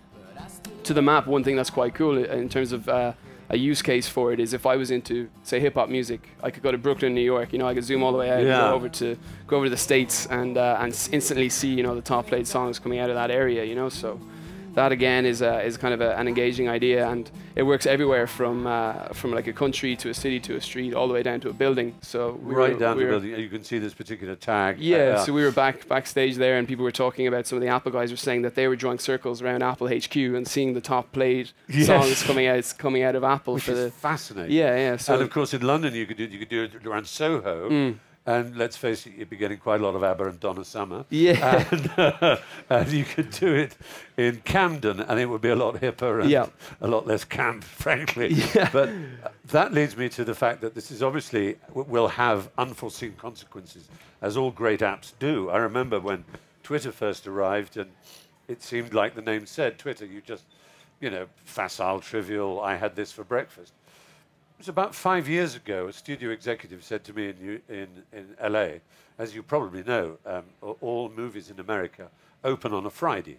to 0.84 0.94
the 0.94 1.02
map, 1.02 1.28
one 1.28 1.44
thing 1.44 1.56
that's 1.56 1.70
quite 1.72 1.94
cool 1.94 2.18
in 2.18 2.50
terms 2.50 2.72
of 2.72 2.88
uh, 2.90 3.14
a 3.50 3.58
use 3.58 3.82
case 3.82 4.08
for 4.10 4.34
it 4.34 4.40
is 4.40 4.54
if 4.54 4.66
I 4.66 4.76
was 4.76 4.92
into 4.92 5.30
say 5.44 5.60
hip 5.60 5.76
hop 5.76 5.90
music, 5.90 6.28
I 6.44 6.52
could 6.52 6.64
go 6.64 6.72
to 6.72 6.78
Brooklyn, 6.78 7.14
New 7.16 7.22
York. 7.22 7.54
You 7.54 7.60
know, 7.60 7.68
I 7.68 7.74
could 7.74 7.84
zoom 7.86 8.04
all 8.04 8.12
the 8.12 8.18
way 8.18 8.30
out, 8.30 8.40
and 8.40 8.48
Yeah. 8.48 8.70
go 8.70 8.76
over 8.76 8.90
to 8.90 9.18
go 9.48 9.56
over 9.58 9.66
to 9.68 9.70
the 9.70 9.78
states, 9.78 10.26
and 10.28 10.58
uh, 10.58 10.78
and 10.82 10.92
instantly 11.12 11.50
see 11.50 11.70
you 11.74 11.84
know 11.84 11.96
the 11.96 12.02
top 12.02 12.28
played 12.28 12.48
songs 12.48 12.78
coming 12.80 13.00
out 13.00 13.10
of 13.10 13.16
that 13.16 13.32
area. 13.32 13.64
You 13.64 13.76
know, 13.76 13.90
so 13.90 14.20
that 14.78 14.92
again 14.92 15.26
is 15.26 15.42
a, 15.42 15.54
is 15.70 15.76
kind 15.76 15.94
of 15.94 16.02
a, 16.02 16.16
an 16.20 16.28
engaging 16.28 16.68
idea, 16.70 17.00
and 17.10 17.30
it 17.56 17.64
works 17.64 17.86
everywhere 17.86 18.28
from 18.28 18.56
uh, 18.68 19.10
from 19.20 19.30
like 19.38 19.48
a 19.48 19.54
country 19.64 19.96
to 19.98 20.08
a 20.10 20.14
city 20.14 20.40
to 20.48 20.56
a 20.56 20.62
street, 20.62 20.94
all 20.94 21.08
the 21.10 21.14
way 21.18 21.24
down 21.24 21.40
to 21.42 21.50
a 21.50 21.54
building. 21.64 21.90
So 22.02 22.20
we 22.44 22.54
right 22.54 22.74
were- 22.74 22.80
down 22.80 22.96
we 22.98 23.04
to 23.04 23.06
were- 23.06 23.12
building. 23.20 23.40
You 23.46 23.50
can 23.50 23.64
see 23.64 23.80
this 23.80 23.94
particular 24.02 24.36
tag. 24.36 24.80
Yeah, 24.80 24.98
Uh, 24.98 25.26
so 25.26 25.34
we 25.34 25.44
were 25.44 25.52
back 25.66 25.88
backstage 25.88 26.36
there, 26.38 26.56
and 26.58 26.68
people 26.68 26.84
were 26.90 26.98
talking 27.06 27.26
about 27.28 27.48
some 27.48 27.58
of 27.58 27.64
the 27.66 27.72
Apple 27.78 27.92
guys 27.92 28.10
were 28.12 28.18
saying 28.28 28.44
that 28.44 28.56
they 28.56 28.68
were 28.68 28.76
drawing 28.84 29.00
circles 29.00 29.42
around 29.42 29.64
Apple 29.64 29.88
HQ 29.88 30.16
and 30.38 30.48
seeing 30.48 30.74
the 30.74 30.86
top 30.94 31.12
played 31.12 31.46
Yes. 31.68 31.88
songs 31.88 32.24
coming 32.24 32.46
out 32.48 32.64
coming 32.78 33.04
out 33.08 33.16
of 33.16 33.24
Apple 33.24 33.56
which 33.56 33.64
for 33.66 33.72
is 33.72 33.84
the 33.86 33.92
fascinating. 33.92 34.56
yeah 34.56 34.76
yeah. 34.86 34.98
So 34.98 35.14
and 35.16 35.24
of 35.24 35.30
course, 35.32 35.54
in 35.58 35.62
London, 35.72 35.94
you 36.00 36.06
could 36.06 36.18
do 36.18 36.26
you 36.26 36.40
could 36.40 36.50
do 36.58 36.62
it 36.66 36.86
around 36.86 37.06
Soho, 37.08 37.70
Mm. 37.70 37.96
And 38.28 38.56
let's 38.58 38.78
face 38.78 39.08
it, 39.08 39.14
you'd 39.18 39.30
be 39.30 39.38
getting 39.38 39.58
quite 39.58 39.82
a 39.82 39.84
lot 39.84 39.96
of 39.96 40.04
ABBA 40.04 40.26
and 40.28 40.40
Donna 40.40 40.64
Summer. 40.64 41.06
yeah 41.10 41.66
and, 41.72 41.92
uh, 41.98 42.38
and 42.70 42.92
you 42.92 43.06
could 43.06 43.32
do 43.32 43.56
it 43.56 43.76
in 44.18 44.42
Camden, 44.46 45.00
and 45.00 45.20
it 45.20 45.26
would 45.26 45.42
be 45.42 45.50
a 45.50 45.56
lot 45.56 45.76
hipper 45.76 46.22
and 46.22 46.30
Yeah. 46.30 46.48
a 46.82 46.88
lot 46.88 47.08
less 47.08 47.24
camp, 47.24 47.64
frankly. 47.86 48.34
Yeah. 48.34 48.70
But 48.72 48.90
uh, 48.90 49.30
that 49.48 49.74
leads 49.74 49.96
me 49.98 50.10
to 50.10 50.24
the 50.24 50.36
fact 50.36 50.62
that 50.62 50.76
this 50.76 50.92
is 50.92 51.02
obviously 51.02 51.56
will 51.74 52.10
have 52.10 52.50
unforeseen 52.58 53.14
consequences, 53.14 53.88
as 54.22 54.36
all 54.38 54.52
great 54.52 54.82
apps 54.82 55.14
do. 55.20 55.50
I 55.50 55.58
remember 55.58 56.00
when 56.00 56.26
Twitter 56.64 56.92
first 56.92 57.28
arrived, 57.28 57.78
and 57.78 57.90
it 58.50 58.62
seemed 58.62 58.94
like 58.94 59.16
the 59.16 59.22
name 59.22 59.46
said, 59.46 59.80
Twitter. 59.80 60.06
You 60.06 60.22
just, 60.22 60.44
you 61.00 61.10
know, 61.10 61.28
facile, 61.46 62.02
trivial. 62.02 62.60
I 62.62 62.76
had 62.76 62.96
this 62.96 63.12
for 63.12 63.24
breakfast. 63.24 63.74
It 64.58 64.62
was 64.62 64.70
about 64.70 64.96
five 64.96 65.28
years 65.30 65.56
ago. 65.56 65.88
A 65.88 65.94
studio 65.94 66.32
executive 66.32 66.84
said 66.84 67.04
to 67.04 67.14
me 67.14 67.30
in, 67.30 67.62
in, 67.70 67.88
in 68.12 68.52
LA, 68.52 68.80
as 69.20 69.36
you 69.36 69.44
probably 69.44 69.84
know, 69.84 70.18
um, 70.26 70.44
all 70.82 71.10
movies 71.16 71.52
in 71.52 71.60
America 71.60 72.08
open 72.44 72.74
on 72.74 72.86
a 72.88 72.90
Friday. 72.90 73.38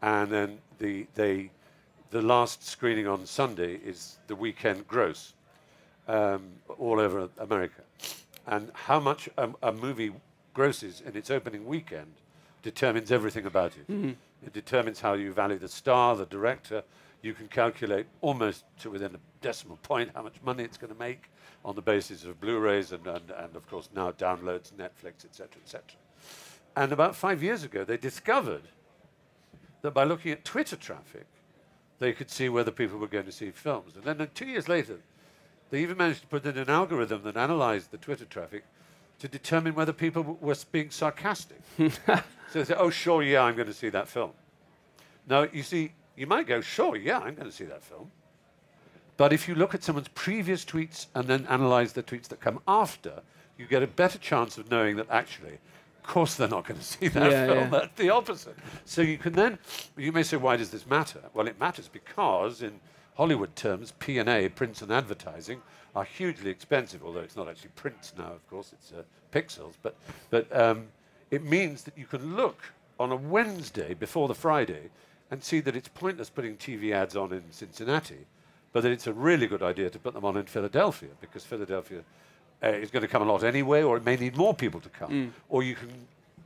And 0.00 0.30
then 0.30 0.58
the, 0.78 1.06
they, 1.14 1.50
the 2.10 2.22
last 2.22 2.66
screening 2.66 3.06
on 3.06 3.26
Sunday 3.26 3.74
is 3.74 4.16
the 4.26 4.34
weekend 4.34 4.88
gross 4.88 5.34
um, 6.08 6.48
all 6.78 6.98
over 6.98 7.28
America. 7.38 7.82
And 8.46 8.70
how 8.72 8.98
much 9.00 9.28
a, 9.36 9.50
a 9.62 9.72
movie 9.72 10.12
grosses 10.54 11.02
in 11.04 11.14
its 11.14 11.30
opening 11.30 11.66
weekend 11.66 12.14
determines 12.62 13.12
everything 13.12 13.44
about 13.44 13.72
it. 13.76 14.16
It 14.46 14.52
determines 14.54 15.00
how 15.00 15.12
you 15.12 15.32
value 15.34 15.58
the 15.58 15.68
star, 15.68 16.16
the 16.16 16.24
director. 16.26 16.82
You 17.22 17.34
can 17.34 17.48
calculate 17.48 18.06
almost 18.20 18.64
to 18.80 18.90
within 18.90 19.14
a 19.14 19.18
decimal 19.40 19.78
point 19.78 20.10
how 20.14 20.22
much 20.22 20.36
money 20.44 20.62
it's 20.62 20.76
going 20.76 20.92
to 20.92 20.98
make 20.98 21.30
on 21.64 21.74
the 21.74 21.82
basis 21.82 22.24
of 22.24 22.40
Blu-rays 22.40 22.92
and, 22.92 23.06
and, 23.06 23.30
and 23.30 23.56
of 23.56 23.68
course 23.68 23.88
now 23.94 24.12
downloads, 24.12 24.72
Netflix, 24.72 25.24
etc., 25.24 25.48
etc. 25.62 25.82
And 26.76 26.92
about 26.92 27.16
five 27.16 27.42
years 27.42 27.64
ago, 27.64 27.84
they 27.84 27.96
discovered 27.96 28.62
that 29.82 29.92
by 29.92 30.04
looking 30.04 30.32
at 30.32 30.44
Twitter 30.44 30.76
traffic, 30.76 31.26
they 31.98 32.12
could 32.12 32.30
see 32.30 32.48
whether 32.48 32.70
people 32.70 32.98
were 32.98 33.06
going 33.06 33.24
to 33.24 33.32
see 33.32 33.50
films. 33.50 33.96
And 33.96 34.04
then 34.04 34.20
uh, 34.20 34.26
two 34.34 34.46
years 34.46 34.68
later, 34.68 34.98
they 35.70 35.80
even 35.80 35.96
managed 35.96 36.20
to 36.22 36.26
put 36.26 36.44
in 36.44 36.58
an 36.58 36.70
algorithm 36.70 37.22
that 37.22 37.36
analyzed 37.36 37.90
the 37.90 37.96
Twitter 37.96 38.26
traffic 38.26 38.64
to 39.18 39.28
determine 39.28 39.74
whether 39.74 39.92
people 39.92 40.22
w- 40.22 40.38
were 40.40 40.56
being 40.70 40.90
sarcastic. 40.90 41.58
so 41.78 41.92
they 42.52 42.64
said, 42.64 42.76
oh, 42.78 42.90
sure, 42.90 43.22
yeah, 43.22 43.42
I'm 43.42 43.56
going 43.56 43.68
to 43.68 43.74
see 43.74 43.88
that 43.88 44.08
film. 44.08 44.32
Now, 45.28 45.46
you 45.50 45.62
see, 45.62 45.92
you 46.16 46.26
might 46.26 46.46
go, 46.46 46.60
sure, 46.60 46.96
yeah, 46.96 47.18
I'm 47.18 47.34
going 47.34 47.48
to 47.48 47.52
see 47.52 47.64
that 47.64 47.82
film. 47.82 48.10
But 49.16 49.32
if 49.32 49.48
you 49.48 49.54
look 49.54 49.74
at 49.74 49.82
someone's 49.82 50.08
previous 50.08 50.64
tweets 50.64 51.06
and 51.14 51.26
then 51.26 51.46
analyze 51.48 51.92
the 51.92 52.02
tweets 52.02 52.28
that 52.28 52.40
come 52.40 52.60
after, 52.68 53.22
you 53.56 53.66
get 53.66 53.82
a 53.82 53.86
better 53.86 54.18
chance 54.18 54.58
of 54.58 54.70
knowing 54.70 54.96
that 54.96 55.06
actually, 55.10 55.54
of 55.54 56.02
course, 56.02 56.34
they're 56.34 56.48
not 56.48 56.66
going 56.66 56.78
to 56.80 56.84
see 56.84 57.08
that 57.08 57.30
Yeah, 57.30 57.46
film. 57.46 57.58
yeah. 57.58 57.68
That's 57.68 57.94
the 57.96 58.10
opposite. 58.10 58.56
So 58.84 59.02
you 59.02 59.18
can 59.18 59.32
then, 59.32 59.58
you 59.96 60.12
may 60.12 60.22
say, 60.22 60.36
why 60.36 60.56
does 60.56 60.70
this 60.70 60.86
matter? 60.86 61.20
Well, 61.34 61.46
it 61.46 61.58
matters 61.58 61.88
because 61.88 62.62
in 62.62 62.80
Hollywood 63.16 63.56
terms, 63.56 63.92
P&A, 63.98 64.48
prints 64.50 64.82
and 64.82 64.92
advertising, 64.92 65.62
are 65.94 66.04
hugely 66.04 66.50
expensive, 66.50 67.02
although 67.02 67.20
it's 67.20 67.36
not 67.36 67.48
actually 67.48 67.70
prints 67.74 68.12
now, 68.18 68.32
of 68.32 68.46
course, 68.50 68.74
it's 68.74 68.92
uh, 68.92 69.02
pixels. 69.32 69.72
But, 69.82 69.96
but 70.28 70.54
um, 70.54 70.88
it 71.30 71.42
means 71.42 71.84
that 71.84 71.96
you 71.96 72.04
can 72.04 72.36
look 72.36 72.62
on 73.00 73.12
a 73.12 73.16
Wednesday 73.16 73.94
before 73.94 74.28
the 74.28 74.34
Friday 74.34 74.90
and 75.30 75.42
see 75.42 75.60
that 75.60 75.74
it's 75.76 75.88
pointless 75.88 76.30
putting 76.30 76.56
TV 76.56 76.92
ads 76.92 77.16
on 77.16 77.32
in 77.32 77.42
Cincinnati, 77.50 78.26
but 78.72 78.82
that 78.82 78.92
it's 78.92 79.06
a 79.06 79.12
really 79.12 79.46
good 79.46 79.62
idea 79.62 79.90
to 79.90 79.98
put 79.98 80.14
them 80.14 80.24
on 80.24 80.36
in 80.36 80.44
Philadelphia 80.46 81.10
because 81.20 81.44
Philadelphia 81.44 82.02
uh, 82.62 82.68
is 82.68 82.90
going 82.90 83.02
to 83.02 83.08
come 83.08 83.22
a 83.22 83.24
lot 83.24 83.42
anyway, 83.42 83.82
or 83.82 83.96
it 83.96 84.04
may 84.04 84.16
need 84.16 84.36
more 84.36 84.54
people 84.54 84.80
to 84.80 84.88
come. 84.88 85.32
Or 85.48 85.62
you 85.62 85.74
can 85.74 85.90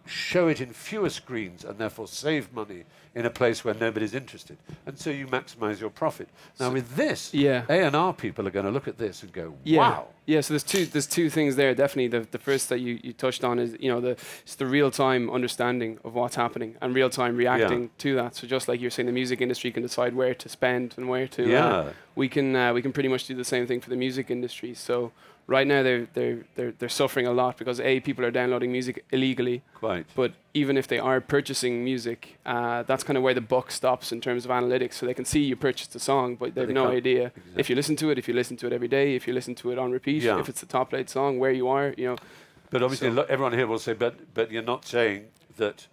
show 0.06 0.48
it 0.48 0.60
in 0.60 0.72
fewer 0.72 1.10
screens 1.10 1.64
and 1.64 1.78
therefore 1.78 2.08
save 2.08 2.52
money 2.52 2.84
in 3.14 3.26
a 3.26 3.30
place 3.30 3.64
where 3.64 3.74
nobody's 3.74 4.14
interested. 4.14 4.56
And 4.86 4.98
so 4.98 5.10
you 5.10 5.26
maximize 5.26 5.78
your 5.80 5.90
profit. 5.90 6.28
Now, 6.58 6.70
with 6.70 6.96
this, 6.96 7.32
Yeah. 7.34 7.64
A&R 7.68 8.12
people 8.14 8.46
are 8.46 8.50
going 8.50 8.64
to 8.66 8.72
look 8.72 8.88
at 8.88 8.98
this 8.98 9.22
and 9.22 9.32
go, 9.32 9.54
Yeah. 9.62 9.78
wow. 9.78 10.06
Yeah, 10.30 10.40
so 10.42 10.54
there's 10.54 10.62
two 10.74 10.84
there's 10.86 11.06
two 11.18 11.28
things 11.36 11.56
there. 11.56 11.74
Definitely, 11.74 12.08
the, 12.16 12.22
the 12.30 12.38
first 12.38 12.68
that 12.70 12.78
you, 12.86 12.92
you 13.06 13.12
touched 13.12 13.42
on 13.50 13.58
is 13.58 13.70
you 13.84 13.90
know 13.92 14.00
the 14.00 14.12
it's 14.44 14.54
the 14.62 14.66
real 14.76 14.90
time 15.04 15.22
understanding 15.38 15.98
of 16.06 16.14
what's 16.14 16.36
happening 16.36 16.70
and 16.80 16.94
real 17.00 17.10
time 17.10 17.34
reacting 17.44 17.90
to 18.04 18.14
that. 18.20 18.30
So 18.36 18.46
just 18.46 18.68
like 18.68 18.80
you're 18.80 18.90
saying, 18.96 19.06
the 19.12 19.18
music 19.22 19.40
industry 19.40 19.70
can 19.72 19.82
decide 19.82 20.12
where 20.14 20.34
to 20.34 20.48
spend 20.48 20.94
and 20.96 21.04
where 21.12 21.26
to. 21.36 21.42
uh, 21.44 21.48
Yeah. 21.58 21.90
we 22.14 22.28
can 22.28 22.54
uh, 22.54 22.72
we 22.76 22.80
can 22.82 22.92
pretty 22.92 23.08
much 23.14 23.22
do 23.26 23.34
the 23.34 23.44
same 23.54 23.66
thing 23.66 23.80
for 23.80 23.90
the 23.90 23.96
music 24.06 24.30
industry. 24.30 24.72
So 24.74 25.10
right 25.56 25.66
now 25.66 25.82
they're 25.82 26.06
they're 26.14 26.38
they're 26.54 26.72
they're 26.78 26.96
suffering 27.02 27.26
a 27.26 27.32
lot 27.32 27.52
because 27.58 27.78
a 27.80 27.92
people 28.00 28.24
are 28.24 28.30
downloading 28.40 28.70
music 28.78 29.04
illegally. 29.10 29.62
Quite. 29.74 30.06
But 30.14 30.30
even 30.52 30.76
if 30.76 30.88
they 30.88 30.98
are 30.98 31.20
purchasing 31.20 31.84
music, 31.84 32.38
uh, 32.44 32.82
that's 32.82 33.04
kind 33.04 33.16
of 33.16 33.22
where 33.22 33.34
the 33.34 33.40
buck 33.40 33.70
stops 33.70 34.10
in 34.10 34.20
terms 34.20 34.44
of 34.44 34.50
analytics. 34.50 34.94
So 34.94 35.06
they 35.06 35.14
can 35.14 35.24
see 35.24 35.40
you 35.40 35.54
purchased 35.56 35.94
a 35.94 36.00
song, 36.00 36.34
but 36.36 36.54
they 36.54 36.62
have 36.62 36.70
no 36.70 36.88
idea 36.88 37.30
if 37.56 37.70
you 37.70 37.76
listen 37.76 37.94
to 37.96 38.10
it, 38.10 38.18
if 38.18 38.26
you 38.26 38.34
listen 38.34 38.56
to 38.58 38.66
it 38.66 38.72
every 38.72 38.88
day, 38.88 39.14
if 39.14 39.28
you 39.28 39.32
listen 39.32 39.54
to 39.56 39.70
it 39.70 39.78
on 39.78 39.92
repeat, 39.92 40.22
Yeah. 40.22 40.40
if 40.40 40.48
it's 40.48 40.62
a 40.62 40.66
top 40.66 40.90
played 40.90 41.08
song, 41.08 41.38
where 41.38 41.52
you 41.52 41.68
are, 41.68 41.94
you 41.96 42.06
know. 42.08 42.16
But 42.70 42.82
obviously, 42.82 43.12
So- 43.14 43.22
everyone 43.28 43.52
here 43.52 43.66
will 43.66 43.78
say, 43.78 43.92
but, 43.92 44.14
but 44.34 44.50
you're 44.50 44.62
not 44.62 44.84
saying 44.84 45.26
that 45.56 45.86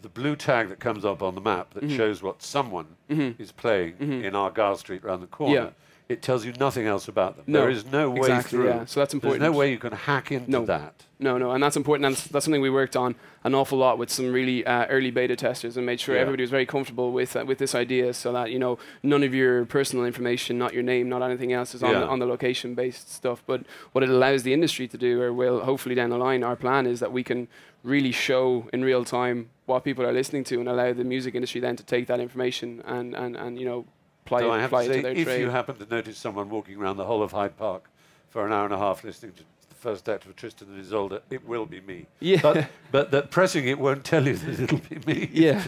the 0.00 0.08
blue 0.08 0.36
tag 0.36 0.68
that 0.70 0.80
comes 0.80 1.04
up 1.04 1.22
on 1.22 1.34
the 1.34 1.40
map 1.40 1.74
that 1.74 1.84
Mm-hmm. 1.84 1.96
shows 1.96 2.22
what 2.22 2.42
someone 2.42 2.96
is 3.08 3.52
playing 3.52 3.96
in 4.00 4.34
Argyll 4.34 4.76
Street 4.76 5.04
round 5.04 5.22
the 5.22 5.26
corner, 5.26 5.54
Yeah. 5.54 5.70
It 6.12 6.22
tells 6.22 6.44
you 6.44 6.52
nothing 6.60 6.86
else 6.86 7.08
about 7.08 7.36
them. 7.36 7.44
No, 7.48 7.60
there 7.60 7.70
is 7.70 7.84
no 7.86 8.10
way 8.10 8.18
exactly, 8.20 8.58
through. 8.58 8.68
yeah. 8.68 8.84
So 8.84 9.00
that's 9.00 9.14
There's 9.14 9.40
no 9.40 9.52
way 9.52 9.70
you 9.70 9.78
can 9.78 9.92
hack 9.92 10.30
into 10.32 10.50
No. 10.50 10.64
that. 10.66 10.94
No, 11.18 11.38
no, 11.38 11.52
and 11.52 11.62
that's 11.62 11.76
important. 11.76 12.04
And 12.06 12.16
that's, 12.16 12.26
that's 12.26 12.44
something 12.46 12.60
we 12.60 12.70
worked 12.70 12.96
on 12.96 13.14
an 13.44 13.54
awful 13.54 13.78
lot 13.78 13.96
with 13.96 14.10
some 14.10 14.32
really 14.32 14.66
uh, 14.66 14.86
early 14.86 15.12
beta 15.12 15.36
testers 15.36 15.76
and 15.76 15.86
made 15.86 16.00
sure 16.00 16.14
Yeah. 16.16 16.22
everybody 16.22 16.42
was 16.42 16.50
very 16.50 16.66
comfortable 16.66 17.12
with 17.12 17.36
uh, 17.36 17.44
with 17.46 17.58
this 17.58 17.74
idea, 17.76 18.12
so 18.12 18.32
that 18.32 18.50
you 18.50 18.58
know 18.58 18.76
none 19.04 19.22
of 19.22 19.32
your 19.32 19.64
personal 19.64 20.04
information, 20.04 20.58
not 20.58 20.72
your 20.74 20.82
name, 20.82 21.08
not 21.08 21.22
anything 21.22 21.52
else, 21.52 21.74
is 21.76 21.82
on 21.82 21.90
Yeah. 21.92 22.00
the, 22.00 22.06
on 22.08 22.18
the 22.18 22.26
location 22.26 22.74
based 22.74 23.12
stuff. 23.12 23.42
But 23.46 23.60
what 23.92 24.02
it 24.02 24.10
allows 24.10 24.42
the 24.42 24.52
industry 24.52 24.88
to 24.88 24.98
do, 24.98 25.22
or 25.22 25.32
will 25.32 25.60
hopefully 25.60 25.94
down 25.94 26.10
the 26.10 26.18
line, 26.18 26.42
our 26.42 26.56
plan 26.56 26.86
is 26.86 26.98
that 27.00 27.12
we 27.12 27.22
can 27.22 27.46
really 27.84 28.12
show 28.12 28.68
in 28.72 28.82
real 28.84 29.04
time 29.04 29.50
what 29.66 29.84
people 29.84 30.04
are 30.04 30.12
listening 30.12 30.44
to, 30.44 30.58
and 30.60 30.68
allow 30.68 30.92
the 30.92 31.04
music 31.04 31.34
industry 31.36 31.60
then 31.60 31.76
to 31.76 31.84
take 31.84 32.06
that 32.08 32.18
information 32.20 32.82
and 32.84 33.14
and, 33.14 33.36
and 33.36 33.58
you 33.60 33.64
know 33.70 33.84
so 34.28 34.36
it, 34.52 34.56
I 34.56 34.60
have 34.60 34.70
to 34.70 34.84
say, 34.84 35.00
if 35.14 35.24
trade. 35.26 35.40
you 35.40 35.50
happen 35.50 35.76
to 35.76 35.86
notice 35.86 36.18
someone 36.18 36.48
walking 36.50 36.76
around 36.78 36.96
the 36.96 37.04
whole 37.04 37.22
of 37.22 37.32
Hyde 37.32 37.56
Park 37.56 37.88
for 38.30 38.46
an 38.46 38.52
hour 38.52 38.64
and 38.64 38.74
a 38.74 38.78
half 38.78 39.04
listening 39.04 39.32
to 39.32 39.42
the 39.68 39.74
first 39.74 40.08
act 40.08 40.24
of 40.26 40.36
Tristan 40.36 40.68
and 40.68 40.80
Isolde, 40.80 41.20
it 41.30 41.46
will 41.46 41.66
be 41.66 41.80
me. 41.80 42.06
Yeah. 42.20 42.40
But, 42.42 42.68
but 42.90 43.10
that 43.10 43.30
pressing 43.30 43.66
it 43.66 43.78
won't 43.78 44.04
tell 44.04 44.26
you 44.26 44.36
that 44.36 44.60
it'll 44.60 44.78
be 44.78 44.98
me. 45.06 45.30
Yeah. 45.32 45.64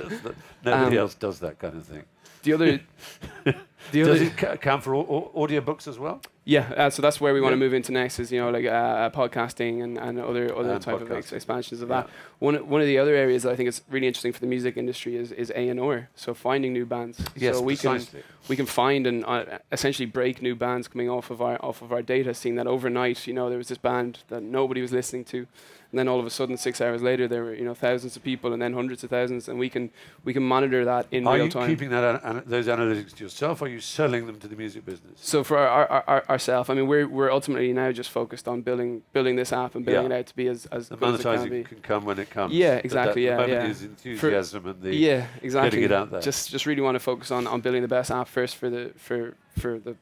nobody 0.65 0.97
Um, 0.97 1.03
else 1.03 1.15
does 1.15 1.41
that 1.41 1.59
kind 1.59 1.77
of 1.77 1.85
thing. 1.85 2.05
the 2.45 2.53
other, 2.53 2.81
the 3.45 3.55
Does 3.93 4.09
other, 4.09 4.23
it 4.25 4.37
ca- 4.37 4.57
count 4.57 4.83
for 4.85 4.95
au- 4.95 5.01
au- 5.35 5.47
audiobooks 5.47 5.89
as 5.89 5.99
well? 5.99 6.21
Yeah, 6.47 6.71
uh, 6.77 6.91
so 6.91 7.01
that's 7.01 7.23
where 7.23 7.33
we 7.33 7.41
want 7.41 7.55
to 7.55 7.57
move 7.57 7.73
into 7.73 7.91
next 7.91 8.19
is 8.19 8.31
you 8.31 8.39
know 8.39 8.51
like 8.51 8.67
uh, 8.67 9.09
podcasting 9.11 9.83
and, 9.83 9.97
and 9.97 10.21
other 10.21 10.55
other 10.55 10.79
type 10.79 11.01
of 11.01 11.11
ex- 11.11 11.33
expansions 11.33 11.81
of 11.81 11.89
Yeah. 11.89 12.03
that. 12.03 12.11
One 12.39 12.55
one 12.69 12.83
of 12.83 12.87
the 12.87 12.99
other 12.99 13.15
areas 13.15 13.45
that 13.45 13.53
I 13.53 13.57
think 13.57 13.69
is 13.71 13.81
really 13.89 14.07
interesting 14.07 14.33
for 14.33 14.41
the 14.41 14.47
music 14.47 14.77
industry 14.77 15.17
is 15.17 15.33
is 15.33 15.51
A 15.57 15.69
and 15.71 15.81
R. 15.81 16.11
So 16.15 16.35
finding 16.35 16.75
new 16.75 16.85
bands. 16.85 17.19
Yes, 17.35 17.57
so 17.57 17.63
we 17.63 17.77
precisely. 17.77 18.21
can 18.21 18.31
we 18.49 18.57
can 18.57 18.67
find 18.67 19.07
and 19.07 19.25
uh, 19.25 19.59
essentially 19.73 20.05
break 20.05 20.43
new 20.43 20.55
bands 20.55 20.87
coming 20.87 21.09
off 21.09 21.31
of 21.31 21.41
our 21.41 21.57
off 21.65 21.81
of 21.81 21.93
our 21.93 22.03
data, 22.03 22.35
seeing 22.35 22.57
that 22.57 22.67
overnight 22.67 23.27
you 23.27 23.33
know 23.33 23.49
there 23.49 23.59
was 23.59 23.69
this 23.69 23.79
band 23.79 24.19
that 24.29 24.43
nobody 24.43 24.83
was 24.83 24.93
listening 24.93 25.25
to. 25.25 25.47
And 25.95 25.99
then 26.01 26.09
all 26.09 26.19
of 26.19 26.27
a 26.27 26.31
sudden, 26.31 26.57
six 26.57 26.81
hours 26.81 27.03
later, 27.03 27.29
there 27.29 27.45
were 27.45 27.55
you 27.55 27.65
know 27.65 27.73
thousands 27.73 28.17
of 28.17 28.25
people, 28.25 28.53
and 28.53 28.61
then 28.61 28.73
hundreds 28.73 29.05
of 29.05 29.11
thousands, 29.11 29.49
and 29.49 29.61
we 29.61 29.69
can 29.71 29.91
we 30.25 30.33
can 30.33 30.43
monitor 30.43 30.85
that 30.85 31.07
in 31.13 31.25
Are 31.25 31.37
real 31.37 31.49
time. 31.49 31.63
Are 31.63 31.69
you 31.69 31.77
keeping 31.77 31.91
that 31.91 32.21
an- 32.25 32.43
those 32.47 32.67
analytics 32.67 33.15
to 33.15 33.23
yourself, 33.23 33.63
or 33.63 33.67
are 33.67 33.69
you 33.69 33.79
selling 33.79 34.27
them 34.27 34.41
to 34.41 34.49
the 34.49 34.57
music 34.57 34.85
business? 34.85 35.21
So 35.21 35.45
for 35.45 35.57
our, 35.57 35.87
our, 35.87 36.05
our 36.09 36.25
ourselves, 36.31 36.69
I 36.69 36.75
mean, 36.75 36.89
we're 36.89 37.07
we're 37.07 37.31
ultimately 37.31 37.73
now 37.73 37.93
just 37.93 38.11
focused 38.11 38.49
on 38.49 38.63
building 38.63 39.03
building 39.13 39.37
this 39.37 39.53
app 39.53 39.77
and 39.77 39.85
building 39.85 40.11
Yeah. 40.11 40.17
it 40.17 40.21
out 40.23 40.27
to 40.27 40.35
be 40.35 40.49
as 40.49 40.67
as 40.73 40.89
The 40.89 40.97
good 40.97 41.15
as 41.15 41.21
it 41.21 41.23
can 41.23 41.33
monetizing 41.39 41.51
be. 41.51 41.63
can, 41.63 41.79
come 41.81 42.05
when 42.07 42.19
it 42.19 42.29
comes. 42.29 42.53
Yeah, 42.53 42.71
but 42.71 42.75
that- 42.75 42.85
exactly, 42.87 43.23
the 43.23 43.29
yeah, 43.29 43.37
moment 43.37 43.53
yeah. 43.53 43.67
is 43.71 43.83
enthusiasm 43.85 44.67
and 44.67 44.83
the 44.83 44.97
yeah, 44.97 45.27
exactly. 45.43 45.71
Getting 45.79 45.85
it 45.85 45.93
out 45.93 46.11
there. 46.11 46.21
Just 46.21 46.51
just 46.51 46.67
really 46.67 46.83
want 46.83 46.97
to 46.97 47.01
focus 47.01 47.31
on, 47.31 47.47
on 47.47 47.61
building 47.61 47.83
the 47.83 47.89
best 47.99 48.11
app 48.11 48.27
first 48.27 48.57
for 48.57 48.69
the 48.69 48.91
for 48.97 49.37
for 49.57 49.79
the 49.79 49.95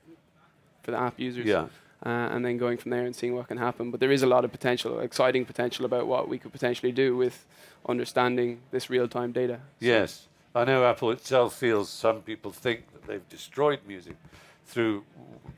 for 0.85 0.90
the 0.92 0.98
app 0.98 1.20
users. 1.20 1.44
yeah. 1.44 1.66
Uh, 2.05 2.09
and 2.33 2.45
then 2.45 2.59
going 2.59 2.77
from 2.79 2.91
there 2.91 3.05
and 3.07 3.15
seeing 3.15 3.35
what 3.37 3.47
can 3.47 3.59
happen. 3.59 3.93
But 3.93 4.01
there 4.01 4.11
is 4.11 4.23
a 4.25 4.27
lot 4.27 4.45
of 4.45 4.51
potential, 4.51 4.99
exciting 4.99 5.45
potential 5.45 5.85
about 5.85 6.09
what 6.09 6.29
we 6.29 6.37
could 6.37 6.51
potentially 6.53 6.91
do 6.91 7.17
with 7.17 7.47
understanding 7.88 8.61
this 8.73 8.91
real-time 8.91 9.31
data. 9.33 9.61
So- 9.81 9.87
Yes, 9.87 10.27
I 10.55 10.65
know 10.65 10.85
Apple 10.85 11.12
itself 11.12 11.55
feels 11.55 11.88
some 11.88 12.21
people 12.23 12.51
think 12.51 12.93
that 12.93 13.07
they've 13.07 13.29
destroyed 13.29 13.81
music 13.87 14.17
through 14.67 15.05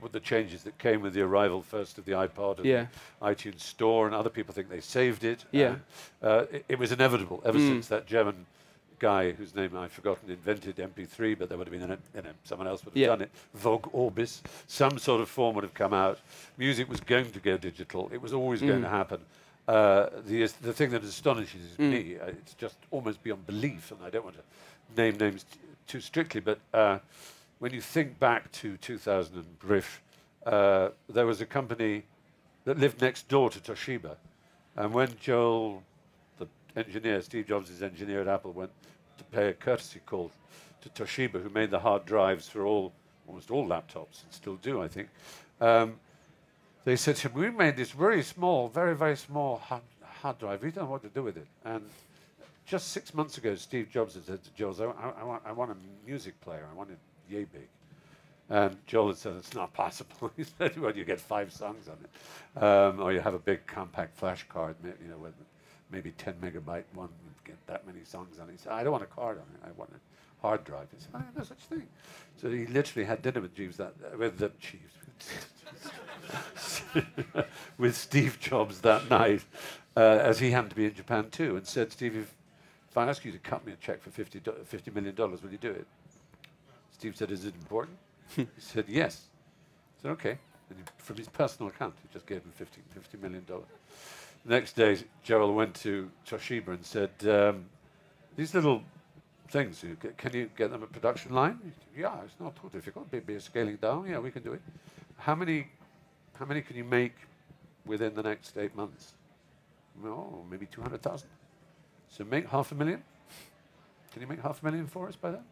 w- 0.01 0.13
the 0.13 0.21
changes 0.21 0.65
that 0.65 0.77
came 0.79 1.01
with 1.01 1.15
the 1.15 1.23
arrival 1.23 1.63
first 1.63 1.97
of 1.99 2.05
the 2.05 2.13
iPod 2.13 2.59
and 2.59 2.67
Yeah. 2.67 2.87
the 3.21 3.27
iTunes 3.27 3.61
Store, 3.61 4.05
and 4.07 4.15
other 4.15 4.31
people 4.31 4.53
think 4.55 4.69
they 4.69 4.81
saved 4.81 5.25
it. 5.25 5.45
Yeah. 5.51 5.77
uh, 6.23 6.45
it, 6.53 6.65
it 6.69 6.79
was 6.79 6.93
inevitable 6.93 7.41
ever 7.47 7.59
Mm. 7.59 7.69
since 7.69 7.89
that 7.89 8.07
German 8.07 8.47
guy 8.99 9.33
whose 9.33 9.55
name 9.55 9.77
I've 9.77 9.93
forgotten 9.93 10.31
invented 10.31 10.77
MP3, 10.77 11.39
but 11.39 11.49
there 11.49 11.59
would 11.59 11.67
have 11.67 11.73
been, 11.79 11.91
an, 11.91 11.99
you 12.15 12.23
know, 12.23 12.31
someone 12.45 12.67
else 12.69 12.85
would 12.85 12.93
have 12.93 13.01
Yeah. 13.01 13.09
done 13.09 13.23
it. 13.23 13.31
Ogg 13.65 13.83
Vorbis, 13.93 14.41
some 14.67 14.99
sort 14.99 15.21
of 15.21 15.29
form 15.29 15.55
would 15.55 15.65
have 15.65 15.75
come 15.75 15.93
out. 15.93 16.19
Music 16.59 16.89
was 16.89 17.01
going 17.01 17.31
to 17.33 17.41
go 17.41 17.57
digital. 17.57 18.11
It 18.13 18.21
was 18.23 18.33
always 18.33 18.61
going 18.61 18.81
Mm. 18.81 18.85
to 18.85 18.89
happen. 18.89 19.21
Uh, 19.67 20.11
the 20.27 20.47
the 20.61 20.73
thing 20.73 20.91
that 20.91 21.03
astonishes 21.03 21.77
Mm. 21.79 21.91
me, 21.91 22.19
uh, 22.19 22.27
it's 22.27 22.55
just 22.55 22.77
almost 22.91 23.23
beyond 23.23 23.47
belief, 23.47 23.91
and 23.93 24.01
I 24.03 24.11
don't 24.11 24.25
want 24.25 24.37
to 24.37 24.43
name 25.03 25.17
names 25.17 25.45
t- 25.45 25.59
too 25.87 26.01
strictly, 26.01 26.41
but 26.41 26.59
uh, 26.75 26.99
when 27.61 27.73
you 27.73 27.81
think 27.81 28.19
back 28.19 28.53
to 28.53 28.77
2000 28.77 29.37
and 29.37 29.59
brief, 29.59 30.03
uh, 30.45 30.91
there 31.09 31.25
was 31.27 31.41
a 31.41 31.47
company 31.47 32.03
that 32.65 32.79
lived 32.79 33.01
next 33.01 33.29
door 33.29 33.49
to 33.51 33.59
Toshiba, 33.59 34.17
and 34.77 34.93
when 34.93 35.17
Joel, 35.19 35.83
engineer, 36.77 37.21
Steve 37.23 37.47
Jobs' 37.47 37.83
engineer 37.83 38.21
at 38.21 38.29
Apple, 38.29 38.53
went 38.53 38.71
to 39.19 39.25
pay 39.25 39.49
a 39.49 39.53
courtesy 39.53 40.01
call 40.05 40.31
to 40.83 40.89
Toshiba, 40.91 41.43
who 41.43 41.49
made 41.51 41.71
the 41.71 41.79
hard 41.79 42.05
drives 42.05 42.49
for 42.49 42.67
all, 42.67 42.93
almost 43.27 43.51
all 43.51 43.67
laptops, 43.67 44.23
and 44.25 44.33
still 44.33 44.57
do, 44.57 44.83
I 44.83 44.89
think. 44.89 45.09
Um, 45.61 45.99
they 46.85 46.97
said 46.97 47.17
to 47.17 47.29
him, 47.29 47.35
"We 47.35 47.51
made 47.51 47.77
this 47.77 47.93
very 47.93 48.23
small, 48.23 48.69
very 48.69 48.95
very 48.95 49.17
small 49.17 49.57
hard, 49.57 49.83
hard 50.03 50.39
drive. 50.39 50.63
We 50.63 50.71
don't 50.71 50.85
know 50.85 50.91
what 50.91 51.03
to 51.03 51.09
do 51.09 51.23
with 51.23 51.37
it." 51.39 51.47
And 51.65 51.89
just 52.67 52.89
six 52.89 53.15
months 53.15 53.39
ago, 53.39 53.55
Steve 53.55 53.89
Jobs 53.91 54.15
had 54.15 54.25
said 54.25 54.43
to 54.45 54.51
Jules, 54.55 54.81
I, 54.81 54.85
I- 54.87 55.15
I 55.21 55.25
want, 55.25 55.43
I 55.47 55.53
want 55.53 55.71
a 55.71 55.77
music 56.07 56.39
player. 56.41 56.67
I 56.71 56.75
want 56.77 56.91
it 56.91 56.99
yay 57.29 57.45
big. 57.45 57.69
And 58.51 58.77
Joel 58.87 59.09
had 59.09 59.17
said, 59.17 59.37
it's 59.37 59.55
not 59.55 59.73
possible. 59.73 60.31
he 60.37 60.45
said, 60.45 60.77
well, 60.79 60.95
you 60.95 61.05
get 61.05 61.19
five 61.21 61.51
songs 61.53 61.89
on 61.89 61.97
it. 62.05 62.63
Um, 62.63 63.01
or 63.01 63.13
you 63.13 63.21
have 63.21 63.33
a 63.35 63.39
big 63.39 63.67
compact 63.67 64.17
flash 64.19 64.45
card, 64.49 64.77
you 64.85 65.09
know, 65.09 65.17
with 65.17 65.33
maybe 65.95 66.11
10 66.19 66.35
megabyte 66.43 66.83
one, 66.95 67.09
you 67.25 67.31
get 67.45 67.67
that 67.69 67.87
many 67.87 68.01
songs 68.05 68.39
on 68.41 68.49
it. 68.49 68.53
He 68.53 68.59
said, 68.59 68.73
I 68.73 68.83
don't 68.83 68.93
want 68.93 69.05
a 69.05 69.07
card 69.07 69.39
on 69.39 69.45
it. 69.55 69.69
I 69.69 69.71
want 69.79 69.91
a 69.91 70.47
hard 70.47 70.65
drive. 70.65 70.89
He 70.91 71.01
said, 71.01 71.11
oh, 71.15 71.23
no 71.39 71.45
such 71.45 71.59
thing. 71.59 71.87
So 72.37 72.51
he 72.51 72.67
literally 72.67 73.07
had 73.07 73.23
dinner 73.23 73.41
with 73.41 73.55
Jeeves 73.55 73.77
that, 73.77 73.95
uh, 74.05 74.19
with 74.19 74.39
the 74.39 74.51
Jeeves, 74.59 74.93
with 77.79 77.97
Steve 77.97 78.39
Jobs 78.41 78.81
that 78.81 79.09
night, 79.09 79.45
uh, 79.97 80.01
as 80.01 80.41
he 80.41 80.51
happened 80.51 80.71
to 80.71 80.77
be 80.77 80.87
in 80.87 80.95
Japan 80.95 81.31
too, 81.31 81.57
and 81.57 81.65
said, 81.67 81.93
Steve, 81.93 82.17
if, 82.17 82.35
if 82.91 82.97
I 82.99 83.07
ask 83.09 83.25
you 83.25 83.31
to 83.31 83.39
cut 83.39 83.65
me 83.65 83.73
a 83.73 83.77
check 83.77 84.03
for 84.03 84.11
50, 84.11 84.41
do- 84.41 84.55
$50 84.71 84.93
million, 84.95 85.15
will 85.17 85.39
you 85.51 85.59
do 85.59 85.71
it? 85.71 85.87
Steve 86.91 87.17
said, 87.17 87.31
Is 87.31 87.45
it 87.45 87.55
important? 87.55 87.97
he 88.35 88.49
said, 88.59 88.87
Yes. 88.89 89.29
I 89.99 90.03
said, 90.03 90.11
Okay. 90.13 90.39
And 90.71 90.79
he, 90.79 90.85
from 90.99 91.17
his 91.17 91.29
personal 91.29 91.71
account, 91.71 91.95
he 92.03 92.09
just 92.13 92.27
gave 92.27 92.43
him 92.43 92.53
50, 92.57 92.81
$50 93.17 93.23
million. 93.23 93.45
Next 94.45 94.75
day, 94.77 94.99
Gerald 95.23 95.55
went 95.55 95.75
to 95.77 96.11
Toshiba 96.27 96.69
and 96.69 96.85
said, 96.85 97.11
um, 97.27 97.67
These 98.37 98.53
little 98.55 98.83
things, 99.49 99.83
you 99.83 99.95
get- 99.95 100.19
can 100.19 100.33
you 100.35 100.51
get 100.57 100.71
them 100.71 100.83
a 100.83 100.87
production 100.89 101.33
line? 101.33 101.73
Yeah, 101.97 102.21
it's 102.25 102.39
not 102.41 102.57
too 102.57 102.69
difficult. 102.69 103.07
Maybe 103.13 103.35
a 103.37 103.41
scaling 103.41 103.77
down. 103.77 104.07
Yeah, 104.09 104.19
we 104.19 104.31
can 104.33 104.43
do 104.43 104.53
it. 104.55 104.63
How 105.19 105.35
many, 105.37 105.69
how 106.35 106.45
many 106.47 106.61
can 106.63 106.77
you 106.77 106.85
make 106.85 107.15
within 107.87 108.15
the 108.15 108.23
next 108.23 108.59
eight 108.59 108.75
months? 108.75 109.15
No, 110.03 110.45
maybe 110.51 110.67
200,000. 110.67 111.29
So 112.09 112.25
make 112.25 112.49
half 112.49 112.73
a 112.73 112.75
million. 112.75 113.05
Can 114.13 114.23
you 114.23 114.27
make 114.29 114.41
half 114.41 114.61
a 114.63 114.65
million 114.65 114.87
for 114.89 115.07
us 115.09 115.15
by 115.17 115.31
then? 115.31 115.45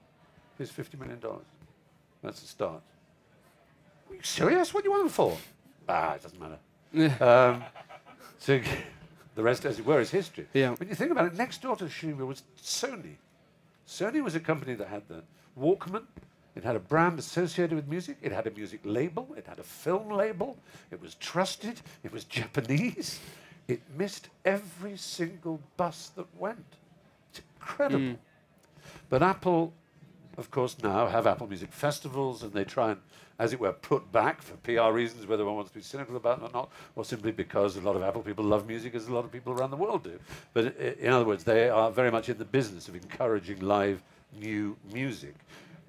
Here's 0.59 0.73
$50 0.73 0.99
million. 0.99 1.21
That's 2.23 2.41
the 2.41 2.49
start. 2.49 2.83
Are 4.11 4.15
you 4.15 4.23
serious? 4.23 4.75
What 4.75 4.83
do 4.83 4.89
you 4.89 4.93
want 4.93 5.05
them 5.05 5.13
for? 5.13 5.39
Ah, 5.89 6.15
it 6.15 6.23
doesn't 6.23 6.41
matter. 6.41 6.59
um, 7.25 7.63
so 8.43 8.61
the 9.37 9.43
rest, 9.43 9.65
as 9.65 9.79
it 9.79 9.87
were, 9.87 10.01
is 10.01 10.11
history. 10.11 10.47
Yeah. 10.53 10.71
When 10.71 10.89
you 10.89 10.95
think 10.97 11.13
about 11.13 11.27
it, 11.27 11.35
next 11.35 11.63
door 11.63 11.77
to 11.77 11.85
Toshiba 11.85 12.27
was 12.27 12.43
Sony. 12.61 13.15
Sony 13.87 14.23
was 14.23 14.35
a 14.35 14.41
company 14.41 14.75
that 14.75 14.89
had 14.89 15.07
the 15.09 15.23
Walkman. 15.59 16.03
It 16.57 16.65
had 16.65 16.77
a 16.77 16.81
brand 16.81 17.19
associated 17.19 17.75
with 17.77 17.87
music. 17.87 18.19
It 18.21 18.33
had 18.33 18.47
a 18.47 18.51
music 18.51 18.81
label. 18.85 19.29
It 19.37 19.47
had 19.47 19.59
a 19.59 19.63
film 19.63 20.11
label. 20.11 20.59
It 20.91 21.01
was 21.01 21.15
trusted. 21.15 21.81
It 22.03 22.13
was 22.13 22.25
Japanese. 22.25 23.21
It 23.69 23.81
missed 23.97 24.29
every 24.45 24.97
single 24.97 25.61
bus 25.77 26.11
that 26.17 26.27
went. 26.37 26.65
It's 27.31 27.41
incredible. 27.61 28.01
Mm. 28.01 28.17
But 29.09 29.23
Apple, 29.23 29.73
of 30.37 30.51
course, 30.51 30.77
now 30.83 31.07
have 31.07 31.27
Apple 31.27 31.47
Music 31.47 31.73
festivals, 31.73 32.43
and 32.43 32.53
they 32.53 32.65
try 32.65 32.93
and, 32.93 33.01
as 33.39 33.53
it 33.53 33.61
were, 33.61 33.73
put 33.73 34.11
back 34.13 34.43
for 34.43 34.57
PR 34.59 34.95
reasons, 34.95 35.27
whether 35.27 35.45
one 35.45 35.57
wants 35.57 35.71
to 35.71 35.79
be 35.79 35.83
cynical 35.83 36.17
about 36.17 36.39
it 36.39 36.45
or 36.45 36.51
not, 36.53 36.71
or 36.97 37.05
simply 37.05 37.33
because 37.33 37.77
a 37.77 37.81
lot 37.81 37.97
of 37.97 38.03
Apple 38.03 38.23
people 38.23 38.45
love 38.45 38.67
music, 38.67 38.95
as 38.95 39.09
a 39.09 39.13
lot 39.13 39.25
of 39.25 39.33
people 39.33 39.53
around 39.53 39.71
the 39.71 39.77
world 39.77 40.05
do. 40.05 40.19
But 40.53 40.77
in 40.77 41.13
other 41.13 41.25
words, 41.25 41.45
they 41.45 41.69
are 41.69 41.91
very 41.91 42.11
much 42.11 42.29
in 42.29 42.39
the 42.39 42.45
business 42.45 42.89
of 42.89 42.95
encouraging 42.95 43.61
live 43.61 44.03
new 44.41 44.77
music. 44.93 45.35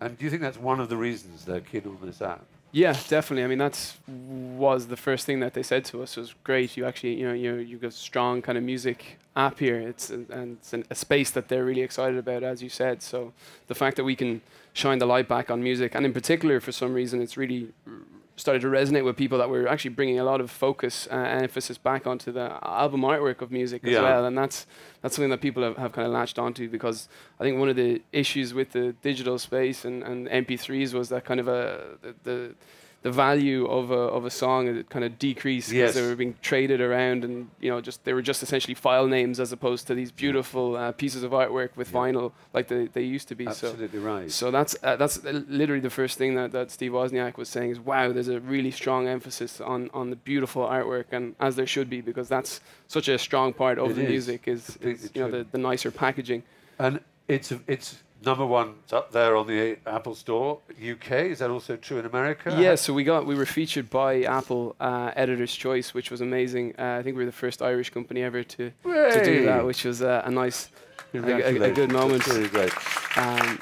And 0.01 0.17
do 0.17 0.25
you 0.25 0.29
think 0.29 0.41
that's 0.41 0.57
one 0.57 0.79
of 0.79 0.89
the 0.89 0.97
reasons 0.97 1.45
they're 1.45 1.61
keen 1.61 1.83
on 1.85 1.97
this 2.01 2.21
app? 2.21 2.45
Yeah, 2.75 2.97
definitely. 3.07 3.43
I 3.43 3.47
mean, 3.47 3.59
that's 3.59 3.99
was 4.07 4.87
the 4.87 4.97
first 4.97 5.27
thing 5.27 5.39
that 5.41 5.53
they 5.53 5.61
said 5.61 5.85
to 5.85 6.01
us 6.01 6.17
was 6.17 6.33
great. 6.43 6.75
You 6.75 6.85
actually, 6.87 7.13
you 7.19 7.27
know, 7.27 7.33
you 7.33 7.57
you 7.57 7.77
got 7.77 7.93
strong 7.93 8.41
kind 8.41 8.57
of 8.57 8.63
music 8.63 9.19
app 9.35 9.59
here. 9.59 9.79
It's 9.79 10.09
a, 10.09 10.15
and 10.15 10.57
it's 10.57 10.73
an, 10.73 10.83
a 10.89 10.95
space 10.95 11.29
that 11.31 11.49
they're 11.49 11.65
really 11.65 11.81
excited 11.83 12.17
about, 12.17 12.41
as 12.41 12.63
you 12.63 12.69
said. 12.69 13.03
So 13.03 13.31
the 13.67 13.75
fact 13.75 13.95
that 13.97 14.03
we 14.03 14.15
can 14.15 14.41
shine 14.73 14.97
the 14.97 15.05
light 15.05 15.27
back 15.27 15.51
on 15.51 15.61
music, 15.61 15.93
and 15.93 16.03
in 16.03 16.13
particular, 16.13 16.59
for 16.59 16.71
some 16.71 16.95
reason, 16.95 17.21
it's 17.21 17.37
really 17.37 17.69
started 18.35 18.61
to 18.61 18.67
resonate 18.67 19.05
with 19.05 19.15
people 19.15 19.37
that 19.37 19.49
we're 19.49 19.67
actually 19.67 19.91
bringing 19.91 20.19
a 20.19 20.23
lot 20.23 20.41
of 20.41 20.49
focus 20.49 21.07
uh, 21.11 21.13
and 21.15 21.43
emphasis 21.43 21.77
back 21.77 22.07
onto 22.07 22.31
the 22.31 22.57
album 22.63 23.01
artwork 23.01 23.41
of 23.41 23.51
music 23.51 23.83
as 23.83 23.91
Yeah. 23.91 24.01
well, 24.01 24.25
and 24.25 24.35
that's 24.37 24.65
that's 25.01 25.15
something 25.15 25.29
that 25.29 25.41
people 25.41 25.61
have, 25.63 25.77
have 25.77 25.91
kind 25.91 26.07
of 26.07 26.13
latched 26.13 26.39
onto 26.39 26.67
because 26.69 27.09
I 27.39 27.43
think 27.43 27.59
one 27.59 27.69
of 27.69 27.75
the 27.75 28.01
issues 28.11 28.53
with 28.53 28.71
the 28.71 28.93
digital 29.01 29.37
space 29.37 29.85
and, 29.85 30.01
and 30.03 30.27
MP3s 30.27 30.93
was 30.93 31.09
that 31.09 31.25
kind 31.25 31.39
of 31.39 31.47
a 31.47 31.97
the, 32.01 32.15
the 32.23 32.55
the 33.03 33.11
value 33.11 33.65
of 33.67 33.91
a 33.91 34.03
of 34.17 34.23
a 34.25 34.29
song 34.29 34.67
it 34.67 34.89
kind 34.89 35.05
of 35.05 35.19
decreased 35.19 35.69
because 35.69 35.93
Yes. 35.93 35.93
they 35.95 36.01
were 36.09 36.15
being 36.15 36.35
traded 36.41 36.79
around 36.81 37.23
and 37.25 37.49
you 37.59 37.69
know 37.69 37.79
just 37.81 38.03
they 38.05 38.13
were 38.13 38.21
just 38.21 38.41
essentially 38.41 38.73
file 38.73 39.07
names 39.07 39.39
as 39.39 39.51
opposed 39.51 39.87
to 39.87 39.93
these 39.93 40.11
beautiful 40.11 40.75
uh, 40.77 40.91
pieces 40.93 41.21
of 41.23 41.31
artwork 41.31 41.71
with 41.75 41.89
Yeah. 41.91 41.99
vinyl 41.99 42.31
like 42.53 42.67
they, 42.69 42.87
they 42.87 43.03
used 43.03 43.27
to 43.27 43.35
be. 43.35 43.45
So 43.45 43.67
Absolutely 43.67 43.99
right. 43.99 44.31
so 44.31 44.51
that's 44.51 44.73
uh, 44.83 44.95
that's 44.95 45.21
literally 45.23 45.81
the 45.81 45.89
first 46.01 46.17
thing 46.17 46.35
that, 46.35 46.51
that 46.53 46.71
Steve 46.71 46.93
Wozniak 46.93 47.35
was 47.37 47.49
saying 47.49 47.71
is 47.71 47.79
wow, 47.79 48.11
there's 48.13 48.29
a 48.29 48.39
really 48.39 48.71
strong 48.71 49.07
emphasis 49.07 49.59
on, 49.61 49.89
on 49.93 50.09
the 50.09 50.15
beautiful 50.15 50.63
artwork 50.65 51.05
and 51.11 51.35
as 51.41 51.55
there 51.57 51.67
should 51.67 51.89
be 51.89 51.99
because 52.01 52.27
that's 52.29 52.61
such 52.87 53.07
a 53.09 53.17
strong 53.19 53.51
part 53.53 53.77
of 53.79 53.91
It 53.91 53.95
the 53.95 54.03
is, 54.03 54.09
music 54.09 54.47
is, 54.47 54.77
is 54.81 55.11
you 55.13 55.21
know 55.21 55.29
the, 55.29 55.45
the 55.51 55.57
nicer 55.57 55.91
packaging. 55.91 56.43
And 56.79 56.99
it's 57.27 57.51
a, 57.51 57.59
it's 57.67 58.01
number 58.25 58.45
one. 58.45 58.75
Up 58.91 59.11
there 59.11 59.35
on 59.35 59.47
the 59.47 59.77
Apple 59.85 60.15
Store 60.15 60.59
UK. 60.81 61.11
Is 61.33 61.39
that 61.39 61.49
also 61.49 61.75
true 61.75 61.97
in 61.99 62.05
America? 62.05 62.55
Yeah, 62.59 62.75
so 62.75 62.93
we 62.93 63.03
got 63.03 63.25
we 63.25 63.35
were 63.35 63.45
featured 63.45 63.89
by 63.89 64.23
Apple 64.23 64.75
uh, 64.79 65.11
Editor's 65.15 65.53
Choice, 65.55 65.93
which 65.93 66.11
was 66.11 66.21
amazing. 66.21 66.73
Uh, 66.77 66.97
I 66.99 67.03
think 67.03 67.15
we 67.17 67.23
were 67.23 67.31
the 67.31 67.31
first 67.45 67.61
Irish 67.61 67.89
company 67.89 68.21
ever 68.23 68.43
to 68.43 68.71
to 68.83 69.21
do 69.23 69.45
that, 69.45 69.65
which 69.65 69.83
was 69.85 70.01
uh, 70.01 70.21
a 70.25 70.31
nice 70.31 70.69
a, 71.13 71.17
a- 71.17 71.61
a 71.63 71.71
good 71.71 71.91
moment. 71.91 72.23
That's 72.25 72.37
really 72.37 72.49
great. 72.49 72.73
Um, 73.17 73.59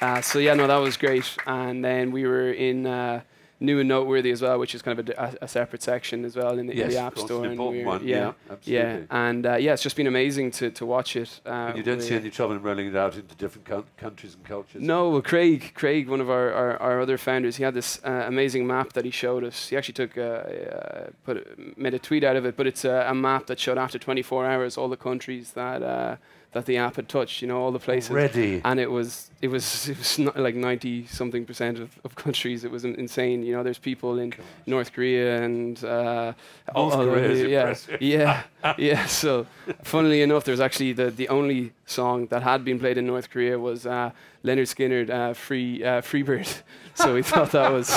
uh, 0.00 0.20
so 0.20 0.38
yeah, 0.38 0.54
no, 0.54 0.66
that 0.66 0.76
was 0.76 0.96
great. 0.96 1.36
And 1.46 1.84
then 1.84 2.10
we 2.10 2.26
were 2.26 2.50
in 2.52 2.86
uh, 2.86 3.20
New 3.62 3.78
and 3.80 3.88
Noteworthy 3.88 4.30
as 4.30 4.42
well, 4.42 4.58
which 4.58 4.74
is 4.74 4.82
kind 4.82 4.98
of 4.98 5.08
a, 5.08 5.12
a- 5.22 5.44
a 5.44 5.48
separate 5.48 5.82
section 5.82 6.24
as 6.24 6.34
well 6.36 6.58
in 6.58 6.66
the, 6.66 6.80
in 6.82 6.88
the 6.90 6.98
App 6.98 7.16
Store. 7.18 7.44
an 7.44 7.52
important 7.52 7.84
one. 7.86 8.06
Yeah, 8.06 8.32
Yeah, 8.64 8.96
yeah, 8.98 9.00
and 9.10 9.46
uh, 9.46 9.54
yeah, 9.56 9.72
it's 9.74 9.82
just 9.82 9.96
been 9.96 10.06
amazing 10.06 10.50
to 10.58 10.70
to 10.70 10.84
watch 10.86 11.16
it. 11.16 11.40
Uh, 11.46 11.50
And 11.68 11.76
you 11.78 11.82
don't 11.82 12.02
see 12.02 12.14
any 12.14 12.30
trouble 12.30 12.54
in 12.56 12.62
rolling 12.62 12.88
it 12.88 12.96
out 12.96 13.14
into 13.16 13.34
different 13.36 13.64
coun- 13.66 13.84
countries 13.96 14.34
and 14.34 14.44
cultures. 14.44 14.82
no, 14.82 15.08
well, 15.10 15.22
Craig, 15.22 15.72
Craig, 15.74 16.08
one 16.08 16.20
of 16.20 16.28
our, 16.28 16.52
our, 16.52 16.76
our 16.86 17.00
other 17.00 17.18
founders, 17.18 17.56
he 17.56 17.64
had 17.64 17.74
this 17.74 18.00
uh, 18.04 18.24
amazing 18.26 18.66
map 18.66 18.92
that 18.94 19.04
he 19.04 19.10
showed 19.10 19.44
us. 19.44 19.68
He 19.68 19.76
actually 19.76 19.94
took, 19.94 20.18
uh, 20.18 20.22
uh, 20.22 21.10
put, 21.24 21.36
made 21.78 21.94
a 21.94 21.98
tweet 21.98 22.24
out 22.24 22.36
of 22.36 22.44
it, 22.44 22.56
but 22.56 22.66
it's 22.66 22.84
a, 22.84 23.06
a 23.08 23.14
map 23.14 23.46
that 23.46 23.58
showed 23.60 23.78
after 23.78 23.98
24 23.98 24.46
hours 24.46 24.76
all 24.78 24.88
the 24.88 24.96
countries 24.96 25.52
that 25.52 25.82
uh, 25.82 26.16
that 26.52 26.66
the 26.66 26.76
app 26.76 26.96
had 26.96 27.08
touched. 27.08 27.42
You 27.42 27.48
know, 27.48 27.60
all 27.60 27.72
the 27.72 27.78
places. 27.78 28.10
Ready. 28.10 28.60
And 28.64 28.78
it 28.78 28.90
was 28.90 29.30
it 29.40 29.48
was 29.48 29.88
it 29.92 29.98
was 29.98 30.18
not 30.18 30.38
like 30.38 30.54
90 30.54 31.06
something 31.06 31.44
percent 31.44 31.78
of, 31.78 31.98
of 32.04 32.14
countries. 32.14 32.64
It 32.64 32.70
was 32.70 32.84
insane. 32.84 33.42
You 33.42 33.54
know, 33.56 33.62
there's 33.62 33.78
people 33.78 34.18
in 34.18 34.32
North 34.66 34.92
Korea 34.92 35.42
and 35.42 35.82
uh, 35.84 36.32
North 36.74 36.94
all- 36.94 37.04
Korea 37.04 37.30
is 37.30 37.40
yeah, 37.40 37.60
impressive. 37.60 38.02
yeah, 38.02 38.42
yeah. 38.78 39.06
So, 39.06 39.46
funnily 39.82 40.22
enough, 40.22 40.44
there's 40.44 40.60
actually 40.60 40.92
the 40.92 41.10
the 41.10 41.28
only 41.28 41.72
song 41.86 42.26
that 42.26 42.42
had 42.42 42.64
been 42.64 42.78
played 42.78 42.98
in 42.98 43.06
North 43.06 43.30
Korea 43.30 43.58
was 43.58 43.86
uh, 43.86 44.10
Lynyrd 44.44 44.68
Skynyrd, 44.68 45.10
uh, 45.10 45.34
"Free 45.34 45.82
uh, 45.84 46.00
Freebird." 46.00 46.62
So 46.94 47.14
we 47.14 47.22
thought 47.22 47.52
that 47.52 47.72
was 47.72 47.88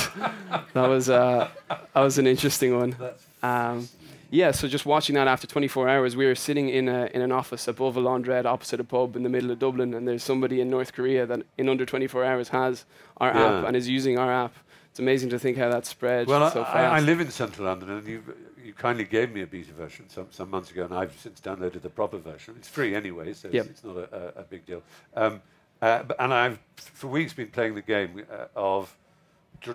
that 0.74 0.88
was 0.88 1.10
uh, 1.10 1.50
that 1.68 2.00
was 2.00 2.18
an 2.18 2.28
interesting 2.28 2.78
one. 2.78 2.96
Um, 3.44 3.90
yeah, 4.32 4.52
so 4.52 4.68
just 4.68 4.86
watching 4.86 5.16
that 5.16 5.28
after 5.28 5.48
24 5.48 5.88
hours, 5.90 6.16
we 6.16 6.26
were 6.26 6.36
sitting 6.36 6.70
in 6.70 6.88
a, 6.90 7.06
in 7.14 7.22
an 7.22 7.32
office 7.32 7.68
above 7.68 7.98
a 7.98 8.02
laundrette 8.02 8.46
opposite 8.46 8.80
a 8.80 8.84
pub 8.84 9.16
in 9.16 9.24
the 9.24 9.30
middle 9.30 9.52
of 9.52 9.60
Dublin, 9.60 9.94
and 9.94 10.08
there's 10.08 10.24
somebody 10.24 10.62
in 10.62 10.70
North 10.70 10.94
Korea 10.94 11.26
that 11.26 11.42
in 11.58 11.70
under 11.70 11.86
24 11.86 12.24
hours 12.26 12.50
has 12.50 12.86
our 13.18 13.32
app 13.32 13.66
and 13.68 13.76
is 13.76 13.88
using 13.90 14.18
our 14.18 14.32
app. 14.32 14.54
It's 14.90 15.00
amazing 15.00 15.30
to 15.32 15.40
think 15.40 15.58
how 15.58 15.70
that 15.70 15.86
spread 15.86 16.28
Well, 16.28 16.50
so. 16.52 16.62
I, 16.64 16.84
I 16.98 17.00
live 17.02 17.20
in 17.20 17.30
central 17.30 17.68
London, 17.68 17.90
and 17.92 18.08
you 18.08 18.24
you 18.64 18.74
kindly 18.74 19.04
gave 19.04 19.32
me 19.32 19.42
a 19.44 19.46
beta 19.48 19.72
version 19.74 20.10
some, 20.10 20.26
some 20.32 20.50
months 20.50 20.72
ago, 20.72 20.86
and 20.86 20.94
I've 20.94 21.16
since 21.20 21.40
downloaded 21.40 21.82
the 21.84 21.90
proper 21.90 22.18
version. 22.18 22.56
It's 22.58 22.68
free 22.68 22.96
anyway, 22.96 23.34
so 23.34 23.48
Yep. 23.52 23.66
it's, 23.66 23.70
it's 23.76 23.84
not 23.84 23.96
a, 23.98 24.34
a, 24.38 24.40
a 24.40 24.44
big 24.44 24.66
deal. 24.66 24.82
Um, 25.16 25.42
uh, 25.84 26.02
but, 26.02 26.16
and 26.20 26.34
I've 26.34 26.60
for 26.78 27.06
weeks 27.08 27.32
been 27.34 27.50
playing 27.50 27.76
the 27.76 27.84
game 27.84 28.24
uh, 28.32 28.46
of 28.56 28.96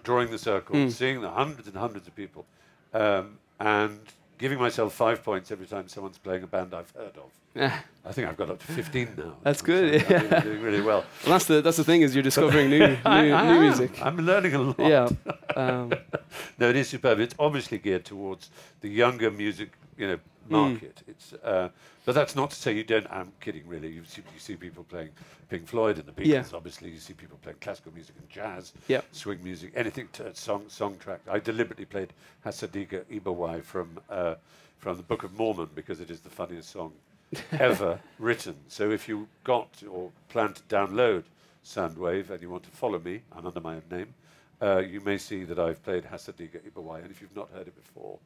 drawing 0.03 0.31
the 0.33 0.39
circle, 0.39 0.75
Mm. 0.75 0.91
seeing 0.91 1.21
the 1.21 1.31
hundreds 1.31 1.69
and 1.69 1.77
hundreds 1.77 2.09
of 2.09 2.17
people, 2.17 2.47
um, 2.95 3.39
and 3.61 4.01
giving 4.41 4.59
myself 4.59 4.95
five 4.95 5.23
points 5.23 5.53
every 5.53 5.67
time 5.67 5.87
someone's 5.87 6.19
playing 6.19 6.43
a 6.43 6.47
band 6.47 6.75
I've 6.75 6.91
heard 6.93 7.17
of. 7.19 7.31
I 7.57 8.13
think 8.13 8.29
I've 8.29 8.37
got 8.37 8.51
up 8.51 8.59
to 8.61 8.67
15 8.73 9.15
now. 9.17 9.35
That's 9.43 9.61
So 9.61 9.67
good, 9.67 10.05
I'm 10.13 10.43
doing- 10.43 10.63
really 10.63 10.81
well. 10.81 11.05
Well, 11.25 11.33
that's 11.35 11.47
the 11.47 11.61
that's 11.61 11.77
the 11.77 11.85
thing 11.85 12.03
is 12.03 12.15
you're 12.15 12.23
discovering 12.23 12.71
new 12.71 12.79
new, 12.87 12.97
I- 13.05 13.53
new 13.53 13.61
music. 13.61 14.01
I'm 14.03 14.17
learning 14.19 14.55
a 14.55 14.59
lot. 14.59 14.79
Yeah. 14.79 15.09
Um, 15.57 15.93
No, 16.59 16.69
it 16.69 16.77
is 16.77 16.89
superb. 16.89 17.19
It's 17.21 17.35
obviously 17.39 17.79
geared 17.79 18.05
towards 18.05 18.51
the 18.83 18.89
younger 18.89 19.31
music, 19.31 19.71
you 19.99 20.07
know, 20.09 20.19
Hmm. 20.49 20.55
market. 20.57 21.03
It's, 21.07 21.33
uh, 21.45 21.69
but 22.05 22.15
that's 22.15 22.35
not 22.35 22.51
to 22.51 22.57
say 22.57 22.73
you 22.75 22.83
don't. 22.85 23.07
I'm 23.11 23.31
kidding, 23.41 23.63
really. 23.69 23.89
You 23.89 24.03
see, 24.05 24.23
you 24.35 24.41
see 24.41 24.57
people 24.57 24.85
playing 24.85 25.11
Pink 25.49 25.67
Floyd 25.69 25.99
and 25.99 26.07
the 26.07 26.13
Beatles. 26.13 26.27
Yeah. 26.27 26.45
Obviously, 26.57 26.91
you 26.91 26.99
see 26.99 27.13
people 27.15 27.39
playing 27.43 27.59
classical 27.61 27.93
music 27.93 28.15
and 28.19 28.29
jazz, 28.29 28.73
Yep. 28.89 29.05
swing 29.13 29.45
music, 29.45 29.73
anything 29.77 30.09
to 30.15 30.35
song 30.35 30.65
song 30.69 30.97
track. 30.99 31.21
I 31.31 31.39
deliberately 31.41 31.85
played 31.85 32.13
Hasa 32.45 32.67
Diga 32.69 33.05
Eebowai 33.13 33.63
from 33.63 33.99
uh, 34.09 34.35
from 34.79 34.97
the 34.97 35.03
Book 35.03 35.23
of 35.25 35.33
Mormon 35.39 35.69
because 35.75 36.01
it 36.01 36.11
is 36.11 36.21
the 36.21 36.31
funniest 36.31 36.71
song 36.71 36.93
ever 37.53 38.01
written. 38.19 38.57
So 38.69 38.91
if 38.91 39.09
you 39.09 39.29
got 39.45 39.69
or 39.91 40.11
plan 40.29 40.53
to 40.55 40.63
download 40.63 41.25
Soundwave 41.65 42.31
and 42.31 42.41
you 42.43 42.51
want 42.51 42.65
to 42.65 42.71
follow 42.71 42.99
me, 42.99 43.23
I'm 43.33 43.47
under 43.47 43.61
my 43.61 43.75
own 43.77 43.83
name, 43.91 44.15
uh, 44.63 44.79
you 44.79 45.01
may 45.01 45.19
see 45.19 45.45
that 45.45 45.59
I've 45.59 45.83
played 45.85 46.05
Hasadiga 46.05 46.61
Ibawai. 46.71 47.03
And 47.03 47.11
if 47.11 47.21
you've 47.21 47.35
not 47.37 47.49
heard 47.53 47.67
it 47.69 47.75
before, 47.77 48.19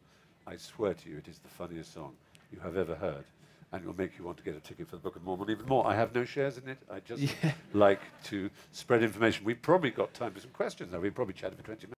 I 0.47 0.57
swear 0.57 0.95
to 0.95 1.09
you, 1.11 1.19
it 1.19 1.29
is 1.29 1.39
the 1.39 1.49
funniest 1.49 1.93
song 1.95 2.13
you 2.53 2.59
have 2.61 2.77
ever 2.77 2.95
heard. 2.95 3.25
And 3.73 3.83
it 3.83 3.87
will 3.87 3.97
make 3.97 4.17
you 4.19 4.25
want 4.25 4.37
to 4.39 4.45
get 4.45 4.55
a 4.57 4.61
ticket 4.61 4.89
for 4.89 4.97
the 4.97 5.03
Book 5.03 5.17
of 5.17 5.25
Mormon 5.25 5.51
even 5.51 5.67
more. 5.67 5.85
I 5.87 5.97
have 5.97 6.15
no 6.15 6.25
shares 6.25 6.59
in 6.59 6.69
it. 6.69 6.79
I 6.91 7.01
just 7.01 7.23
Yeah. 7.43 7.53
like 7.73 8.01
to 8.25 8.49
spread 8.71 9.03
information. 9.03 9.45
We've 9.45 9.61
probably 9.61 9.91
got 9.91 10.15
time 10.15 10.33
for 10.33 10.39
some 10.41 10.51
questions 10.51 10.93
now. 10.93 11.01
We've 11.01 11.15
probably 11.15 11.35
chatted 11.35 11.59
for 11.59 11.65
20 11.65 11.89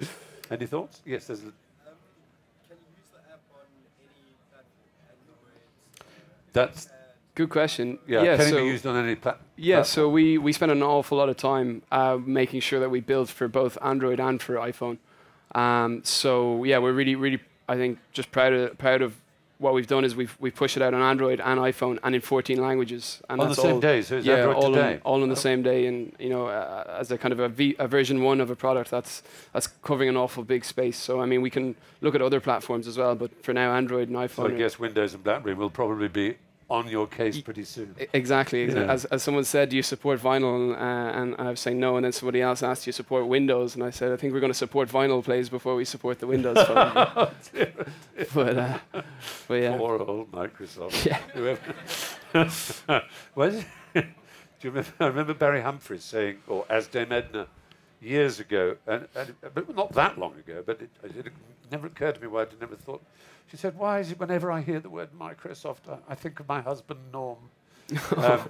minutes. 0.00 0.12
Any 0.50 0.66
thoughts? 0.66 1.00
Yes, 1.06 1.26
there's 1.28 1.42
a, 1.42 1.46
Um, 1.46 1.52
can 2.68 2.76
you 2.76 2.90
use 2.98 3.06
the 3.12 3.18
app 3.30 3.38
on 3.54 3.62
any 4.02 4.34
platform? 4.50 4.90
Android, 5.06 5.62
that's, 6.52 6.88
Good 7.34 7.48
question. 7.48 7.98
yeah, 8.06 8.36
can 8.36 8.50
so 8.50 8.58
it 8.58 8.60
be 8.60 8.66
used 8.66 8.86
on 8.86 8.94
any 8.94 9.14
platform? 9.14 9.46
Yeah, 9.56 9.82
so 9.82 10.06
we, 10.08 10.36
we 10.36 10.52
spent 10.52 10.70
an 10.70 10.82
awful 10.82 11.16
lot 11.16 11.30
of 11.30 11.38
time 11.38 11.82
uh, 11.90 12.18
making 12.22 12.60
sure 12.60 12.78
that 12.80 12.90
we 12.90 13.00
built 13.00 13.30
for 13.30 13.48
both 13.48 13.78
Android 13.82 14.20
and 14.20 14.40
for 14.40 14.56
iPhone. 14.56 14.98
Um, 15.54 16.02
so 16.04 16.64
yeah, 16.64 16.76
we're 16.78 16.92
really, 16.92 17.14
really, 17.14 17.40
I 17.68 17.76
think, 17.76 17.98
just 18.12 18.30
proud 18.32 18.52
of 18.52 18.76
proud 18.76 19.00
of 19.00 19.21
what 19.62 19.74
we've 19.74 19.86
done 19.86 20.04
is 20.04 20.16
we've 20.16 20.36
we 20.40 20.50
pushed 20.50 20.76
it 20.76 20.82
out 20.82 20.92
on 20.92 21.00
Android 21.00 21.40
and 21.40 21.60
iPhone 21.60 21.98
and 22.02 22.14
in 22.14 22.20
14 22.20 22.60
languages. 22.60 23.22
And 23.30 23.40
On 23.40 23.48
the 23.48 23.54
same 23.54 23.74
all, 23.74 23.80
day, 23.80 24.02
so 24.02 24.16
it's 24.16 24.26
yeah, 24.26 24.34
Android 24.34 24.56
all 24.56 24.72
today. 24.72 24.94
On, 24.94 25.00
all 25.04 25.22
on 25.22 25.28
the 25.28 25.36
same 25.36 25.62
day, 25.62 25.86
and 25.86 26.14
you 26.18 26.28
know, 26.28 26.48
uh, 26.48 26.98
as 27.00 27.10
a 27.10 27.16
kind 27.16 27.32
of 27.32 27.40
a, 27.40 27.48
v, 27.48 27.76
a 27.78 27.86
version 27.86 28.22
one 28.22 28.40
of 28.40 28.50
a 28.50 28.56
product 28.56 28.90
that's 28.90 29.22
that's 29.52 29.68
covering 29.68 30.08
an 30.08 30.16
awful 30.16 30.42
big 30.42 30.64
space. 30.64 30.98
So 30.98 31.20
I 31.20 31.26
mean, 31.26 31.40
we 31.40 31.50
can 31.50 31.76
look 32.00 32.14
at 32.14 32.22
other 32.22 32.40
platforms 32.40 32.86
as 32.86 32.98
well, 32.98 33.14
but 33.14 33.44
for 33.44 33.54
now, 33.54 33.72
Android 33.72 34.08
and 34.08 34.16
iPhone. 34.16 34.34
So 34.34 34.46
I 34.48 34.50
guess 34.50 34.78
Windows 34.78 35.14
and 35.14 35.22
BlackBerry 35.22 35.54
will 35.54 35.70
probably 35.70 36.08
be 36.08 36.36
on 36.72 36.88
your 36.88 37.06
case 37.06 37.38
pretty 37.42 37.64
soon. 37.64 37.94
Exactly. 38.14 38.64
Yeah. 38.64 38.90
As, 38.90 39.04
as 39.06 39.22
someone 39.22 39.44
said, 39.44 39.68
do 39.68 39.76
you 39.76 39.82
support 39.82 40.18
vinyl? 40.20 40.72
Uh, 40.72 40.78
and, 41.20 41.34
and 41.38 41.48
I 41.48 41.50
was 41.50 41.60
saying 41.60 41.78
no. 41.78 41.96
And 41.96 42.04
then 42.04 42.12
somebody 42.12 42.40
else 42.40 42.62
asked, 42.62 42.84
do 42.84 42.88
you 42.88 42.92
support 42.92 43.26
Windows? 43.26 43.74
And 43.74 43.84
I 43.84 43.90
said, 43.90 44.10
I 44.10 44.16
think 44.16 44.32
we're 44.32 44.40
going 44.40 44.52
to 44.52 44.58
support 44.58 44.88
vinyl 44.88 45.22
plays 45.22 45.50
before 45.50 45.74
we 45.76 45.84
support 45.84 46.18
the 46.18 46.26
Windows 46.26 46.56
phone. 46.66 46.94
but, 48.34 48.56
uh, 48.56 48.78
but 49.46 49.54
yeah. 49.54 49.76
Poor 49.76 49.98
old 49.98 50.32
Microsoft. 50.32 51.04
Yeah. 51.04 51.20
Was? 53.34 53.64
Do 53.92 54.00
you 54.62 54.70
remember? 54.70 54.90
I 54.98 55.06
remember 55.06 55.34
Barry 55.34 55.60
Humphries 55.60 56.04
saying, 56.04 56.38
or 56.46 56.64
as 56.70 56.86
Dame 56.86 57.12
Edna, 57.12 57.48
years 58.00 58.40
ago, 58.40 58.76
and, 58.86 59.06
and 59.14 59.34
but 59.54 59.74
not 59.76 59.92
that 59.92 60.18
long 60.18 60.34
ago, 60.38 60.62
but 60.64 60.80
it, 60.80 60.90
it 61.04 61.32
never 61.70 61.86
occurred 61.88 62.14
to 62.14 62.20
me 62.20 62.28
why 62.28 62.42
I'd 62.42 62.58
never 62.60 62.76
thought. 62.76 63.02
She 63.50 63.56
said, 63.56 63.76
"Why 63.76 64.00
is 64.00 64.10
it 64.10 64.18
whenever 64.18 64.50
I 64.50 64.60
hear 64.60 64.80
the 64.80 64.90
word 64.90 65.10
Microsoft, 65.18 65.88
I, 65.88 65.98
I 66.12 66.14
think 66.14 66.40
of 66.40 66.48
my 66.48 66.60
husband 66.60 67.00
Norm." 67.12 67.38
um, 68.16 68.48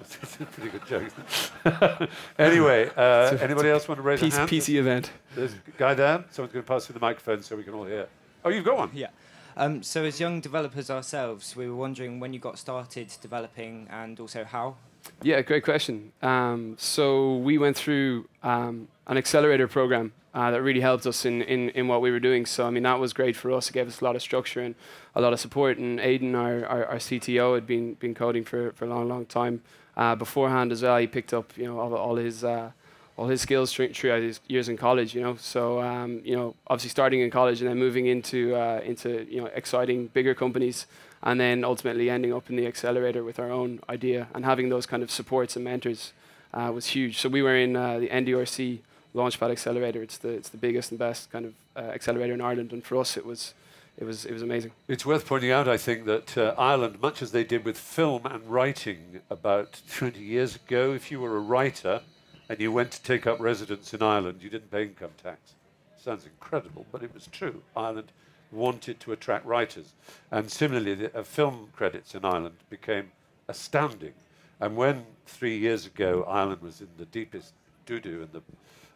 it's 0.00 0.36
a 0.40 0.44
pretty 0.46 0.70
good 0.70 0.86
joke. 0.86 2.08
anyway, 2.38 2.90
uh, 2.96 3.36
anybody 3.40 3.68
else 3.68 3.86
want 3.86 3.98
to 3.98 4.02
raise 4.02 4.20
PC, 4.20 4.32
a 4.32 4.36
hand? 4.36 4.50
PC 4.50 4.74
event. 4.76 5.10
There's 5.34 5.52
a 5.52 5.58
guy 5.76 5.94
there. 5.94 6.24
Someone's 6.30 6.52
going 6.52 6.64
to 6.64 6.68
pass 6.68 6.88
you 6.88 6.94
the 6.94 7.00
microphone 7.00 7.42
so 7.42 7.56
we 7.56 7.64
can 7.64 7.74
all 7.74 7.84
hear. 7.84 8.08
Oh, 8.44 8.48
you've 8.48 8.64
got 8.64 8.78
one. 8.78 8.90
Yeah. 8.94 9.08
Um, 9.56 9.82
so, 9.82 10.04
as 10.04 10.20
young 10.20 10.40
developers 10.40 10.88
ourselves, 10.88 11.56
we 11.56 11.68
were 11.68 11.76
wondering 11.76 12.20
when 12.20 12.32
you 12.32 12.38
got 12.38 12.58
started 12.58 13.12
developing 13.20 13.88
and 13.90 14.18
also 14.20 14.44
how. 14.44 14.76
Yeah, 15.22 15.42
great 15.42 15.64
question. 15.64 16.12
Um, 16.22 16.76
so 16.78 17.36
we 17.36 17.58
went 17.58 17.76
through 17.76 18.28
um, 18.42 18.88
an 19.06 19.16
accelerator 19.16 19.66
program 19.66 20.12
uh, 20.38 20.52
that 20.52 20.62
really 20.62 20.80
helped 20.80 21.04
us 21.04 21.24
in, 21.24 21.42
in, 21.42 21.70
in 21.70 21.88
what 21.88 22.00
we 22.00 22.12
were 22.12 22.20
doing. 22.20 22.46
So 22.46 22.64
I 22.64 22.70
mean 22.70 22.84
that 22.84 23.00
was 23.00 23.12
great 23.12 23.34
for 23.34 23.50
us. 23.50 23.68
It 23.70 23.72
gave 23.72 23.88
us 23.88 24.00
a 24.00 24.04
lot 24.04 24.14
of 24.14 24.22
structure 24.22 24.60
and 24.60 24.76
a 25.16 25.20
lot 25.20 25.32
of 25.32 25.40
support. 25.40 25.78
And 25.78 25.98
Aidan, 25.98 26.36
our, 26.36 26.64
our, 26.64 26.84
our 26.86 26.96
CTO, 26.98 27.56
had 27.56 27.66
been 27.66 27.94
been 27.94 28.14
coding 28.14 28.44
for, 28.44 28.70
for 28.76 28.84
a 28.84 28.88
long, 28.88 29.08
long 29.08 29.26
time 29.26 29.62
uh, 29.96 30.14
beforehand 30.14 30.70
as 30.70 30.80
well. 30.82 30.96
He 30.98 31.08
picked 31.08 31.34
up 31.34 31.46
you 31.56 31.64
know 31.64 31.80
all, 31.80 31.92
all 31.92 32.14
his 32.14 32.44
uh, 32.44 32.70
all 33.16 33.26
his 33.26 33.40
skills 33.40 33.72
through- 33.72 33.92
throughout 33.94 34.22
his 34.22 34.38
years 34.46 34.68
in 34.68 34.76
college. 34.76 35.12
You 35.12 35.22
know, 35.22 35.34
so 35.34 35.82
um, 35.82 36.20
you 36.22 36.36
know 36.36 36.54
obviously 36.68 36.90
starting 36.90 37.20
in 37.20 37.32
college 37.32 37.60
and 37.60 37.68
then 37.68 37.76
moving 37.76 38.06
into 38.06 38.54
uh, 38.54 38.80
into 38.84 39.26
you 39.28 39.40
know 39.40 39.48
exciting 39.56 40.06
bigger 40.06 40.34
companies 40.36 40.86
and 41.20 41.40
then 41.40 41.64
ultimately 41.64 42.08
ending 42.10 42.32
up 42.32 42.48
in 42.48 42.54
the 42.54 42.66
accelerator 42.68 43.24
with 43.24 43.40
our 43.40 43.50
own 43.50 43.80
idea 43.88 44.28
and 44.34 44.44
having 44.44 44.68
those 44.68 44.86
kind 44.86 45.02
of 45.02 45.10
supports 45.10 45.56
and 45.56 45.64
mentors 45.64 46.12
uh, 46.54 46.70
was 46.72 46.86
huge. 46.86 47.18
So 47.18 47.28
we 47.28 47.42
were 47.42 47.56
in 47.56 47.74
uh, 47.74 47.98
the 47.98 48.08
NDRC 48.08 48.78
Launchpad 49.18 49.50
Accelerator. 49.50 50.02
It's 50.02 50.18
the 50.18 50.28
it's 50.28 50.48
the 50.48 50.56
biggest 50.56 50.90
and 50.90 50.98
best 50.98 51.30
kind 51.30 51.44
of 51.46 51.54
uh, 51.76 51.80
accelerator 51.90 52.34
in 52.34 52.40
Ireland, 52.40 52.72
and 52.72 52.84
for 52.84 52.96
us 52.96 53.16
it 53.16 53.26
was 53.26 53.54
it 53.98 54.04
was 54.04 54.24
it 54.24 54.32
was 54.32 54.42
amazing. 54.42 54.70
It's 54.86 55.04
worth 55.04 55.26
pointing 55.26 55.50
out, 55.50 55.68
I 55.68 55.76
think, 55.76 56.06
that 56.06 56.38
uh, 56.38 56.54
Ireland, 56.56 57.00
much 57.02 57.20
as 57.20 57.32
they 57.32 57.44
did 57.44 57.64
with 57.64 57.76
film 57.78 58.26
and 58.26 58.44
writing 58.46 59.20
about 59.28 59.82
20 59.90 60.20
years 60.20 60.56
ago, 60.56 60.92
if 60.92 61.10
you 61.10 61.20
were 61.20 61.36
a 61.36 61.40
writer 61.40 62.00
and 62.48 62.60
you 62.60 62.72
went 62.72 62.92
to 62.92 63.02
take 63.02 63.26
up 63.26 63.40
residence 63.40 63.92
in 63.92 64.02
Ireland, 64.02 64.42
you 64.42 64.50
didn't 64.50 64.70
pay 64.70 64.84
income 64.84 65.10
tax. 65.22 65.54
Sounds 65.98 66.24
incredible, 66.24 66.86
but 66.92 67.02
it 67.02 67.12
was 67.12 67.26
true. 67.26 67.60
Ireland 67.76 68.12
wanted 68.52 69.00
to 69.00 69.12
attract 69.12 69.44
writers. 69.44 69.92
And 70.30 70.50
similarly, 70.50 70.94
the 70.94 71.18
uh, 71.18 71.22
film 71.22 71.68
credits 71.74 72.14
in 72.14 72.24
Ireland 72.24 72.56
became 72.70 73.10
astounding. 73.48 74.14
And 74.60 74.76
when 74.76 75.04
three 75.26 75.56
years 75.56 75.86
ago 75.86 76.24
Ireland 76.28 76.62
was 76.62 76.80
in 76.80 76.88
the 76.96 77.04
deepest 77.06 77.52
doo 77.86 78.00
doo 78.00 78.22
in 78.22 78.28
the, 78.32 78.42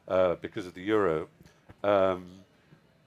uh, 0.08 0.34
because 0.36 0.66
of 0.66 0.74
the 0.74 0.82
euro, 0.82 1.28
um, 1.84 2.24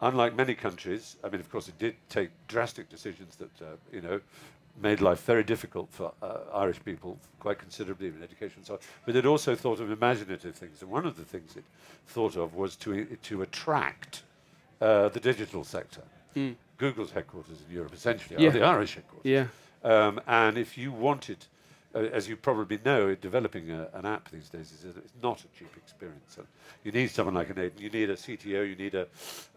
unlike 0.02 0.36
many 0.36 0.56
countries, 0.56 1.16
I 1.24 1.30
mean, 1.30 1.40
of 1.42 1.52
course, 1.52 1.68
it 1.68 1.78
did 1.80 1.96
take 2.10 2.30
drastic 2.48 2.90
decisions 2.90 3.36
that, 3.38 3.62
uh, 3.62 3.76
you 3.92 4.02
know, 4.02 4.20
made 4.82 5.00
life 5.00 5.24
very 5.24 5.44
difficult 5.44 5.88
for 5.92 6.12
uh, 6.22 6.40
Irish 6.54 6.84
people, 6.84 7.18
quite 7.40 7.58
considerably 7.60 8.08
in 8.08 8.22
education 8.22 8.58
and 8.58 8.66
so 8.66 8.74
on. 8.74 8.80
But 9.06 9.16
it 9.16 9.26
also 9.26 9.56
thought 9.56 9.80
of 9.80 9.90
imaginative 9.90 10.54
things. 10.56 10.82
And 10.82 10.92
one 10.92 11.06
of 11.06 11.16
the 11.16 11.24
things 11.24 11.56
it 11.56 11.64
thought 12.08 12.36
of 12.36 12.56
was 12.56 12.76
to, 12.78 13.06
to 13.24 13.42
attract 13.42 14.24
uh, 14.82 15.08
the 15.10 15.20
digital 15.22 15.64
sector. 15.64 16.02
Google's 16.78 17.12
headquarters 17.12 17.60
in 17.66 17.74
Europe 17.74 17.94
essentially 17.94 18.36
Yeah. 18.38 18.50
are 18.50 18.52
the 18.52 18.64
Irish 18.64 18.96
headquarters. 18.96 19.26
Yeah, 19.26 19.48
Um, 19.84 20.20
and 20.28 20.58
if 20.58 20.78
you 20.78 20.92
wanted, 20.92 21.46
as 21.96 22.28
you 22.28 22.36
probably 22.36 22.80
know, 22.84 23.16
developing 23.16 23.72
a, 23.72 23.88
an 23.94 24.06
app 24.06 24.30
these 24.30 24.50
days 24.50 24.72
is 24.72 24.96
a, 24.96 25.24
not 25.24 25.40
a 25.40 25.48
cheap 25.58 25.72
experience. 25.78 26.36
So 26.36 26.44
you 26.84 26.92
need 26.92 27.10
someone 27.12 27.36
like 27.36 27.50
an 27.50 27.60
Aidan. 27.60 27.82
You 27.82 27.90
need 27.90 28.10
a 28.10 28.16
CTO. 28.16 28.68
You 28.70 28.76
need 28.76 28.96
a 28.96 29.08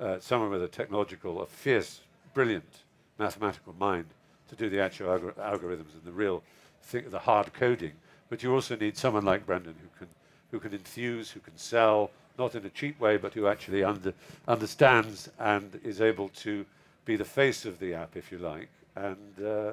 uh, 0.01 0.21
someone 0.21 0.51
with 0.51 0.63
a 0.63 0.69
technological, 0.69 1.43
a 1.43 1.47
fierce, 1.47 2.01
brilliant 2.35 2.83
mathematical 3.19 3.75
mind 3.79 4.07
to 4.49 4.57
do 4.57 4.71
the 4.71 4.81
actual 4.81 5.09
algor- 5.09 5.35
algorithms 5.35 5.95
and 5.95 6.05
the 6.05 6.13
real, 6.13 6.43
the 6.91 7.19
hard 7.19 7.53
coding. 7.53 7.93
But 8.29 8.43
you 8.43 8.55
also 8.55 8.77
need 8.77 8.97
someone 8.97 9.25
like 9.25 9.47
Brendan 9.47 9.75
who 9.81 9.89
can, 9.99 10.09
who 10.51 10.61
can 10.61 10.73
enthuse, 10.73 11.31
who 11.31 11.41
can 11.41 11.57
sell, 11.57 12.11
not 12.39 12.55
in 12.55 12.65
a 12.65 12.71
cheap 12.71 12.99
way, 13.01 13.17
but 13.17 13.35
who 13.35 13.47
actually 13.47 13.83
under, 13.83 14.15
understands 14.47 15.29
and 15.39 15.81
is 15.83 16.01
able 16.01 16.29
to 16.31 16.65
be 17.05 17.17
the 17.17 17.25
face 17.25 17.65
of 17.65 17.79
the 17.79 17.95
app, 17.95 18.17
if 18.17 18.31
you 18.31 18.39
like. 18.39 18.69
And 18.95 19.45
uh, 19.45 19.73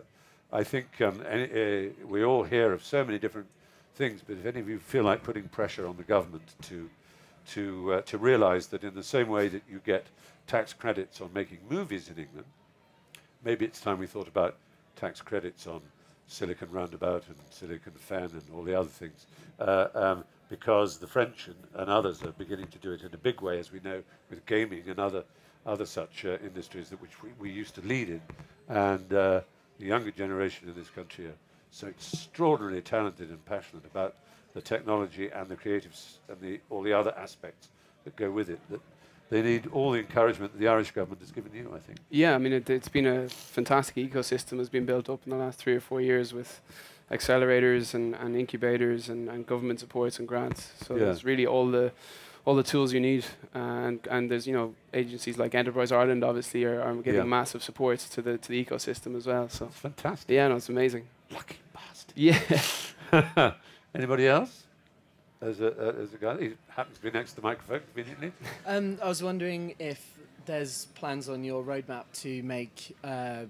I 0.56 0.64
think 0.64 1.02
um, 1.02 1.22
any, 1.30 1.44
uh, 1.44 1.90
we 2.08 2.24
all 2.24 2.44
hear 2.44 2.72
of 2.72 2.82
so 2.82 3.04
many 3.04 3.20
different 3.20 3.48
things, 3.96 4.22
but 4.26 4.38
if 4.38 4.46
any 4.46 4.62
of 4.62 4.70
you 4.70 4.80
feel 4.80 5.04
like 5.04 5.22
putting 5.22 5.50
pressure 5.50 5.86
on 5.86 5.98
the 5.98 6.04
government 6.04 6.56
to, 6.62 6.90
to, 7.48 7.96
uh, 7.96 8.02
to 8.04 8.18
realize 8.18 8.68
that 8.68 8.86
in 8.86 8.96
the 8.96 9.04
same 9.04 9.28
way 9.28 9.50
that 9.50 9.64
you 9.70 9.82
get 9.86 10.06
tax 10.48 10.72
credits 10.72 11.20
on 11.20 11.30
making 11.34 11.58
movies 11.70 12.08
in 12.08 12.18
England, 12.18 12.48
maybe 13.44 13.66
it's 13.66 13.82
time 13.82 14.00
we 14.00 14.08
thought 14.08 14.30
about 14.30 14.56
tax 14.96 15.22
credits 15.22 15.68
on 15.68 15.82
Silicon 16.28 16.72
Roundabout 16.72 17.26
and 17.28 17.36
Silicon 17.50 17.92
Fen 17.94 18.24
and 18.32 18.44
all 18.54 18.64
the 18.64 18.80
other 18.80 18.88
things, 18.88 19.28
uh, 19.60 19.88
um, 19.94 20.24
because 20.48 20.98
the 20.98 21.08
French 21.08 21.48
and, 21.48 21.58
and 21.74 21.90
others 21.90 22.24
are 22.24 22.32
beginning 22.32 22.68
to 22.68 22.78
do 22.78 22.94
it 22.94 23.02
in 23.02 23.14
a 23.14 23.18
big 23.18 23.42
way, 23.42 23.60
as 23.60 23.74
we 23.74 23.82
know, 23.82 24.02
with 24.30 24.46
gaming 24.46 24.84
and 24.88 25.00
other 25.00 25.26
other 25.66 25.86
such 25.86 26.26
uh, 26.26 26.38
industries 26.46 26.90
that 26.90 27.02
which 27.02 27.24
we, 27.24 27.30
we 27.40 27.50
used 27.50 27.74
to 27.74 27.82
lead 27.82 28.08
in, 28.08 28.22
and 28.70 29.14
uh, 29.14 29.42
the 29.80 29.86
younger 29.86 30.12
generation 30.12 30.68
in 30.70 30.76
this 30.76 30.90
country 30.90 31.26
are 31.28 31.36
so 31.72 31.88
extraordinarily 31.88 32.82
talented 32.82 33.30
and 33.30 33.44
passionate 33.46 33.86
about 33.86 34.16
the 34.54 34.62
technology 34.62 35.30
and 35.30 35.50
the 35.50 35.56
creatives 35.56 36.18
and 36.30 36.40
the, 36.40 36.60
all 36.70 36.82
the 36.82 36.94
other 36.94 37.14
aspects 37.18 37.70
that 38.06 38.16
go 38.16 38.32
with 38.32 38.50
it 38.50 38.60
that 38.70 38.80
they 39.30 39.42
need 39.42 39.68
all 39.74 39.92
the 39.92 40.00
encouragement 40.00 40.54
that 40.54 40.60
the 40.60 40.68
Irish 40.68 40.92
government 40.92 41.20
has 41.20 41.32
given 41.32 41.52
you, 41.54 41.72
I 41.76 41.80
think. 41.80 41.98
yeah. 42.10 42.36
I 42.36 42.38
mean, 42.38 42.54
it, 42.54 42.70
it's 42.70 42.88
been 42.88 43.08
a 43.08 43.28
fantastic 43.28 43.96
ecosystem 43.96 44.60
has 44.60 44.70
been 44.70 44.86
built 44.86 45.10
up 45.10 45.22
in 45.26 45.32
the 45.32 45.36
last 45.38 45.58
three 45.60 45.74
or 45.76 45.80
four 45.80 46.00
years 46.00 46.32
with 46.34 46.62
accelerators 47.12 47.94
and, 47.94 48.16
and 48.16 48.36
incubators 48.36 49.10
and, 49.10 49.28
and 49.30 49.46
government 49.46 49.80
supports 49.80 50.20
and 50.20 50.28
grants. 50.28 50.72
So 50.86 50.94
Yeah. 50.96 51.06
there's 51.06 51.26
really 51.26 51.46
all 51.46 51.68
the 51.70 51.92
all 52.46 52.56
the 52.56 52.64
tools 52.64 52.94
you 52.94 53.00
need, 53.00 53.26
and 53.54 54.00
and 54.10 54.30
there's 54.30 54.46
you 54.48 54.54
know 54.54 54.74
agencies 54.94 55.38
like 55.38 55.56
Enterprise 55.56 55.92
Ireland 55.92 56.24
obviously 56.24 56.64
are, 56.64 56.82
are 56.82 56.94
giving 56.96 57.16
Yeah. 57.22 57.24
massive 57.40 57.64
support 57.64 58.00
to 58.00 58.22
the 58.22 58.38
to 58.38 58.50
the 58.50 58.64
ecosystem 58.64 59.16
as 59.16 59.26
well. 59.28 59.50
So 59.50 59.66
It's 59.66 59.80
fantastic. 59.80 60.30
yeah, 60.30 60.48
no, 60.48 60.56
it's 60.58 60.70
amazing. 60.70 61.08
Lucky 61.32 61.58
bastard. 61.74 62.16
Yeah. 62.18 62.40
Anybody 63.96 64.28
else? 64.28 64.64
As 65.42 65.60
a, 65.60 65.68
uh, 65.68 65.92
there's 65.92 66.14
a 66.14 66.18
guy. 66.18 66.38
He 66.40 66.54
happens 66.70 66.98
to 66.98 67.04
be 67.04 67.12
next 67.12 67.32
to 67.32 67.36
the 67.38 67.42
microphone 67.42 67.82
conveniently. 67.94 68.32
Um, 68.66 68.98
I 69.04 69.08
was 69.08 69.22
wondering 69.22 69.76
if 69.80 70.18
there's 70.46 70.86
plans 70.96 71.30
on 71.30 71.44
your 71.44 71.64
roadmap 71.64 72.06
to 72.22 72.42
make 72.44 72.96
uh, 73.04 73.44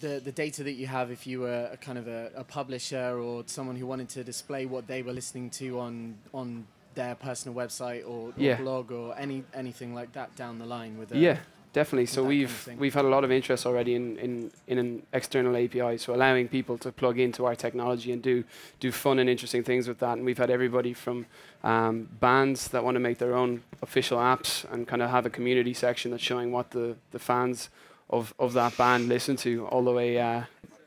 the 0.00 0.20
the 0.24 0.32
data 0.32 0.62
that 0.64 0.72
you 0.72 0.86
have 0.86 1.10
if 1.10 1.26
you 1.26 1.40
were 1.40 1.68
a 1.72 1.76
kind 1.76 1.98
of 1.98 2.06
a, 2.08 2.30
a 2.36 2.44
publisher 2.44 3.18
or 3.18 3.42
someone 3.46 3.76
who 3.76 3.86
wanted 3.86 4.08
to 4.10 4.24
display 4.24 4.66
what 4.66 4.86
they 4.86 5.02
were 5.02 5.12
listening 5.12 5.50
to 5.50 5.78
on 5.80 6.16
on 6.32 6.66
their 6.94 7.14
personal 7.14 7.56
website 7.56 8.02
or, 8.04 8.28
or 8.28 8.32
Yeah. 8.36 8.56
blog 8.56 8.90
or 8.92 9.14
any 9.18 9.44
anything 9.54 9.94
like 9.94 10.12
that 10.12 10.34
down 10.36 10.58
the 10.58 10.66
line 10.66 10.98
with 10.98 11.12
a, 11.12 11.18
Yeah, 11.18 11.38
definitely. 11.72 12.06
So 12.06 12.22
that 12.22 12.28
kind 12.28 12.44
of 12.44 12.68
we've 12.68 12.80
we've 12.80 12.94
had 12.94 13.04
a 13.04 13.08
lot 13.08 13.24
of 13.24 13.30
interest 13.30 13.66
already 13.66 13.94
in, 13.94 14.16
in, 14.18 14.50
in 14.66 14.78
an 14.78 15.02
external 15.12 15.56
API, 15.56 15.98
so 15.98 16.14
allowing 16.14 16.48
people 16.48 16.78
to 16.78 16.92
plug 16.92 17.18
into 17.18 17.44
our 17.46 17.54
technology 17.56 18.12
and 18.12 18.22
do 18.22 18.44
do 18.80 18.90
fun 18.92 19.18
and 19.18 19.28
interesting 19.28 19.62
things 19.64 19.86
with 19.88 19.98
that. 19.98 20.12
And 20.16 20.24
we've 20.24 20.38
had 20.38 20.50
everybody 20.50 20.92
from 20.94 21.26
um, 21.62 22.08
bands 22.20 22.68
that 22.68 22.84
want 22.84 22.94
to 22.96 23.00
make 23.00 23.18
their 23.18 23.34
own 23.34 23.62
official 23.82 24.18
apps 24.18 24.64
and 24.72 24.86
kind 24.86 25.02
of 25.02 25.10
have 25.10 25.26
a 25.26 25.30
community 25.30 25.74
section 25.74 26.10
that's 26.10 26.22
showing 26.22 26.52
what 26.52 26.70
the, 26.72 26.96
the 27.10 27.18
fans 27.18 27.70
of, 28.10 28.34
of 28.38 28.52
that 28.52 28.76
band 28.76 29.08
listen 29.08 29.34
to, 29.36 29.66
all 29.66 29.82
the 29.84 29.92
way. 29.92 30.18
Uh, 30.18 30.42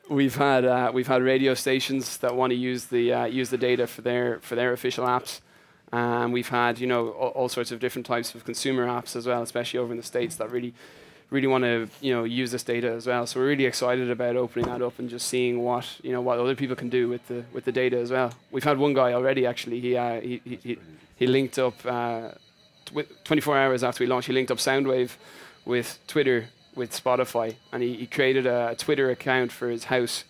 We've 0.09 0.35
had 0.37 0.63
uh, 0.63 0.89
we've 0.93 1.07
had 1.07 1.21
radio 1.21 1.53
stations 1.53 2.17
that 2.19 2.33
want 2.33 2.51
to 2.51 2.55
use 2.55 2.85
the 2.85 3.11
uh, 3.11 3.25
use 3.25 3.49
the 3.49 3.57
data 3.57 3.85
for 3.87 4.01
their 4.01 4.39
for 4.39 4.55
their 4.55 4.71
official 4.71 5.05
apps, 5.05 5.41
and 5.91 6.33
we've 6.33 6.49
had 6.49 6.79
you 6.79 6.87
know 6.87 7.09
all, 7.09 7.29
all 7.29 7.49
sorts 7.49 7.71
of 7.71 7.79
different 7.79 8.05
types 8.05 8.35
of 8.35 8.43
consumer 8.45 8.85
apps 8.85 9.15
as 9.15 9.27
well, 9.27 9.41
especially 9.41 9.79
over 9.79 9.91
in 9.91 9.97
the 9.97 10.03
states 10.03 10.35
that 10.37 10.51
really 10.51 10.73
really 11.29 11.47
want 11.47 11.63
to 11.63 11.89
you 12.01 12.13
know 12.13 12.23
use 12.23 12.51
this 12.51 12.63
data 12.63 12.91
as 12.91 13.07
well. 13.07 13.25
So 13.25 13.39
we're 13.39 13.47
really 13.47 13.65
excited 13.65 14.09
about 14.09 14.35
opening 14.35 14.67
that 14.67 14.81
up 14.81 14.99
and 14.99 15.09
just 15.09 15.27
seeing 15.27 15.63
what 15.63 15.85
you 16.03 16.11
know 16.11 16.21
what 16.21 16.39
other 16.39 16.55
people 16.55 16.75
can 16.75 16.89
do 16.89 17.07
with 17.07 17.27
the 17.27 17.43
with 17.53 17.65
the 17.65 17.71
data 17.71 17.97
as 17.97 18.11
well. 18.11 18.33
We've 18.51 18.63
had 18.63 18.77
one 18.77 18.93
guy 18.93 19.13
already 19.13 19.45
actually. 19.45 19.79
He 19.79 19.97
uh, 19.97 20.21
he, 20.21 20.41
he 20.43 20.59
he 20.63 20.77
he 21.15 21.27
linked 21.27 21.57
up 21.59 21.73
uh, 21.85 22.29
tw- 22.85 23.25
24 23.25 23.57
hours 23.57 23.83
after 23.83 24.03
we 24.03 24.07
launched. 24.07 24.27
He 24.27 24.33
linked 24.33 24.51
up 24.51 24.59
Soundwave 24.59 25.11
with 25.65 25.99
Twitter 26.07 26.49
with 26.75 26.91
Spotify, 26.91 27.55
and 27.73 27.81
he, 27.81 27.95
he 27.95 28.05
created 28.05 28.45
a, 28.45 28.75
Twitter 28.77 29.09
account 29.09 29.51
for 29.51 29.67
his 29.69 29.85
house, 29.85 30.23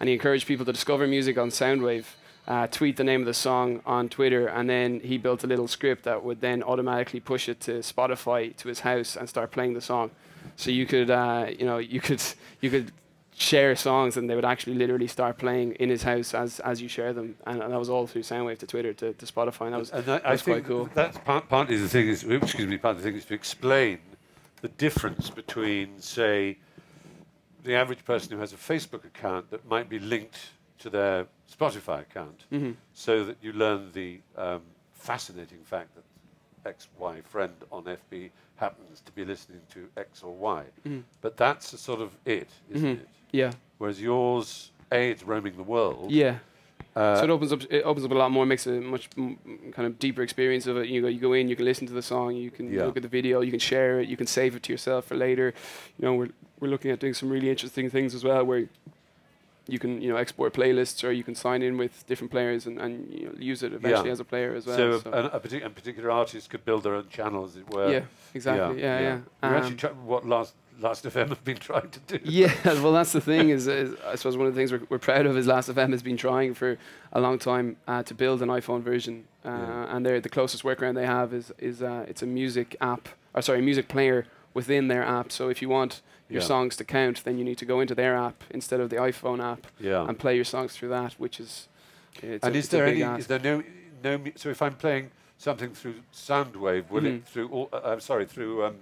and 0.00 0.08
he 0.08 0.14
encouraged 0.14 0.46
people 0.46 0.66
to 0.66 0.72
discover 0.72 1.06
music 1.06 1.38
on 1.38 1.50
Soundwave. 1.50 2.06
Uh, 2.46 2.66
tweet 2.66 2.96
the 2.96 3.04
name 3.04 3.20
of 3.20 3.26
the 3.26 3.34
song 3.34 3.80
on 3.86 4.08
Twitter, 4.08 4.48
and 4.48 4.68
then 4.68 4.98
he 5.00 5.16
built 5.16 5.44
a 5.44 5.46
little 5.46 5.68
script 5.68 6.02
that 6.02 6.24
would 6.24 6.40
then 6.40 6.60
automatically 6.62 7.20
push 7.20 7.48
it 7.48 7.60
to 7.60 7.74
Spotify 7.74 8.56
to 8.56 8.68
his 8.68 8.80
house 8.80 9.16
and 9.16 9.28
start 9.28 9.52
playing 9.52 9.74
the 9.74 9.80
song. 9.80 10.10
So 10.56 10.72
you 10.72 10.84
could, 10.84 11.08
uh, 11.08 11.46
you 11.56 11.64
know, 11.64 11.78
you 11.78 12.00
could 12.00 12.20
you 12.60 12.68
could 12.68 12.90
share 13.36 13.76
songs, 13.76 14.16
and 14.16 14.28
they 14.28 14.34
would 14.34 14.44
actually 14.44 14.74
literally 14.74 15.06
start 15.06 15.38
playing 15.38 15.74
in 15.74 15.88
his 15.88 16.02
house 16.02 16.34
as 16.34 16.58
as 16.60 16.82
you 16.82 16.88
share 16.88 17.12
them, 17.12 17.36
and, 17.46 17.62
and 17.62 17.72
that 17.72 17.78
was 17.78 17.88
all 17.88 18.08
through 18.08 18.22
Soundwave 18.22 18.58
to 18.58 18.66
Twitter 18.66 18.92
to, 18.92 19.12
to 19.12 19.26
Spotify, 19.26 19.66
and 19.66 19.74
that 19.74 19.78
was 19.78 19.90
and 19.90 20.08
I, 20.08 20.16
I 20.16 20.18
that's 20.18 20.42
quite 20.42 20.64
cool. 20.64 20.90
that's 20.94 21.18
part, 21.18 21.48
partly 21.48 21.76
the 21.76 21.88
thing 21.88 22.08
is, 22.08 22.24
excuse 22.24 22.66
me, 22.66 22.76
part 22.76 22.96
of 22.96 23.02
the 23.02 23.08
thing 23.08 23.16
is 23.16 23.24
to 23.26 23.34
explain 23.34 24.00
the 24.62 24.68
difference 24.68 25.30
between, 25.30 26.00
say, 26.00 26.58
the 27.64 27.74
average 27.74 28.04
person 28.04 28.32
who 28.32 28.38
has 28.38 28.52
a 28.52 28.56
Facebook 28.56 29.04
account 29.04 29.50
that 29.50 29.68
might 29.68 29.88
be 29.88 29.98
linked 29.98 30.38
to 30.82 30.90
their 30.90 31.26
Spotify 31.50 32.00
account, 32.00 32.44
Mhm. 32.52 32.74
so 32.92 33.24
that 33.24 33.36
you 33.42 33.52
learn 33.52 33.90
the 33.92 34.20
um, 34.36 34.62
fascinating 34.92 35.62
fact 35.64 35.90
that 35.94 36.04
X, 36.68 36.88
Y 36.98 37.20
friend 37.22 37.52
on 37.70 37.84
FB 37.84 38.30
happens 38.56 39.00
to 39.06 39.12
be 39.12 39.24
listening 39.24 39.60
to 39.74 39.88
X 39.96 40.22
or 40.22 40.32
Y. 40.34 40.64
Mhm. 40.86 41.02
But 41.20 41.36
that's 41.36 41.72
a 41.72 41.78
sort 41.78 42.00
of 42.00 42.10
it, 42.24 42.48
isn't 42.70 42.88
Mhm. 42.98 43.00
it? 43.00 43.08
Yeah, 43.32 43.52
Whereas 43.78 44.00
yours, 44.00 44.70
A, 44.92 45.10
it's 45.10 45.22
roaming 45.24 45.56
the 45.56 45.62
world. 45.64 46.10
yeah. 46.10 46.38
Uh, 46.94 47.16
so 47.16 47.24
it 47.24 47.30
opens 47.30 47.52
up 47.52 47.62
it 47.70 47.82
opens 47.84 48.04
up 48.04 48.10
a 48.10 48.14
lot 48.14 48.30
more, 48.30 48.44
makes 48.44 48.66
a 48.66 48.72
much 48.80 49.08
mm, 49.16 49.72
kind 49.72 49.86
of 49.86 49.98
deeper 49.98 50.20
experience 50.22 50.66
of 50.66 50.76
it. 50.76 50.88
You 50.88 51.00
go 51.00 51.08
you 51.08 51.18
go 51.20 51.32
in, 51.32 51.48
you 51.48 51.56
can 51.56 51.64
listen 51.64 51.86
to 51.86 51.92
the 51.94 52.02
song, 52.02 52.36
you 52.36 52.50
can 52.50 52.70
Yeah. 52.70 52.84
look 52.84 52.96
at 52.98 53.02
the 53.02 53.08
video, 53.08 53.40
you 53.40 53.50
can 53.50 53.60
share 53.60 53.98
it, 54.00 54.08
you 54.10 54.16
can 54.18 54.26
save 54.26 54.54
it 54.56 54.62
to 54.64 54.72
yourself 54.72 55.06
for 55.06 55.16
later. 55.16 55.54
You 55.98 56.04
know, 56.04 56.14
we're 56.14 56.28
we're 56.60 56.68
looking 56.68 56.90
at 56.90 57.00
doing 57.00 57.14
some 57.14 57.30
really 57.30 57.48
interesting 57.48 57.88
things 57.90 58.14
as 58.14 58.22
well, 58.24 58.44
where 58.44 58.68
you 59.68 59.78
can 59.78 60.00
you 60.02 60.08
know 60.10 60.16
export 60.16 60.52
playlists 60.52 61.04
or 61.04 61.12
you 61.12 61.22
can 61.22 61.34
sign 61.34 61.62
in 61.62 61.78
with 61.78 62.04
different 62.06 62.30
players 62.30 62.66
and, 62.66 62.80
and 62.80 63.12
you 63.12 63.26
know, 63.26 63.32
use 63.38 63.62
it 63.62 63.72
eventually 63.72 64.10
as 64.10 64.18
a 64.20 64.24
player 64.24 64.54
as 64.54 64.66
well. 64.66 64.76
so, 64.76 64.98
so. 65.00 65.10
a, 65.12 65.26
a, 65.26 65.40
partic- 65.40 65.64
a 65.64 65.70
particular 65.70 66.10
artist 66.10 66.50
could 66.50 66.64
build 66.64 66.82
their 66.82 66.94
own 66.94 67.08
channel, 67.08 67.44
as 67.44 67.56
it 67.56 67.68
were. 67.72 67.90
yeah, 67.90 68.00
exactly. 68.34 68.80
Yeah, 68.82 68.98
yeah. 69.00 69.08
You're 69.08 69.22
Um, 69.42 69.54
actually 69.54 69.76
try- 69.76 69.90
what 69.90 70.26
last 70.26 70.54
last 70.80 71.04
FM 71.04 71.28
have 71.28 71.44
been 71.44 71.56
trying 71.70 71.90
to 71.90 72.00
do. 72.00 72.18
Yeah, 72.24 72.52
well, 72.82 72.92
that's 72.92 73.12
the 73.12 73.20
thing. 73.20 73.50
Is, 73.50 73.68
is 73.68 73.94
I 74.04 74.16
suppose 74.16 74.36
one 74.36 74.46
of 74.48 74.54
the 74.54 74.58
things 74.58 74.72
we're, 74.72 74.82
we're 74.88 74.98
proud 74.98 75.26
of 75.26 75.36
is 75.36 75.46
Last 75.46 75.68
FM 75.68 75.92
has 75.92 76.02
been 76.02 76.16
trying 76.16 76.54
for 76.54 76.76
a 77.12 77.20
long 77.20 77.38
time 77.38 77.76
uh, 77.86 78.02
to 78.02 78.14
build 78.14 78.42
an 78.42 78.48
iPhone 78.48 78.82
version, 78.82 79.24
uh, 79.44 79.48
Yeah. 79.50 79.94
and 79.96 80.04
they're 80.04 80.20
the 80.20 80.28
closest 80.30 80.64
workaround 80.64 80.94
they 80.96 81.06
have 81.06 81.32
is 81.32 81.52
is 81.58 81.82
uh, 81.82 82.04
it's 82.08 82.22
a 82.22 82.26
music 82.26 82.74
app, 82.80 83.08
or 83.34 83.42
sorry, 83.42 83.60
music 83.62 83.86
player 83.88 84.26
within 84.54 84.88
their 84.88 85.02
app. 85.02 85.32
So 85.32 85.48
if 85.48 85.60
you 85.62 85.68
want 85.68 86.02
your 86.28 86.40
Yeah. 86.42 86.46
songs 86.48 86.76
to 86.76 86.84
count, 86.84 87.24
then 87.24 87.38
you 87.38 87.44
need 87.44 87.58
to 87.58 87.64
go 87.64 87.80
into 87.80 87.94
their 87.94 88.16
app 88.16 88.44
instead 88.50 88.80
of 88.80 88.88
the 88.90 88.96
iPhone 88.96 89.42
app 89.42 89.66
Yeah. 89.78 90.06
and 90.08 90.18
play 90.18 90.34
your 90.34 90.44
songs 90.44 90.72
through 90.76 90.88
that, 90.90 91.14
which 91.14 91.38
is 91.40 91.68
it's 92.22 92.44
and 92.44 92.54
a, 92.54 92.58
is 92.58 92.68
there 92.68 92.86
any? 92.86 93.02
ask. 93.02 93.20
Is 93.20 93.26
there 93.26 93.38
no 93.38 93.62
no? 94.04 94.20
So 94.36 94.48
if 94.50 94.60
I'm 94.62 94.74
playing 94.74 95.10
something 95.38 95.72
through 95.74 95.94
Soundwave, 96.12 96.90
will 96.90 97.02
Mhm. 97.02 97.18
it 97.18 97.24
through? 97.26 97.48
All, 97.48 97.68
uh, 97.72 97.80
I'm 97.84 98.00
sorry, 98.00 98.26
through 98.26 98.64
um, 98.64 98.76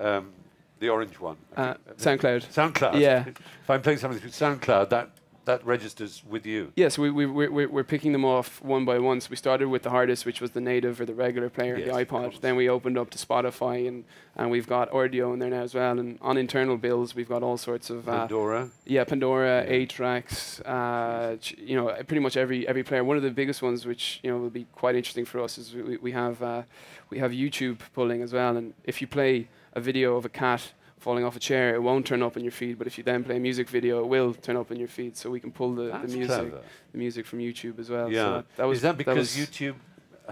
um, 0.00 0.32
the 0.80 0.88
orange 0.88 1.18
one. 1.18 1.36
Uh, 1.56 1.74
SoundCloud. 1.96 2.46
SoundCloud. 2.52 3.00
Yeah. 3.00 3.24
If 3.62 3.70
I'm 3.70 3.82
playing 3.82 3.98
something 3.98 4.20
through 4.20 4.30
SoundCloud, 4.30 4.88
that 4.90 5.10
that 5.48 5.64
registers 5.66 6.22
with 6.28 6.44
you. 6.46 6.72
Yes, 6.76 6.98
we, 6.98 7.10
we, 7.10 7.24
we're, 7.26 7.68
we're 7.68 7.82
picking 7.94 8.12
them 8.12 8.24
off 8.24 8.62
one 8.62 8.84
by 8.84 8.98
one. 8.98 9.20
So 9.20 9.28
we 9.30 9.36
started 9.36 9.68
with 9.68 9.82
the 9.82 9.90
hardest, 9.90 10.24
which 10.26 10.40
was 10.40 10.50
the 10.52 10.60
native 10.60 11.00
or 11.00 11.06
the 11.06 11.14
regular 11.14 11.48
player, 11.48 11.76
Yes, 11.76 11.88
the 11.88 12.04
iPod. 12.04 12.40
Then 12.40 12.54
we 12.54 12.68
opened 12.68 12.96
up 12.98 13.08
to 13.10 13.18
Spotify, 13.18 13.88
and, 13.88 14.04
and 14.36 14.50
we've 14.50 14.66
got 14.68 14.90
Rdio 14.92 15.32
in 15.32 15.38
there 15.38 15.48
now 15.50 15.62
as 15.62 15.74
well. 15.74 15.98
And 15.98 16.18
on 16.20 16.36
internal 16.36 16.76
builds, 16.76 17.14
we've 17.14 17.28
got 17.28 17.42
all 17.42 17.56
sorts 17.56 17.88
of 17.90 18.08
uh, 18.08 18.20
Pandora. 18.20 18.70
yeah, 18.84 19.04
Pandora, 19.04 19.66
Yeah. 19.68 19.86
tracks, 19.86 20.60
uh, 20.60 21.36
ch- 21.40 21.56
you 21.58 21.76
know, 21.76 21.86
pretty 22.06 22.20
much 22.20 22.36
every 22.36 22.68
every 22.68 22.84
player. 22.84 23.02
One 23.02 23.16
of 23.16 23.22
the 23.22 23.30
biggest 23.30 23.62
ones, 23.62 23.86
which 23.86 24.20
you 24.22 24.30
know 24.30 24.36
will 24.38 24.50
be 24.50 24.66
quite 24.72 24.94
interesting 24.96 25.24
for 25.24 25.40
us, 25.40 25.56
is 25.58 25.74
we, 25.74 25.96
we 25.96 26.12
have 26.12 26.42
uh, 26.42 26.62
we 27.10 27.18
have 27.18 27.32
YouTube 27.32 27.78
pulling 27.94 28.20
as 28.22 28.32
well. 28.32 28.56
And 28.56 28.74
if 28.84 29.00
you 29.00 29.06
play 29.06 29.48
a 29.74 29.80
video 29.80 30.16
of 30.16 30.24
a 30.24 30.28
cat 30.28 30.72
falling 30.98 31.24
off 31.24 31.36
a 31.36 31.40
chair, 31.40 31.74
it 31.74 31.82
won't 31.82 32.06
turn 32.06 32.22
up 32.22 32.36
in 32.36 32.42
your 32.44 32.52
feed. 32.52 32.78
But 32.78 32.86
if 32.86 32.98
you 32.98 33.04
then 33.04 33.24
play 33.24 33.36
a 33.36 33.40
music 33.40 33.68
video, 33.68 34.00
it 34.00 34.08
will 34.08 34.34
turn 34.34 34.56
up 34.56 34.70
in 34.70 34.78
your 34.78 34.88
feed. 34.88 35.16
So 35.16 35.30
we 35.30 35.40
can 35.40 35.52
pull 35.52 35.74
the, 35.74 35.84
the 35.84 36.08
music 36.08 36.26
clever. 36.26 36.60
the 36.92 36.98
music 36.98 37.26
from 37.26 37.38
YouTube 37.40 37.78
as 37.78 37.90
well. 37.90 38.10
Yeah. 38.10 38.16
So 38.16 38.32
that, 38.32 38.56
that 38.56 38.64
was 38.64 38.78
is 38.78 38.82
that 38.82 38.96
because 38.98 39.36
was, 39.36 39.46
YouTube? 39.46 39.74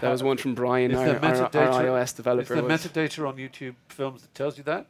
that 0.00 0.11
was 0.11 0.22
one 0.22 0.37
from 0.37 0.55
Brian, 0.55 0.90
Is 0.90 0.98
our, 0.98 1.09
our, 1.09 1.14
our 1.14 1.20
metadata- 1.20 1.85
iOS 1.85 2.16
developer. 2.16 2.55
there 2.55 2.62
was- 2.64 2.85
metadata 2.85 3.26
on 3.29 3.37
YouTube 3.37 3.74
films 3.88 4.22
that 4.22 4.35
tells 4.35 4.59
you 4.59 4.64
that, 4.64 4.87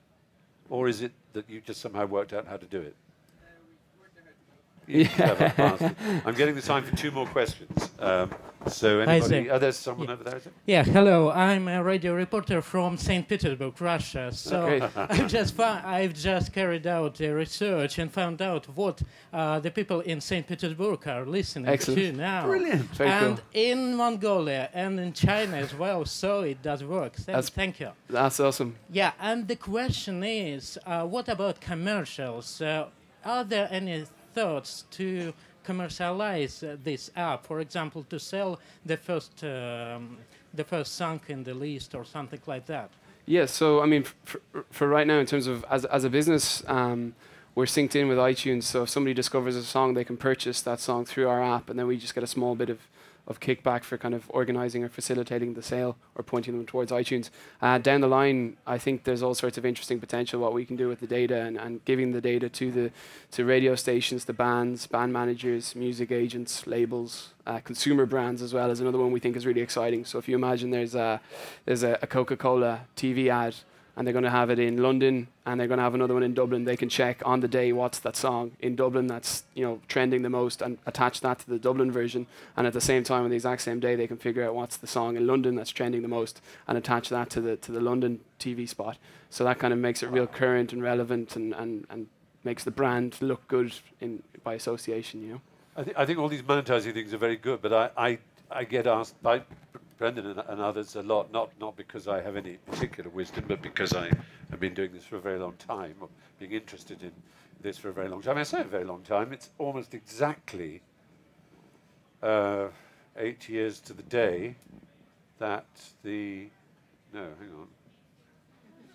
or 0.68 0.88
is 0.88 1.02
it 1.02 1.12
that 1.32 1.48
you 1.48 1.60
just 1.60 1.80
somehow 1.80 2.06
worked 2.06 2.32
out 2.32 2.46
how 2.46 2.56
to 2.56 2.66
do 2.66 2.80
it? 2.80 2.96
Yeah. 4.88 6.22
I'm 6.24 6.34
getting 6.34 6.54
the 6.54 6.62
time 6.62 6.84
for 6.84 6.94
two 6.96 7.10
more 7.10 7.26
questions. 7.26 7.90
Um, 7.98 8.30
so 8.68 9.00
anybody? 9.00 9.50
Oh, 9.50 9.59
there's 9.59 9.76
someone 9.76 10.11
over 10.11 10.24
there. 10.24 10.40
Yeah, 10.66 10.83
hello. 10.85 11.31
I'm 11.31 11.68
a 11.68 11.83
radio 11.83 12.14
reporter 12.14 12.62
from 12.62 12.96
St. 12.96 13.29
Petersburg, 13.29 13.81
Russia. 13.81 14.31
So 14.33 14.66
Great. 14.66 14.83
I've 14.96 15.29
just 15.29 15.59
I've 15.61 16.14
just 16.14 16.52
carried 16.52 16.87
out 16.87 17.20
uh, 17.20 17.31
research 17.33 17.98
and 17.98 18.11
found 18.12 18.42
out 18.42 18.66
what 18.76 19.02
uh, 19.33 19.61
the 19.61 19.70
people 19.70 20.00
in 20.00 20.20
St. 20.20 20.46
Petersburg 20.46 21.07
are 21.09 21.24
listening 21.24 21.68
Excellent. 21.68 21.98
to 22.00 22.12
now. 22.12 22.44
Brilliant. 22.46 22.90
Very 22.96 23.11
and 23.11 23.37
cool. 23.37 23.44
in 23.52 23.94
Mongolia 23.96 24.70
and 24.72 24.98
in 25.00 25.12
China 25.12 25.57
as 25.57 25.74
well. 25.74 26.05
So 26.05 26.40
it 26.40 26.62
does 26.62 26.83
work. 26.85 27.16
So 27.16 27.24
That's- 27.26 27.48
thank 27.50 27.81
you. 27.81 27.90
That's 28.09 28.40
awesome. 28.40 28.76
Yeah, 28.90 29.12
and 29.20 29.48
the 29.48 29.57
question 29.57 30.22
is, 30.24 30.79
uh, 30.87 31.05
what 31.05 31.29
about 31.29 31.61
commercials? 31.61 32.61
Uh, 32.61 32.87
are 33.24 33.44
there 33.44 33.68
any 33.70 34.05
thoughts 34.35 34.85
to 34.90 35.33
commercialize 35.70 36.55
uh, 36.62 36.76
this 36.88 37.11
app? 37.16 37.46
For 37.46 37.59
example, 37.61 38.02
to 38.12 38.18
sell 38.18 38.50
the 38.90 38.96
first 38.96 39.44
um, 39.44 40.18
the 40.55 40.64
first 40.64 40.90
song 40.94 41.20
in 41.29 41.44
the 41.44 41.55
list 41.55 41.94
or 41.94 42.05
something 42.05 42.42
like 42.46 42.66
that? 42.66 42.90
Yeah, 43.26 43.46
so 43.46 43.83
I 43.85 43.87
mean, 43.87 44.05
for, 44.24 44.40
for 44.70 44.87
right 44.88 45.07
now, 45.07 45.18
in 45.18 45.26
terms 45.26 45.46
of 45.46 45.64
as, 45.70 45.85
as 45.85 46.05
a 46.05 46.11
business, 46.11 46.62
um, 46.68 47.14
we're 47.57 47.66
synced 47.66 47.96
in 47.96 48.09
with 48.09 48.18
iTunes. 48.18 48.64
So 48.64 48.83
if 48.85 48.88
somebody 48.88 49.14
discovers 49.14 49.57
a 49.57 49.64
song, 49.64 49.94
they 49.94 50.05
can 50.05 50.16
purchase 50.16 50.61
that 50.62 50.81
song 50.81 51.05
through 51.05 51.29
our 51.29 51.42
app, 51.42 51.70
and 51.70 51.79
then 51.79 51.87
we 51.87 51.96
just 51.96 52.14
get 52.14 52.24
a 52.24 52.33
small 52.37 52.55
bit 52.55 52.70
of, 52.70 52.79
of 53.26 53.40
kickback 53.40 53.82
for 53.82 53.98
kind 53.98 54.14
of 54.14 54.24
organizing 54.28 54.84
or 54.84 54.88
facilitating 54.88 55.54
the 55.54 55.62
sale 55.62 55.96
or 56.14 56.22
pointing 56.22 56.56
them 56.56 56.66
towards 56.66 56.92
iTunes. 56.92 57.30
Uh, 57.60 57.78
down 57.78 58.00
the 58.00 58.06
line, 58.06 58.56
I 58.66 58.78
think 58.78 59.04
there's 59.04 59.22
all 59.22 59.34
sorts 59.34 59.58
of 59.58 59.66
interesting 59.66 59.98
potential 59.98 60.40
what 60.40 60.53
we 60.53 60.64
can 60.64 60.76
do 60.76 60.88
with 60.88 61.01
the 61.01 61.07
data 61.07 61.40
and, 61.40 61.57
and 61.57 61.84
giving 61.84 62.12
the 62.12 62.20
data 62.20 62.48
to 62.48 62.70
the 62.70 62.90
to 63.32 63.44
radio 63.44 63.74
stations, 63.74 64.26
the 64.26 64.32
bands, 64.32 64.86
band 64.86 65.12
managers, 65.12 65.74
music 65.74 66.12
agents, 66.12 66.66
labels, 66.66 67.34
uh, 67.46 67.61
consumer 67.61 68.07
brands 68.07 68.42
as 68.42 68.55
well 68.55 68.70
is 68.70 68.80
another 68.80 68.98
one 68.98 69.11
we 69.11 69.20
think 69.20 69.36
is 69.36 69.46
really 69.46 69.61
exciting. 69.61 70.05
So 70.05 70.18
if 70.18 70.28
you 70.28 70.36
imagine 70.36 70.70
there's 70.70 70.94
a 70.94 71.20
there's 71.64 71.82
a, 71.82 71.98
a 72.03 72.07
Coca-Cola 72.07 72.82
TV 72.96 73.28
ad 73.28 73.57
and 73.97 74.07
they're 74.07 74.12
going 74.12 74.24
to 74.24 74.30
have 74.30 74.51
it 74.51 74.59
in 74.59 74.82
London 74.82 75.28
and 75.47 75.59
they're 75.59 75.66
going 75.66 75.78
to 75.78 75.82
have 75.82 75.94
another 75.94 76.12
one 76.14 76.22
in 76.22 76.34
Dublin. 76.34 76.64
They 76.64 76.76
can 76.76 76.88
check 76.88 77.22
on 77.24 77.40
the 77.40 77.49
day 77.49 77.72
what's 77.72 77.99
that 78.01 78.14
song 78.14 78.53
in 78.61 78.76
Dublin 78.76 79.07
that's 79.07 79.44
you 79.55 79.64
know 79.64 79.80
trending 79.88 80.22
the 80.22 80.30
most 80.30 80.61
and 80.61 80.78
attach 80.86 81.20
that 81.22 81.38
to 81.40 81.51
the 81.51 81.59
Dublin 81.59 81.90
version. 81.90 82.26
And 82.57 82.66
at 82.66 82.72
the 82.72 82.80
same 82.80 83.05
time, 83.05 83.24
on 83.24 83.30
the 83.30 83.36
exact 83.36 83.62
same 83.62 83.80
day, 83.80 83.97
they 83.97 84.07
can 84.07 84.18
figure 84.18 84.44
out 84.44 84.55
what's 84.55 84.76
the 84.76 84.86
song 84.86 85.16
in 85.16 85.26
London 85.26 85.55
that's 85.55 85.70
trending 85.70 86.03
the 86.03 86.09
most 86.09 86.40
and 86.68 86.76
attach 86.76 87.09
that 87.09 87.30
to 87.30 87.40
the 87.40 87.57
to 87.57 87.72
the 87.72 87.80
London 87.80 88.20
TV 88.38 88.68
spot. 88.68 88.99
So 89.30 89.44
that 89.44 89.59
kind 89.59 89.72
of 89.72 89.78
makes 89.78 90.03
it 90.03 90.11
real 90.11 90.26
current 90.26 90.72
and 90.72 90.82
relevant 90.82 91.36
and 91.36 91.55
and, 91.55 91.86
and 91.88 92.09
makes 92.44 92.64
the 92.64 92.70
brand 92.70 93.16
look 93.20 93.49
good 93.49 93.72
in 94.01 94.22
by 94.44 94.55
association. 94.55 95.22
You 95.22 95.32
know. 95.32 95.40
I, 95.76 95.82
thi- 95.84 95.92
I 95.97 96.07
think 96.07 96.18
all 96.18 96.28
these 96.28 96.42
monetizing 96.42 96.94
things 96.94 97.12
are 97.12 97.18
very 97.18 97.36
good, 97.36 97.61
but 97.61 97.72
I, 97.72 97.90
I, 97.97 98.18
I 98.51 98.64
get 98.64 98.86
asked 98.86 99.20
by 99.22 99.42
Brendan 99.99 100.26
and, 100.26 100.42
and 100.47 100.61
others 100.61 100.94
a 100.97 101.03
lot, 101.03 101.32
not, 101.32 101.51
not 101.61 101.76
because 101.76 102.07
I 102.07 102.20
have 102.20 102.36
any 102.36 102.59
particular 102.70 103.11
wisdom, 103.11 103.44
but 103.49 103.62
because 103.62 103.94
I 103.94 104.11
have 104.51 104.61
been 104.61 104.74
doing 104.74 104.92
this 104.92 105.05
for 105.05 105.16
a 105.16 105.20
very 105.20 105.38
long 105.38 105.55
time, 105.55 105.94
or 106.01 106.09
being 106.38 106.53
interested 106.53 107.03
in 107.03 107.12
this 107.62 107.78
for 107.78 107.88
a 107.88 107.92
very 107.92 108.09
long 108.09 108.22
time. 108.22 108.36
I 108.36 108.42
say 108.42 108.61
a 108.61 108.64
very 108.64 108.84
long 108.84 109.03
time, 109.03 109.32
it's 109.32 109.51
almost 109.59 109.94
exactly 109.94 110.82
uh, 112.22 112.68
eight 113.16 113.49
years 113.49 113.80
to 113.80 113.94
the 113.94 114.03
day 114.03 114.57
that 115.38 115.66
the, 116.03 116.49
no, 117.12 117.20
hang 117.38 117.51
on, 117.59 117.68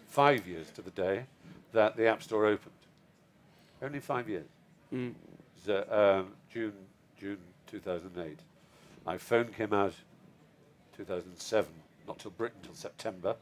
five 0.08 0.48
years 0.48 0.70
to 0.72 0.82
the 0.82 0.92
day 0.92 1.26
that 1.74 1.96
the 1.96 2.08
App 2.08 2.22
Store 2.22 2.46
opened. 2.46 2.76
Only 3.82 4.00
five 4.00 4.30
years. 4.30 4.46
Mm. 4.94 5.14
Uh, 5.68 5.84
um, 5.90 6.28
June, 6.52 6.74
June 7.20 7.38
2008. 7.68 8.40
iPhone 9.08 9.56
came 9.56 9.74
out 9.74 9.94
2007, 11.06 11.70
not 12.08 12.20
till 12.20 12.32
Britain 12.32 12.60
till 12.64 12.76
September, 12.76 13.36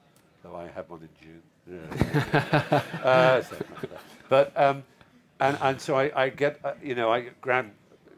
though 0.43 0.55
I 0.55 0.67
had 0.67 0.89
one 0.89 1.01
in 1.01 1.09
June. 1.21 1.41
Yeah. 2.71 2.81
uh. 3.03 3.43
But 4.29 4.57
um, 4.57 4.83
and 5.39 5.57
and 5.61 5.81
so 5.81 5.95
I, 5.97 6.11
I 6.23 6.29
get 6.29 6.59
uh, 6.63 6.73
you 6.81 6.95
know 6.95 7.11
I 7.11 7.29
grab 7.41 7.69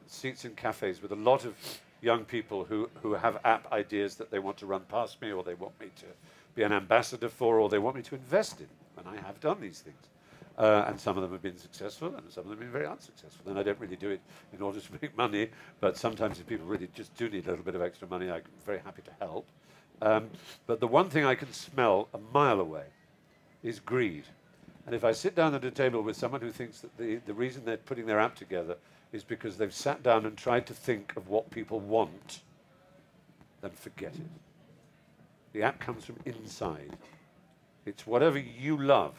seats 0.08 0.46
in 0.46 0.56
cafes 0.56 1.02
with 1.02 1.12
a 1.12 1.16
lot 1.16 1.46
of 1.46 1.56
young 2.02 2.26
people 2.26 2.66
who 2.66 2.90
who 3.02 3.14
have 3.14 3.40
app 3.44 3.72
ideas 3.72 4.16
that 4.16 4.30
they 4.32 4.40
want 4.40 4.58
to 4.58 4.66
run 4.66 4.82
past 4.90 5.22
me, 5.22 5.32
or 5.32 5.44
they 5.44 5.56
want 5.56 5.80
me 5.80 5.88
to 5.98 6.06
be 6.56 6.64
an 6.64 6.74
ambassador 6.74 7.30
for, 7.30 7.60
or 7.60 7.70
they 7.70 7.80
want 7.80 7.96
me 7.96 8.02
to 8.04 8.16
invest 8.16 8.60
in, 8.60 8.68
and 8.98 9.08
I 9.08 9.22
have 9.26 9.40
done 9.40 9.60
these 9.62 9.80
things. 9.80 10.04
Uh, 10.58 10.86
and 10.88 11.00
some 11.00 11.18
of 11.18 11.24
them 11.24 11.32
have 11.32 11.42
been 11.42 11.58
successful, 11.58 12.14
and 12.16 12.32
some 12.32 12.44
of 12.44 12.50
them 12.50 12.58
have 12.58 12.60
been 12.60 12.72
very 12.72 12.86
unsuccessful. 12.86 13.50
And 13.50 13.58
I 13.58 13.64
don't 13.64 13.80
really 13.80 13.96
do 13.96 14.10
it 14.10 14.22
in 14.54 14.62
order 14.62 14.80
to 14.80 14.92
make 15.02 15.16
money, 15.18 15.50
but 15.80 15.98
sometimes 15.98 16.40
if 16.40 16.48
people 16.48 16.66
really 16.66 16.90
just 16.94 17.16
do 17.16 17.30
need 17.30 17.48
a 17.48 17.50
little 17.50 17.66
bit 17.66 17.76
of 17.76 17.82
extra 17.82 18.08
money, 18.08 18.30
I'm 18.30 18.44
very 18.66 18.80
happy 18.80 19.02
to 19.04 19.12
help. 19.20 19.48
Um, 20.02 20.30
but 20.68 20.80
the 20.80 20.88
one 20.88 21.10
thing 21.10 21.26
I 21.26 21.36
can 21.36 21.52
smell 21.54 22.10
a 22.14 22.20
mile 22.34 22.60
away 22.60 22.86
is 23.64 23.80
greed. 23.80 24.26
And 24.86 24.96
if 24.96 25.04
I 25.04 25.12
sit 25.12 25.36
down 25.36 25.54
at 25.54 25.64
a 25.64 25.72
table 25.72 26.02
with 26.02 26.18
someone 26.18 26.42
who 26.42 26.52
thinks 26.52 26.80
that 26.82 26.98
the, 26.98 27.18
the 27.26 27.34
reason 27.34 27.64
they're 27.64 27.78
putting 27.78 28.08
their 28.08 28.20
app 28.20 28.36
together 28.36 28.78
is 29.12 29.24
because 29.24 29.58
they've 29.58 29.74
sat 29.74 30.02
down 30.02 30.26
and 30.26 30.38
tried 30.38 30.66
to 30.68 30.74
think 30.74 31.16
of 31.16 31.28
what 31.30 31.52
people 31.52 31.80
want, 31.80 32.42
then 33.62 33.72
forget 33.72 34.14
it. 34.16 34.42
The 35.54 35.64
app 35.64 35.80
comes 35.80 36.06
from 36.06 36.18
inside. 36.26 36.98
It's 37.86 38.08
whatever 38.08 38.40
you 38.40 38.82
love 38.82 39.14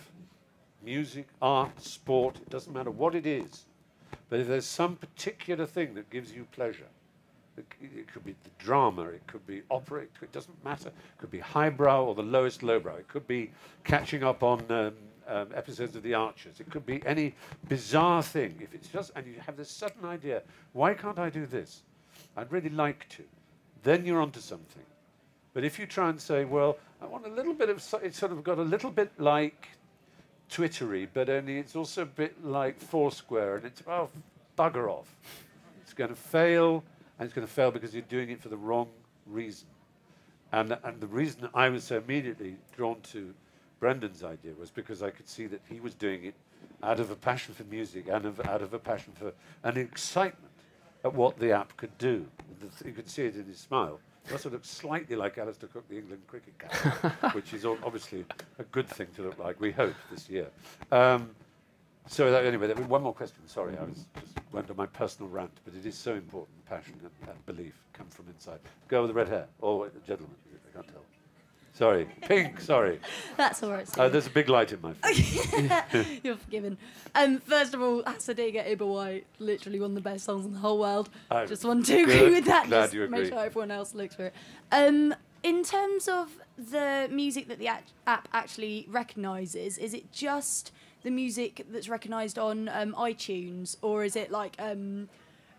music, 0.85 1.27
art, 1.41 1.81
sport, 1.81 2.37
it 2.37 2.51
doesn't 2.51 2.73
matter 2.73 2.91
what 2.91 3.15
it 3.15 3.27
is. 3.27 3.65
But 4.29 4.41
if 4.41 4.49
there's 4.49 4.67
some 4.67 4.97
particular 4.97 5.67
thing 5.67 5.95
that 5.95 6.09
gives 6.11 6.33
you 6.33 6.47
pleasure, 6.53 6.87
it, 7.57 7.67
it 7.83 8.11
could 8.13 8.25
be 8.25 8.35
the 8.45 8.51
drama, 8.59 9.03
it 9.03 9.27
could 9.27 9.47
be 9.47 9.63
opera, 9.71 10.03
it, 10.03 10.11
c- 10.19 10.25
it 10.25 10.33
doesn't 10.33 10.65
matter. 10.65 10.89
It 10.89 11.19
could 11.19 11.31
be 11.31 11.39
highbrow 11.39 12.05
or 12.05 12.15
the 12.15 12.23
lowest 12.23 12.63
lowbrow. 12.63 12.97
It 12.97 13.09
could 13.09 13.27
be 13.27 13.51
catching 13.85 14.25
up 14.25 14.43
on 14.43 14.65
um, 14.71 14.93
um, 15.29 15.49
episodes 15.55 15.95
of 15.95 16.03
The 16.03 16.15
Archers. 16.15 16.61
It 16.61 16.71
could 16.71 16.87
be 16.87 17.03
any 17.05 17.35
bizarre 17.69 18.23
thing. 18.23 18.57
If 18.61 18.75
it's 18.75 18.89
just, 18.89 19.13
and 19.17 19.27
you 19.27 19.35
have 19.45 19.57
this 19.59 19.71
sudden 19.71 20.05
idea, 20.07 20.43
why 20.73 20.95
can't 20.95 21.19
I 21.19 21.29
do 21.29 21.45
this? 21.45 21.83
I'd 22.37 22.51
really 22.51 22.71
like 22.71 23.07
to. 23.11 23.25
Then 23.83 24.07
you're 24.07 24.21
onto 24.23 24.41
something. 24.41 24.83
But 25.53 25.65
if 25.65 25.79
you 25.79 25.87
try 25.87 26.09
and 26.09 26.19
say, 26.19 26.47
well, 26.47 26.79
I 27.03 27.07
want 27.07 27.27
a 27.27 27.31
little 27.31 27.53
bit 27.53 27.69
of, 27.69 27.83
so- 27.83 27.99
it's 27.99 28.19
sort 28.19 28.33
of 28.33 28.43
got 28.43 28.59
a 28.59 28.63
little 28.63 28.91
bit 28.91 29.11
like 29.19 29.69
Twittery, 30.53 31.09
but 31.11 31.31
only 31.31 31.59
it's 31.59 31.75
also 31.75 32.03
a 32.03 32.07
bit 32.07 32.45
like 32.45 32.79
Foursquare, 32.79 33.57
and 33.57 33.65
it's 33.65 33.83
oh, 33.87 34.11
bugger 34.59 34.91
off. 34.91 35.17
It's 35.83 35.95
going 35.95 36.11
to 36.11 36.17
fail, 36.17 36.85
and 37.19 37.25
it's 37.25 37.35
going 37.35 37.47
to 37.47 37.53
fail 37.53 37.71
because 37.71 37.95
you're 37.95 38.03
doing 38.03 38.29
it 38.29 38.43
for 38.43 38.51
the 38.51 38.57
wrong 38.57 38.89
reason. 39.27 39.67
And, 40.53 40.77
and 40.85 41.01
the 41.01 41.07
reason 41.07 41.49
I 41.55 41.71
was 41.71 41.85
so 41.85 41.97
immediately 41.97 42.57
drawn 42.77 43.01
to 43.13 43.33
Brendan's 43.81 44.23
idea 44.23 44.53
was 44.61 44.71
because 44.71 45.03
I 45.03 45.09
could 45.09 45.27
see 45.27 45.47
that 45.47 45.63
he 45.71 45.81
was 45.81 45.95
doing 45.95 46.25
it 46.25 46.35
out 46.83 47.01
of 47.01 47.11
a 47.11 47.17
passion 47.17 47.55
for 47.55 47.65
music 47.65 48.09
and 48.09 48.27
of, 48.27 48.47
out 48.47 48.61
of 48.61 48.75
a 48.75 48.79
passion 48.79 49.15
for 49.15 49.33
an 49.63 49.79
excitement 49.79 50.53
at 51.03 51.15
what 51.15 51.39
the 51.39 51.53
app 51.53 51.75
could 51.79 51.97
do. 51.97 52.27
You 52.85 52.93
could 52.93 53.09
see 53.09 53.25
it 53.25 53.37
in 53.37 53.47
his 53.47 53.59
smile. 53.59 54.01
He 54.27 54.33
also 54.33 54.51
looks 54.51 54.71
slightly 54.71 55.17
like 55.17 55.39
Alastair 55.39 55.69
Cook, 55.69 55.89
the 55.89 55.99
England 55.99 56.23
cricket 56.27 56.55
captain, 56.59 57.11
which 57.33 57.53
is 57.55 57.65
obviously 57.65 58.25
a 58.59 58.65
good 58.65 58.89
thing 58.89 59.09
to 59.17 59.23
look 59.23 59.39
like, 59.39 59.61
we 59.61 59.73
hope, 59.73 59.95
this 60.11 60.29
year. 60.29 60.47
Um, 60.91 61.31
so 62.07 62.31
that, 62.31 62.45
anyway, 62.45 62.73
was 62.73 62.87
one 62.87 63.03
more 63.03 63.15
question. 63.15 63.47
Sorry, 63.47 63.77
I 63.79 63.85
was 63.85 64.07
just 64.21 64.39
went 64.53 64.71
on 64.71 64.77
my 64.77 64.87
personal 64.87 65.31
rant, 65.31 65.53
but 65.65 65.75
it 65.75 65.87
is 65.87 65.97
so 65.97 66.15
important. 66.15 66.65
Passion 66.67 66.95
and, 67.03 67.29
and 67.29 67.47
belief 67.47 67.75
come 67.93 68.07
from 68.09 68.27
inside. 68.29 68.61
Girl 68.89 69.03
with 69.03 69.11
the 69.11 69.15
red 69.15 69.29
hair, 69.29 69.47
or 69.61 69.89
the 69.89 70.01
gentleman. 70.01 70.37
I 70.69 70.75
can't 70.75 70.89
tell. 70.89 71.05
Sorry, 71.75 72.07
pink. 72.23 72.61
Sorry. 72.61 73.01
That's 73.39 73.63
all 73.63 73.71
right. 73.71 73.99
Uh, 73.99 74.09
there's 74.11 74.27
a 74.27 74.31
big 74.31 74.51
light 74.51 74.73
in 74.73 74.81
my 74.83 74.93
face. 74.93 76.21
You're 76.23 76.37
forgiven. 76.37 76.77
Um, 77.15 77.39
first 77.41 77.73
of 77.73 77.81
all, 77.81 78.03
Hasa 78.03 78.35
Diga 78.35 78.77
Eebowai, 78.77 79.25
literally 79.39 79.81
one 79.81 79.93
of 79.93 79.95
the 79.95 80.03
best 80.03 80.25
songs 80.25 80.45
in 80.45 80.53
the 80.53 80.59
whole 80.59 80.79
world. 80.79 81.09
I 81.31 81.47
Just 81.47 81.65
want 81.65 81.87
to 81.87 82.03
agree 82.03 82.31
with 82.31 82.45
that. 82.45 82.69
Glad 82.69 82.83
just 82.83 82.95
you 82.95 83.09
make 83.09 83.29
sure 83.29 83.39
everyone 83.39 83.71
else 83.71 83.95
looks 83.95 84.15
for 84.15 84.27
it. 84.27 84.35
Um, 84.71 85.15
in 85.43 85.65
terms 85.65 86.09
of 86.09 86.39
the 86.59 87.09
music 87.11 87.49
that 87.49 87.59
the 87.59 87.69
app 88.07 88.29
actually 88.33 88.87
recognises, 88.91 89.79
is 89.79 89.95
it 89.95 90.13
just 90.13 90.73
the 91.03 91.11
music 91.11 91.67
that's 91.71 91.89
recognised 91.89 92.39
on 92.39 92.69
um, 92.69 92.95
iTunes, 92.99 93.77
or 93.81 94.05
is 94.05 94.15
it 94.15 94.31
like 94.31 94.57
um, 94.59 95.09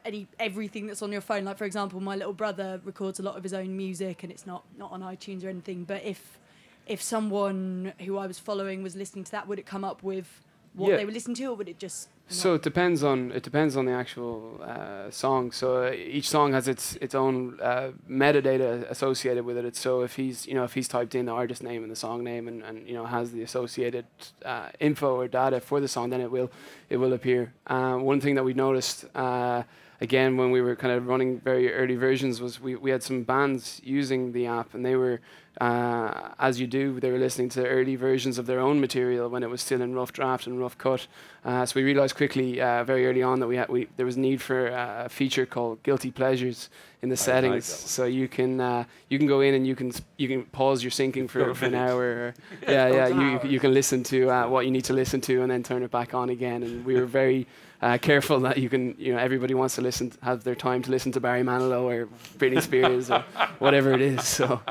any 0.05 0.27
everything 0.39 0.87
that's 0.87 1.01
on 1.01 1.11
your 1.11 1.21
phone? 1.21 1.43
Like 1.45 1.57
for 1.57 1.65
example, 1.65 1.99
my 1.99 2.15
little 2.15 2.33
brother 2.33 2.81
records 2.83 3.19
a 3.19 3.23
lot 3.23 3.37
of 3.37 3.43
his 3.43 3.53
own 3.53 3.75
music, 3.77 4.23
and 4.23 4.31
it's 4.31 4.45
not 4.45 4.63
not 4.77 4.91
on 4.91 5.01
iTunes 5.01 5.43
or 5.43 5.49
anything. 5.49 5.83
But 5.83 6.03
if 6.03 6.39
if 6.87 7.01
someone 7.01 7.93
who 8.05 8.17
I 8.17 8.27
was 8.27 8.39
following 8.39 8.83
was 8.83 8.95
listening 8.95 9.23
to 9.25 9.31
that, 9.31 9.47
would 9.47 9.59
it 9.59 9.65
come 9.65 9.83
up 9.83 10.03
with 10.03 10.41
what 10.73 10.89
Yeah. 10.91 10.97
they 10.97 11.05
were 11.05 11.11
listening 11.11 11.35
to, 11.35 11.45
or 11.45 11.55
would 11.55 11.69
it 11.69 11.79
just? 11.79 12.09
So 12.33 12.55
it 12.55 12.63
depends 12.63 13.03
on 13.03 13.31
it 13.31 13.43
depends 13.43 13.77
on 13.77 13.85
the 13.85 13.91
actual 13.91 14.59
uh, 14.63 15.11
song. 15.11 15.51
So 15.51 15.83
uh, 15.85 15.91
each 15.91 16.27
song 16.27 16.53
has 16.53 16.67
its 16.67 16.95
its 16.95 17.13
own 17.13 17.59
uh, 17.61 17.91
metadata 18.09 18.89
associated 18.89 19.45
with 19.45 19.57
it. 19.57 19.75
So 19.75 20.01
if 20.01 20.15
he's 20.15 20.47
you 20.47 20.55
know 20.55 20.63
if 20.63 20.73
he's 20.73 20.87
typed 20.87 21.13
in 21.13 21.25
the 21.27 21.31
artist 21.31 21.61
name 21.61 21.83
and 21.83 21.91
the 21.91 21.95
song 21.95 22.23
name 22.23 22.47
and, 22.47 22.63
and 22.63 22.87
you 22.87 22.95
know 22.95 23.05
has 23.05 23.31
the 23.31 23.43
associated 23.43 24.05
uh, 24.43 24.69
info 24.79 25.15
or 25.15 25.27
data 25.27 25.59
for 25.59 25.79
the 25.79 25.87
song, 25.87 26.09
then 26.09 26.21
it 26.21 26.31
will 26.31 26.51
it 26.89 26.97
will 26.97 27.13
appear. 27.13 27.53
Uh, 27.67 27.97
one 27.97 28.19
thing 28.19 28.35
that 28.35 28.43
we 28.43 28.53
noticed. 28.53 29.05
Uh, 29.15 29.63
Again, 30.03 30.35
when 30.35 30.51
we 30.51 30.59
were 30.59 30.75
kind 30.75 30.93
of 30.93 31.07
running 31.07 31.39
very 31.39 31.71
early 31.71 31.95
versions, 31.95 32.41
was 32.41 32.59
we, 32.59 32.75
we 32.75 32.91
had 32.91 33.01
some 33.01 33.23
bands 33.23 33.79
using 33.85 34.33
the 34.33 34.47
app, 34.47 34.73
and 34.73 34.85
they 34.85 34.97
were, 34.97 35.21
uh, 35.61 36.29
as 36.39 36.59
you 36.59 36.67
do, 36.67 36.99
they 36.99 37.09
were 37.09 37.17
listening 37.17 37.47
to 37.49 37.65
early 37.65 37.95
versions 37.95 38.37
of 38.37 38.45
their 38.45 38.59
own 38.59 38.81
material 38.81 39.29
when 39.29 39.43
it 39.43 39.49
was 39.49 39.61
still 39.61 39.81
in 39.81 39.95
rough 39.95 40.11
draft 40.11 40.45
and 40.45 40.59
rough 40.59 40.77
cut. 40.77 41.07
Uh, 41.45 41.65
so 41.65 41.73
we 41.77 41.83
realized 41.83 42.15
quickly, 42.15 42.61
uh, 42.61 42.83
very 42.85 43.05
early 43.05 43.21
on, 43.21 43.39
that 43.41 43.47
we 43.47 43.57
had 43.57 43.67
we 43.67 43.87
there 43.97 44.05
was 44.05 44.15
need 44.15 44.41
for 44.41 44.71
uh, 44.71 45.05
a 45.05 45.09
feature 45.09 45.45
called 45.45 45.83
guilty 45.83 46.09
pleasures 46.09 46.69
in 47.01 47.09
the 47.09 47.13
like 47.13 47.19
settings. 47.19 47.69
one. 47.69 47.79
so 47.79 48.05
you 48.05 48.29
can 48.29 48.61
uh, 48.61 48.85
you 49.09 49.17
can 49.17 49.27
go 49.27 49.41
in 49.41 49.53
and 49.53 49.67
you 49.67 49.75
can 49.75 49.91
you 50.17 50.29
can 50.29 50.43
pause 50.45 50.81
your 50.81 50.91
syncing 50.91 51.29
for, 51.29 51.53
for 51.53 51.65
an 51.65 51.75
hour. 51.75 52.01
Or, 52.01 52.33
Yeah, 52.63 52.71
yeah, 52.71 52.85
it's 52.87 52.95
yeah. 52.95 53.09
got 53.09 53.43
an 53.43 53.47
You 53.47 53.49
you 53.51 53.59
can 53.59 53.73
listen 53.73 54.03
to 54.03 54.29
uh, 54.29 54.47
what 54.47 54.65
you 54.65 54.71
need 54.71 54.85
to 54.85 54.93
listen 54.93 55.19
to 55.21 55.41
and 55.41 55.51
then 55.51 55.63
turn 55.63 55.83
it 55.83 55.91
back 55.91 56.13
on 56.13 56.29
again. 56.29 56.63
And 56.63 56.85
we 56.85 56.95
were 56.95 57.05
very 57.05 57.45
uh, 57.81 57.97
careful 57.97 58.39
that 58.41 58.57
you 58.57 58.69
can 58.69 58.95
you 58.97 59.11
know 59.13 59.19
everybody 59.19 59.53
wants 59.53 59.75
to 59.75 59.81
listen 59.81 60.13
have 60.21 60.45
their 60.45 60.55
time 60.55 60.81
to 60.83 60.91
listen 60.91 61.11
to 61.11 61.19
Barry 61.19 61.43
Manilow 61.43 61.83
or 61.83 62.07
Britney 62.37 62.61
Spears 62.61 63.11
or 63.11 63.25
whatever 63.59 63.91
it 63.91 64.01
is. 64.01 64.25
So 64.25 64.61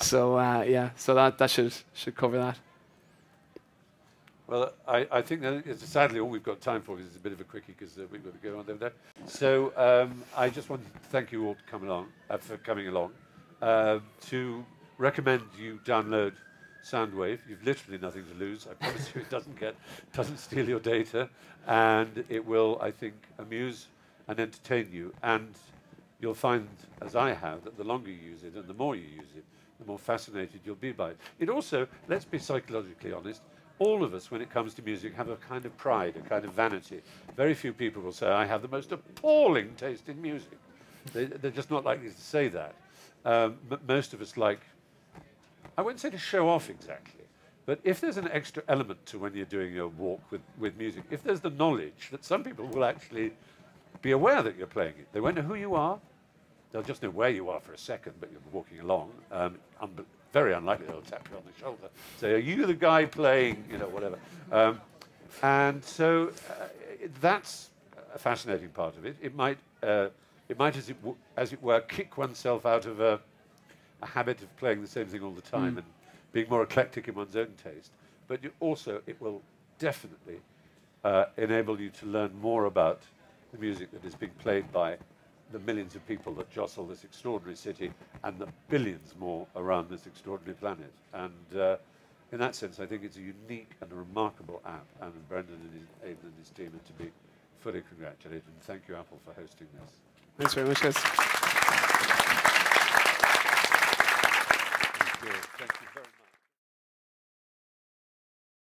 so 0.00 0.38
uh, 0.38 0.62
yeah. 0.62 0.90
So 0.96 1.14
that 1.14 1.36
that 1.36 1.50
should 1.50 1.74
should 1.92 2.16
cover 2.16 2.38
that. 2.38 2.58
Well, 4.46 4.74
I, 4.86 5.06
I 5.10 5.22
think 5.22 5.40
that 5.40 5.78
sadly 5.80 6.20
all 6.20 6.28
we've 6.28 6.42
got 6.42 6.60
time 6.60 6.82
for 6.82 6.98
is 7.00 7.16
a 7.16 7.18
bit 7.18 7.32
of 7.32 7.40
a 7.40 7.44
quickie 7.44 7.74
because 7.78 7.96
uh, 7.96 8.02
we've 8.10 8.22
got 8.22 8.34
to 8.34 8.46
go 8.46 8.58
on 8.58 8.68
over 8.68 8.74
there. 8.74 8.92
So 9.26 9.72
um, 9.76 10.22
I 10.36 10.50
just 10.50 10.68
wanted 10.68 10.92
to 10.92 10.98
thank 11.08 11.32
you 11.32 11.46
all 11.46 11.54
to 11.54 11.62
come 11.62 11.84
along, 11.84 12.08
uh, 12.28 12.36
for 12.36 12.58
coming 12.58 12.88
along, 12.88 13.12
uh, 13.62 14.00
to 14.26 14.62
recommend 14.98 15.42
you 15.58 15.80
download 15.86 16.34
Soundwave. 16.84 17.38
You've 17.48 17.64
literally 17.64 17.98
nothing 17.98 18.26
to 18.26 18.34
lose. 18.34 18.66
I 18.70 18.74
promise 18.74 19.14
you, 19.14 19.22
it 19.22 19.30
doesn't 19.30 19.58
get 19.58 19.76
doesn't 20.12 20.36
steal 20.36 20.68
your 20.68 20.80
data, 20.80 21.30
and 21.66 22.22
it 22.28 22.44
will, 22.44 22.78
I 22.82 22.90
think, 22.90 23.14
amuse 23.38 23.86
and 24.28 24.38
entertain 24.38 24.90
you. 24.92 25.14
And 25.22 25.54
you'll 26.20 26.34
find, 26.34 26.68
as 27.00 27.16
I 27.16 27.32
have, 27.32 27.64
that 27.64 27.78
the 27.78 27.84
longer 27.84 28.10
you 28.10 28.16
use 28.16 28.44
it 28.44 28.54
and 28.54 28.68
the 28.68 28.74
more 28.74 28.94
you 28.94 29.06
use 29.06 29.32
it, 29.34 29.44
the 29.80 29.86
more 29.86 29.98
fascinated 29.98 30.60
you'll 30.66 30.74
be 30.76 30.92
by 30.92 31.10
it. 31.10 31.18
It 31.38 31.48
also, 31.48 31.88
let's 32.08 32.26
be 32.26 32.38
psychologically 32.38 33.14
honest, 33.14 33.40
all 33.78 34.04
of 34.04 34.14
us, 34.14 34.30
when 34.30 34.40
it 34.40 34.50
comes 34.50 34.74
to 34.74 34.82
music, 34.82 35.14
have 35.14 35.28
a 35.28 35.36
kind 35.36 35.66
of 35.66 35.76
pride, 35.76 36.16
a 36.16 36.20
kind 36.20 36.44
of 36.44 36.52
vanity. 36.52 37.02
Very 37.36 37.54
few 37.54 37.72
people 37.72 38.02
will 38.02 38.12
say, 38.12 38.28
I 38.28 38.44
have 38.46 38.62
the 38.62 38.68
most 38.68 38.92
appalling 38.92 39.74
taste 39.76 40.08
in 40.08 40.20
music. 40.22 40.58
They, 41.12 41.24
they're 41.26 41.50
just 41.50 41.70
not 41.70 41.84
likely 41.84 42.08
to 42.08 42.20
say 42.20 42.48
that. 42.48 42.74
Um, 43.24 43.56
m- 43.70 43.80
most 43.88 44.14
of 44.14 44.20
us 44.20 44.36
like, 44.36 44.60
I 45.76 45.82
wouldn't 45.82 46.00
say 46.00 46.10
to 46.10 46.18
show 46.18 46.48
off 46.48 46.70
exactly, 46.70 47.24
But 47.66 47.80
if 47.82 48.00
there's 48.00 48.16
an 48.16 48.28
extra 48.30 48.62
element 48.68 49.04
to 49.06 49.18
when 49.18 49.34
you're 49.34 49.46
doing 49.46 49.72
your 49.72 49.88
walk 49.88 50.20
with, 50.30 50.42
with 50.58 50.76
music, 50.76 51.04
if 51.10 51.22
there's 51.22 51.40
the 51.40 51.50
knowledge 51.50 52.08
that 52.10 52.24
some 52.24 52.44
people 52.44 52.66
will 52.66 52.84
actually 52.84 53.32
be 54.02 54.10
aware 54.12 54.42
that 54.42 54.56
you're 54.56 54.66
playing 54.66 54.94
it, 54.98 55.08
they 55.12 55.20
won't 55.20 55.36
know 55.36 55.42
who 55.42 55.54
you 55.54 55.74
are. 55.74 55.98
They'll 56.72 56.82
just 56.82 57.02
know 57.02 57.10
where 57.10 57.30
you 57.30 57.48
are 57.50 57.60
for 57.60 57.72
a 57.72 57.78
second, 57.78 58.14
but 58.20 58.30
you're 58.30 58.40
walking 58.52 58.80
along. 58.80 59.12
Um, 59.32 59.58
very 60.34 60.52
unlikely 60.52 60.86
they'll 60.88 61.00
tap 61.00 61.28
you 61.30 61.36
on 61.36 61.44
the 61.46 61.60
shoulder, 61.60 61.88
say, 62.18 62.34
"Are 62.34 62.38
you 62.38 62.66
the 62.66 62.74
guy 62.74 63.06
playing?" 63.06 63.64
You 63.70 63.78
know, 63.78 63.86
whatever. 63.88 64.18
Um, 64.50 64.80
and 65.42 65.82
so 65.84 66.32
uh, 66.50 66.64
that's 67.20 67.70
a 68.14 68.18
fascinating 68.18 68.70
part 68.70 68.96
of 68.96 69.06
it. 69.06 69.16
It 69.22 69.34
might, 69.36 69.58
uh, 69.82 70.08
it 70.48 70.58
might, 70.58 70.76
as 70.76 70.90
it, 70.90 70.96
w- 71.02 71.16
as 71.36 71.52
it 71.52 71.62
were, 71.62 71.80
kick 71.82 72.18
oneself 72.18 72.66
out 72.66 72.84
of 72.86 72.98
a, 73.00 73.20
a 74.02 74.06
habit 74.06 74.42
of 74.42 74.54
playing 74.56 74.82
the 74.82 74.88
same 74.88 75.06
thing 75.06 75.22
all 75.22 75.30
the 75.30 75.40
time 75.40 75.78
and 75.78 75.86
being 76.32 76.48
more 76.48 76.64
eclectic 76.64 77.06
in 77.06 77.14
one's 77.14 77.36
own 77.36 77.54
taste. 77.62 77.92
But 78.26 78.42
you 78.42 78.50
also, 78.58 79.02
it 79.06 79.20
will 79.20 79.40
definitely 79.78 80.40
uh, 81.04 81.26
enable 81.36 81.80
you 81.80 81.90
to 81.90 82.06
learn 82.06 82.32
more 82.40 82.64
about 82.64 83.02
the 83.52 83.58
music 83.58 83.92
that 83.92 84.04
is 84.04 84.16
being 84.16 84.32
played 84.38 84.70
by 84.72 84.96
the 85.54 85.60
millions 85.60 85.94
of 85.94 86.04
people 86.08 86.34
that 86.34 86.50
jostle 86.50 86.84
this 86.84 87.04
extraordinary 87.04 87.56
city 87.56 87.92
and 88.24 88.36
the 88.40 88.48
billions 88.68 89.14
more 89.20 89.46
around 89.54 89.88
this 89.88 90.04
extraordinary 90.04 90.54
planet. 90.54 90.92
And 91.12 91.60
uh, 91.60 91.76
in 92.32 92.40
that 92.40 92.56
sense, 92.56 92.80
I 92.80 92.86
think 92.86 93.04
it's 93.04 93.16
a 93.16 93.20
unique 93.20 93.70
and 93.80 93.90
a 93.92 93.94
remarkable 93.94 94.60
app. 94.66 94.84
And 95.00 95.12
Brendan 95.28 95.54
and 95.54 95.72
his, 95.80 95.88
Aidan 96.02 96.18
and 96.24 96.34
his 96.40 96.50
team 96.50 96.72
are 96.74 96.86
to 96.86 96.92
be 97.04 97.12
fully 97.60 97.82
congratulated. 97.88 98.42
And 98.48 98.62
thank 98.62 98.88
you, 98.88 98.96
Apple, 98.96 99.20
for 99.24 99.32
hosting 99.40 99.68
this. 99.80 99.92
Thanks 100.36 100.54
very 100.54 100.66
much, 100.66 100.82
guys. 100.82 101.23